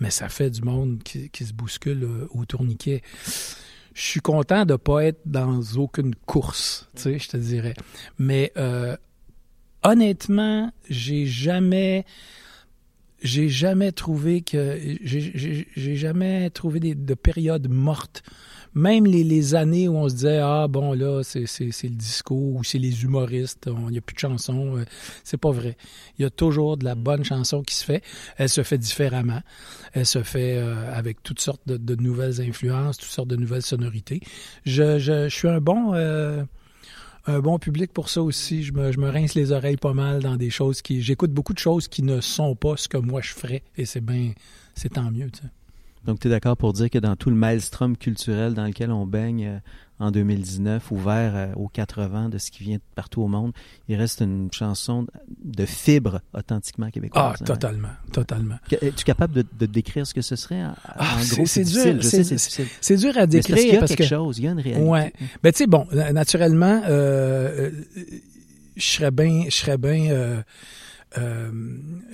mais 0.00 0.10
ça 0.10 0.28
fait 0.28 0.50
du 0.50 0.62
monde 0.62 1.02
qui, 1.02 1.30
qui 1.30 1.44
se 1.44 1.52
bouscule 1.52 2.04
euh, 2.04 2.28
au 2.30 2.44
tourniquet 2.44 3.02
je 3.94 4.02
suis 4.02 4.20
content 4.20 4.64
de 4.66 4.72
ne 4.72 4.76
pas 4.76 5.04
être 5.04 5.20
dans 5.24 5.60
aucune 5.76 6.14
course, 6.16 6.88
tu 6.96 7.02
sais, 7.02 7.18
je 7.18 7.28
te 7.28 7.36
dirais. 7.36 7.74
Mais 8.18 8.52
euh, 8.56 8.96
honnêtement, 9.84 10.72
j'ai 10.88 11.26
jamais 11.26 12.04
j'ai 13.22 13.48
jamais 13.48 13.90
trouvé 13.90 14.42
que 14.42 14.78
j'ai 15.02 15.96
jamais 15.96 16.50
trouvé 16.50 16.80
de 16.80 17.14
périodes 17.14 17.68
mortes. 17.68 18.22
Même 18.76 19.06
les, 19.06 19.54
années 19.54 19.86
où 19.86 19.96
on 19.96 20.08
se 20.08 20.14
disait 20.14 20.40
ah 20.42 20.66
bon 20.68 20.94
là 20.94 21.22
c'est 21.22 21.44
le 21.44 21.88
disco 21.90 22.34
ou 22.34 22.64
c'est 22.64 22.78
les 22.78 23.04
humoristes, 23.04 23.70
il 23.86 23.92
n'y 23.92 23.98
a 23.98 24.00
plus 24.00 24.14
de 24.14 24.18
chansons, 24.18 24.78
euh, 24.78 24.84
c'est 25.22 25.36
pas 25.36 25.52
vrai. 25.52 25.76
Il 26.18 26.22
y 26.22 26.24
a 26.24 26.30
toujours 26.30 26.76
de 26.76 26.84
la 26.84 26.96
bonne 26.96 27.24
chanson 27.24 27.62
qui 27.62 27.76
se 27.76 27.84
fait. 27.84 28.02
Elle 28.36 28.48
se 28.48 28.64
fait 28.64 28.78
différemment. 28.78 29.40
Elle 29.92 30.06
se 30.06 30.24
fait 30.24 30.56
euh, 30.56 30.92
avec 30.92 31.22
toutes 31.22 31.40
sortes 31.40 31.62
de, 31.66 31.94
nouvelles 31.94 32.40
influences, 32.40 32.98
toutes 32.98 33.10
sortes 33.10 33.28
de 33.28 33.36
nouvelles 33.36 33.62
sonorités. 33.62 34.20
Je, 34.66 34.98
je, 34.98 35.28
je 35.28 35.34
suis 35.34 35.48
un 35.48 35.60
bon 35.60 35.94
euh, 35.94 36.42
un 37.26 37.40
bon 37.40 37.58
public 37.58 37.92
pour 37.92 38.08
ça 38.08 38.22
aussi. 38.22 38.62
Je 38.62 38.72
me, 38.72 39.08
rince 39.08 39.34
les 39.34 39.52
oreilles 39.52 39.76
pas 39.76 39.94
mal 39.94 40.22
dans 40.22 40.36
des 40.36 40.50
choses 40.50 40.82
qui. 40.82 41.02
J'écoute 41.02 41.32
beaucoup 41.32 41.54
de 41.54 41.58
choses 41.58 41.88
qui 41.88 42.02
ne 42.02 42.20
sont 42.20 42.54
pas 42.54 42.76
ce 42.76 42.88
que 42.88 42.96
moi 42.96 43.20
je 43.20 43.32
ferais 43.32 43.62
et 43.76 43.84
c'est 43.86 44.00
bien. 44.00 44.32
C'est 44.74 44.94
tant 44.94 45.10
mieux, 45.10 45.30
tu 45.30 45.40
sais. 45.40 45.48
Donc, 46.06 46.20
tu 46.20 46.28
es 46.28 46.30
d'accord 46.30 46.56
pour 46.56 46.72
dire 46.72 46.90
que 46.90 46.98
dans 46.98 47.16
tout 47.16 47.30
le 47.30 47.36
maelstrom 47.36 47.96
culturel 47.96 48.54
dans 48.54 48.64
lequel 48.64 48.90
on 48.90 49.06
baigne 49.06 49.46
euh, 49.46 49.58
en 50.00 50.10
2019, 50.10 50.90
ouvert 50.90 51.32
euh, 51.34 51.52
aux 51.56 51.68
80 51.68 52.28
de 52.28 52.38
ce 52.38 52.50
qui 52.50 52.62
vient 52.62 52.78
partout 52.94 53.22
au 53.22 53.28
monde, 53.28 53.52
il 53.88 53.96
reste 53.96 54.20
une 54.20 54.50
chanson 54.52 55.06
de 55.42 55.64
fibre 55.64 56.20
authentiquement 56.32 56.90
québécoise. 56.90 57.24
Ah, 57.24 57.34
hein? 57.40 57.44
totalement, 57.44 57.88
totalement. 58.12 58.56
Es-tu 58.70 59.04
capable 59.04 59.34
de, 59.34 59.44
de, 59.58 59.66
décrire 59.66 60.06
ce 60.06 60.14
que 60.14 60.22
ce 60.22 60.36
serait? 60.36 60.62
En, 60.62 60.74
ah, 60.84 61.16
en 61.16 61.34
gros, 61.34 61.46
c'est 61.46 61.64
dur. 61.64 62.02
C'est 62.02 62.96
dur 62.96 63.16
à 63.16 63.26
décrire. 63.26 63.56
Mais 63.56 63.78
parce, 63.78 63.80
parce 63.80 63.90
y 63.90 63.94
a 63.94 63.96
quelque 63.96 64.02
que, 64.02 64.08
chose, 64.08 64.38
il 64.38 64.44
y 64.44 64.48
a 64.48 64.50
une 64.50 64.60
réalité. 64.60 64.86
Ouais. 64.88 65.12
Ben, 65.42 65.52
tu 65.52 65.58
sais, 65.58 65.66
bon, 65.66 65.86
naturellement, 66.12 66.82
euh, 66.86 67.70
je 68.76 68.84
serais 68.84 69.10
bien, 69.10 69.44
je 69.46 69.54
serais 69.54 69.78
bien, 69.78 70.10
euh, 70.10 70.42
euh, 71.18 71.50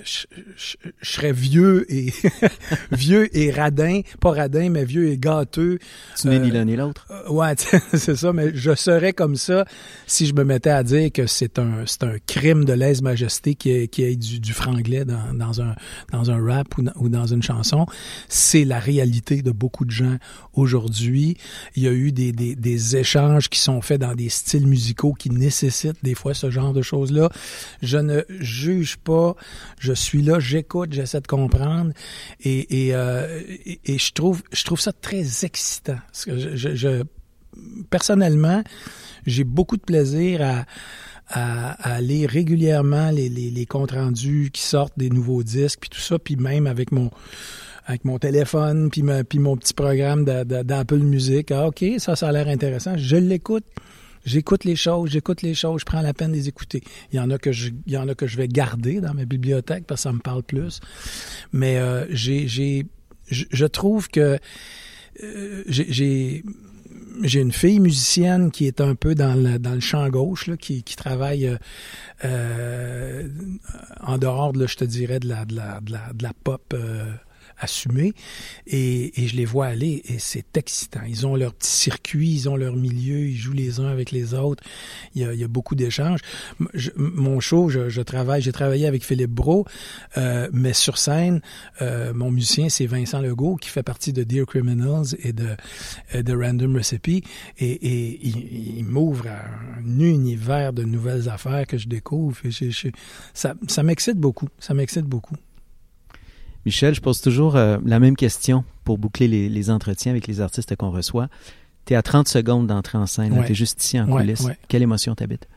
je, 0.03 0.25
je, 0.55 0.75
je, 1.01 1.09
serais 1.09 1.31
vieux 1.31 1.91
et 1.91 2.13
vieux 2.91 3.35
et 3.35 3.51
radin, 3.51 4.01
pas 4.19 4.31
radin, 4.31 4.69
mais 4.69 4.85
vieux 4.85 5.09
et 5.09 5.17
gâteux. 5.17 5.79
Tu 6.19 6.27
n'es 6.27 6.35
euh, 6.35 6.39
ni 6.39 6.51
l'un 6.51 6.65
ni 6.65 6.75
l'autre. 6.75 7.07
Euh, 7.09 7.29
ouais, 7.31 7.55
c'est 7.93 8.15
ça, 8.15 8.31
mais 8.33 8.51
je 8.53 8.75
serais 8.75 9.13
comme 9.13 9.35
ça 9.35 9.65
si 10.05 10.27
je 10.27 10.33
me 10.33 10.43
mettais 10.43 10.69
à 10.69 10.83
dire 10.83 11.11
que 11.11 11.25
c'est 11.25 11.57
un 11.57 11.85
c'est 11.85 12.03
un 12.03 12.17
crime 12.27 12.63
de 12.65 12.73
lèse-majesté 12.73 13.55
qui 13.55 13.71
ait, 13.71 13.87
qui 13.87 14.03
ait 14.03 14.15
du, 14.15 14.39
du 14.39 14.53
franglais 14.53 15.05
dans, 15.05 15.33
dans 15.33 15.61
un 15.61 15.75
dans 16.11 16.29
un 16.29 16.43
rap 16.43 16.77
ou 16.77 16.83
dans, 16.83 16.93
ou 16.97 17.09
dans 17.09 17.25
une 17.25 17.43
chanson. 17.43 17.85
C'est 18.29 18.65
la 18.65 18.79
réalité 18.79 19.41
de 19.41 19.51
beaucoup 19.51 19.85
de 19.85 19.91
gens 19.91 20.17
aujourd'hui. 20.53 21.37
Il 21.75 21.83
y 21.83 21.87
a 21.87 21.91
eu 21.91 22.11
des, 22.11 22.31
des, 22.31 22.55
des 22.55 22.97
échanges 22.97 23.49
qui 23.49 23.59
sont 23.59 23.81
faits 23.81 24.01
dans 24.01 24.13
des 24.13 24.29
styles 24.29 24.67
musicaux 24.67 25.13
qui 25.13 25.29
nécessitent 25.29 26.03
des 26.03 26.13
fois 26.13 26.33
ce 26.33 26.51
genre 26.51 26.73
de 26.73 26.81
choses-là. 26.81 27.29
Je 27.81 27.97
ne 27.97 28.23
juge 28.39 28.90
pas, 28.97 29.35
je 29.79 29.93
suis 29.93 30.21
là, 30.21 30.39
j'écoute, 30.39 30.93
j'essaie 30.93 31.21
de 31.21 31.27
comprendre 31.27 31.91
et, 32.43 32.89
euh, 32.93 33.41
je 33.85 34.11
trouve 34.11 34.41
je 34.51 34.63
trouve 34.63 34.79
ça 34.79 34.91
très 34.91 35.45
excitant. 35.45 35.97
Personnellement, 37.89 38.63
j'ai 39.25 39.43
beaucoup 39.43 39.77
de 39.77 39.81
plaisir 39.81 40.41
à, 40.41 40.65
à, 41.31 41.93
aller 41.95 42.25
régulièrement 42.25 43.11
les, 43.11 43.65
comptes 43.65 43.91
rendus 43.91 44.49
qui 44.53 44.61
sortent 44.61 44.97
des 44.97 45.09
nouveaux 45.09 45.43
disques 45.43 45.79
puis 45.81 45.89
tout 45.89 45.99
ça, 45.99 46.19
puis 46.19 46.35
même 46.35 46.67
avec 46.67 46.91
mon 46.91 47.09
avec 47.85 48.05
mon 48.05 48.19
téléphone 48.19 48.89
puis 48.89 49.03
mon 49.39 49.57
petit 49.57 49.73
programme 49.73 50.23
d'Apple 50.23 50.99
Music. 50.99 51.51
Ah, 51.51 51.67
OK, 51.67 51.83
ça, 51.97 52.15
ça 52.15 52.29
a 52.29 52.31
l'air 52.31 52.47
intéressant. 52.47 52.95
Je 52.97 53.17
l'écoute. 53.17 53.65
J'écoute 54.25 54.63
les 54.63 54.75
choses, 54.75 55.09
j'écoute 55.09 55.41
les 55.41 55.53
choses, 55.53 55.81
je 55.81 55.85
prends 55.85 56.01
la 56.01 56.13
peine 56.13 56.31
de 56.31 56.35
les 56.35 56.47
écouter. 56.47 56.83
Il 57.11 57.17
y 57.17 57.19
en 57.19 57.29
a 57.31 57.37
que 57.37 57.51
je, 57.51 57.69
il 57.87 57.93
y 57.93 57.97
en 57.97 58.07
a 58.07 58.15
que 58.15 58.27
je 58.27 58.37
vais 58.37 58.47
garder 58.47 59.01
dans 59.01 59.13
ma 59.13 59.25
bibliothèque 59.25 59.85
parce 59.87 60.01
que 60.01 60.03
ça 60.03 60.13
me 60.13 60.19
parle 60.19 60.43
plus. 60.43 60.79
Mais 61.53 61.77
euh, 61.77 62.05
j'ai, 62.09 62.47
j'ai, 62.47 62.85
je, 63.29 63.65
trouve 63.65 64.09
que 64.09 64.37
euh, 65.23 65.63
j'ai, 65.67 66.43
j'ai 67.23 67.41
une 67.41 67.51
fille 67.51 67.79
musicienne 67.79 68.51
qui 68.51 68.67
est 68.67 68.81
un 68.81 68.95
peu 68.95 69.15
dans 69.15 69.35
le, 69.35 69.59
dans 69.59 69.73
le 69.73 69.79
champ 69.79 70.07
gauche, 70.09 70.47
là, 70.47 70.57
qui, 70.57 70.83
qui 70.83 70.95
travaille 70.95 71.57
euh, 72.23 73.27
en 74.01 74.17
dehors, 74.17 74.53
là, 74.53 74.65
je 74.67 74.75
te 74.75 74.85
dirais, 74.85 75.19
de 75.19 75.27
la, 75.27 75.45
de 75.45 75.55
la, 75.55 75.79
de 75.81 75.91
la, 75.91 76.13
de 76.13 76.23
la 76.23 76.33
pop. 76.43 76.73
Euh, 76.73 77.11
assumé 77.61 78.13
et, 78.67 79.21
et, 79.21 79.27
je 79.27 79.35
les 79.35 79.45
vois 79.45 79.67
aller 79.67 80.01
et 80.05 80.19
c'est 80.19 80.57
excitant. 80.57 81.01
Ils 81.07 81.25
ont 81.25 81.35
leur 81.35 81.53
petit 81.53 81.71
circuit, 81.71 82.31
ils 82.31 82.49
ont 82.49 82.55
leur 82.55 82.75
milieu, 82.75 83.27
ils 83.27 83.37
jouent 83.37 83.53
les 83.53 83.79
uns 83.79 83.87
avec 83.87 84.11
les 84.11 84.33
autres. 84.33 84.63
Il 85.15 85.21
y 85.21 85.25
a, 85.25 85.33
il 85.33 85.39
y 85.39 85.43
a 85.43 85.47
beaucoup 85.47 85.75
d'échanges. 85.75 86.19
Mon 86.95 87.39
show, 87.39 87.69
je, 87.69 87.89
je 87.89 88.01
travaille, 88.01 88.41
j'ai 88.41 88.51
travaillé 88.51 88.87
avec 88.87 89.05
Philippe 89.05 89.31
Bro, 89.31 89.65
euh, 90.17 90.49
mais 90.51 90.73
sur 90.73 90.97
scène, 90.97 91.41
euh, 91.81 92.13
mon 92.13 92.31
musicien 92.31 92.69
c'est 92.69 92.85
Vincent 92.87 93.21
Legault 93.21 93.55
qui 93.55 93.69
fait 93.69 93.83
partie 93.83 94.13
de 94.13 94.23
Dear 94.23 94.45
Criminals 94.45 95.15
et 95.23 95.33
de, 95.33 95.55
de 96.13 96.33
Random 96.35 96.75
Recipe 96.75 97.25
et, 97.59 97.71
et 97.71 98.27
il, 98.27 98.85
m'ouvre 98.85 99.27
un 99.27 99.99
univers 99.99 100.73
de 100.73 100.83
nouvelles 100.83 101.29
affaires 101.29 101.67
que 101.67 101.77
je 101.77 101.87
découvre. 101.87 102.37
Ça, 103.33 103.53
ça 103.67 103.83
m'excite 103.83 104.17
beaucoup. 104.17 104.49
Ça 104.59 104.73
m'excite 104.73 105.05
beaucoup. 105.05 105.35
Michel, 106.65 106.93
je 106.95 107.01
pose 107.01 107.21
toujours 107.21 107.55
euh, 107.55 107.77
la 107.85 107.99
même 107.99 108.15
question 108.15 108.63
pour 108.83 108.97
boucler 108.97 109.27
les, 109.27 109.49
les 109.49 109.69
entretiens 109.69 110.11
avec 110.11 110.27
les 110.27 110.41
artistes 110.41 110.75
qu'on 110.75 110.91
reçoit. 110.91 111.27
Tu 111.85 111.93
es 111.93 111.95
à 111.95 112.01
30 112.03 112.27
secondes 112.27 112.67
d'entrer 112.67 112.97
en 112.97 113.05
scène, 113.07 113.33
Ouais. 113.33 113.45
tu 113.45 113.51
es 113.53 113.55
juste 113.55 113.83
ici 113.83 113.99
en 113.99 114.07
Ouais, 114.09 114.21
coulisses. 114.21 114.41
ouais. 114.41 114.57
Quelle 114.67 114.83
émotion 114.83 115.15
t'habite? 115.15 115.47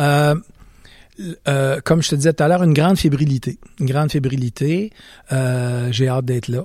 Euh, 0.00 0.34
euh, 1.46 1.80
comme 1.84 2.02
je 2.02 2.08
te 2.10 2.14
disais 2.16 2.32
tout 2.32 2.42
à 2.42 2.48
l'heure, 2.48 2.62
une 2.64 2.72
grande 2.74 2.98
fébrilité. 2.98 3.58
Une 3.78 3.86
grande 3.86 4.10
fébrilité. 4.10 4.90
J'ai 5.30 6.08
hâte 6.08 6.24
d'être 6.24 6.48
là. 6.48 6.64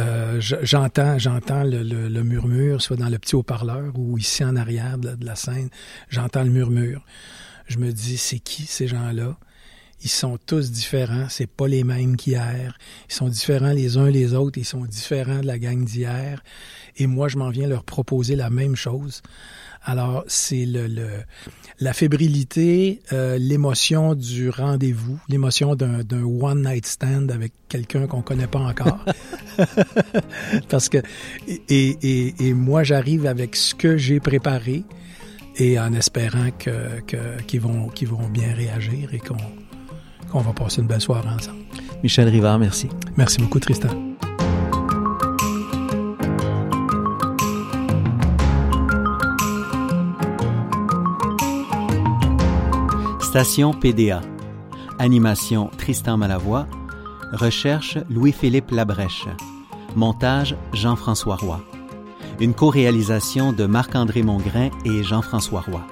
Euh, 0.00 0.40
j'entends 0.40 1.18
j'entends 1.18 1.64
le, 1.64 1.82
le, 1.82 2.08
le, 2.08 2.22
murmure, 2.22 2.80
soit 2.80 2.96
dans 2.96 3.10
le 3.10 3.18
petit 3.18 3.34
haut-parleur 3.36 3.92
ou 3.98 4.16
ici 4.16 4.42
en 4.42 4.56
arrière 4.56 4.96
de, 4.96 5.14
de 5.14 5.26
la 5.26 5.34
scène, 5.36 5.68
j'entends 6.08 6.44
le 6.44 6.48
murmure. 6.50 7.04
Je 7.68 7.76
me 7.78 7.92
dis, 7.92 8.16
c'est 8.16 8.38
qui 8.38 8.62
ces 8.64 8.88
gens-là? 8.88 9.36
Ils 10.02 10.10
sont 10.10 10.38
tous 10.46 10.70
différents. 10.70 11.26
C'est 11.28 11.46
pas 11.46 11.68
les 11.68 11.84
mêmes 11.84 12.16
qu'hier. 12.16 12.78
Ils 13.08 13.14
sont 13.14 13.28
différents 13.28 13.72
les 13.72 13.96
uns 13.96 14.10
les 14.10 14.34
autres. 14.34 14.58
Ils 14.58 14.64
sont 14.64 14.84
différents 14.84 15.40
de 15.40 15.46
la 15.46 15.58
gang 15.58 15.84
d'hier. 15.84 16.42
Et 16.96 17.06
moi, 17.06 17.28
je 17.28 17.38
m'en 17.38 17.50
viens 17.50 17.68
leur 17.68 17.84
proposer 17.84 18.36
la 18.36 18.50
même 18.50 18.76
chose. 18.76 19.22
Alors, 19.84 20.24
c'est 20.28 20.64
le, 20.64 20.86
le, 20.86 21.08
la 21.80 21.92
fébrilité, 21.92 23.00
euh, 23.12 23.36
l'émotion 23.36 24.14
du 24.14 24.48
rendez-vous, 24.48 25.18
l'émotion 25.28 25.74
d'un, 25.74 26.04
d'un 26.04 26.22
one 26.22 26.62
night 26.62 26.86
stand 26.86 27.32
avec 27.32 27.52
quelqu'un 27.68 28.06
qu'on 28.06 28.22
connaît 28.22 28.46
pas 28.46 28.60
encore. 28.60 29.04
Parce 30.68 30.88
que 30.88 30.98
et, 31.48 31.58
et, 31.68 32.34
et 32.48 32.54
moi, 32.54 32.84
j'arrive 32.84 33.26
avec 33.26 33.56
ce 33.56 33.74
que 33.74 33.96
j'ai 33.96 34.20
préparé 34.20 34.84
et 35.56 35.78
en 35.80 35.92
espérant 35.94 36.50
que, 36.58 37.00
que 37.06 37.42
qu'ils 37.42 37.60
vont 37.60 37.88
qu'ils 37.88 38.08
vont 38.08 38.28
bien 38.28 38.54
réagir 38.54 39.12
et 39.12 39.18
qu'on 39.18 39.36
qu'on 40.32 40.40
va 40.40 40.52
passer 40.52 40.80
une 40.80 40.86
belle 40.86 41.00
soirée 41.00 41.28
ensemble. 41.28 41.58
Michel 42.02 42.28
Rivard, 42.28 42.58
merci. 42.58 42.88
Merci 43.16 43.38
beaucoup, 43.38 43.60
Tristan. 43.60 43.88
Station 53.20 53.72
PDA. 53.72 54.20
Animation 54.98 55.70
Tristan 55.78 56.16
Malavoie. 56.16 56.66
Recherche 57.32 57.98
Louis-Philippe 58.10 58.70
Labrèche. 58.70 59.26
Montage 59.96 60.56
Jean-François 60.72 61.36
Roy. 61.36 61.60
Une 62.40 62.54
co-réalisation 62.54 63.52
de 63.52 63.66
Marc-André 63.66 64.22
Mongrain 64.22 64.70
et 64.84 65.02
Jean-François 65.02 65.60
Roy. 65.60 65.82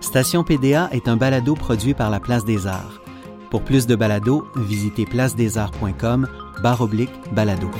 Station 0.00 0.44
PDA 0.44 0.88
est 0.92 1.08
un 1.08 1.16
balado 1.16 1.54
produit 1.54 1.94
par 1.94 2.10
la 2.10 2.20
Place 2.20 2.44
des 2.44 2.66
Arts. 2.66 3.00
Pour 3.56 3.64
plus 3.64 3.86
de 3.86 3.96
balados, 3.96 4.44
visitez 4.54 5.06
placedesarts.com 5.06 6.28
barre 6.62 6.82
oblique 6.82 7.10
balado. 7.32 7.70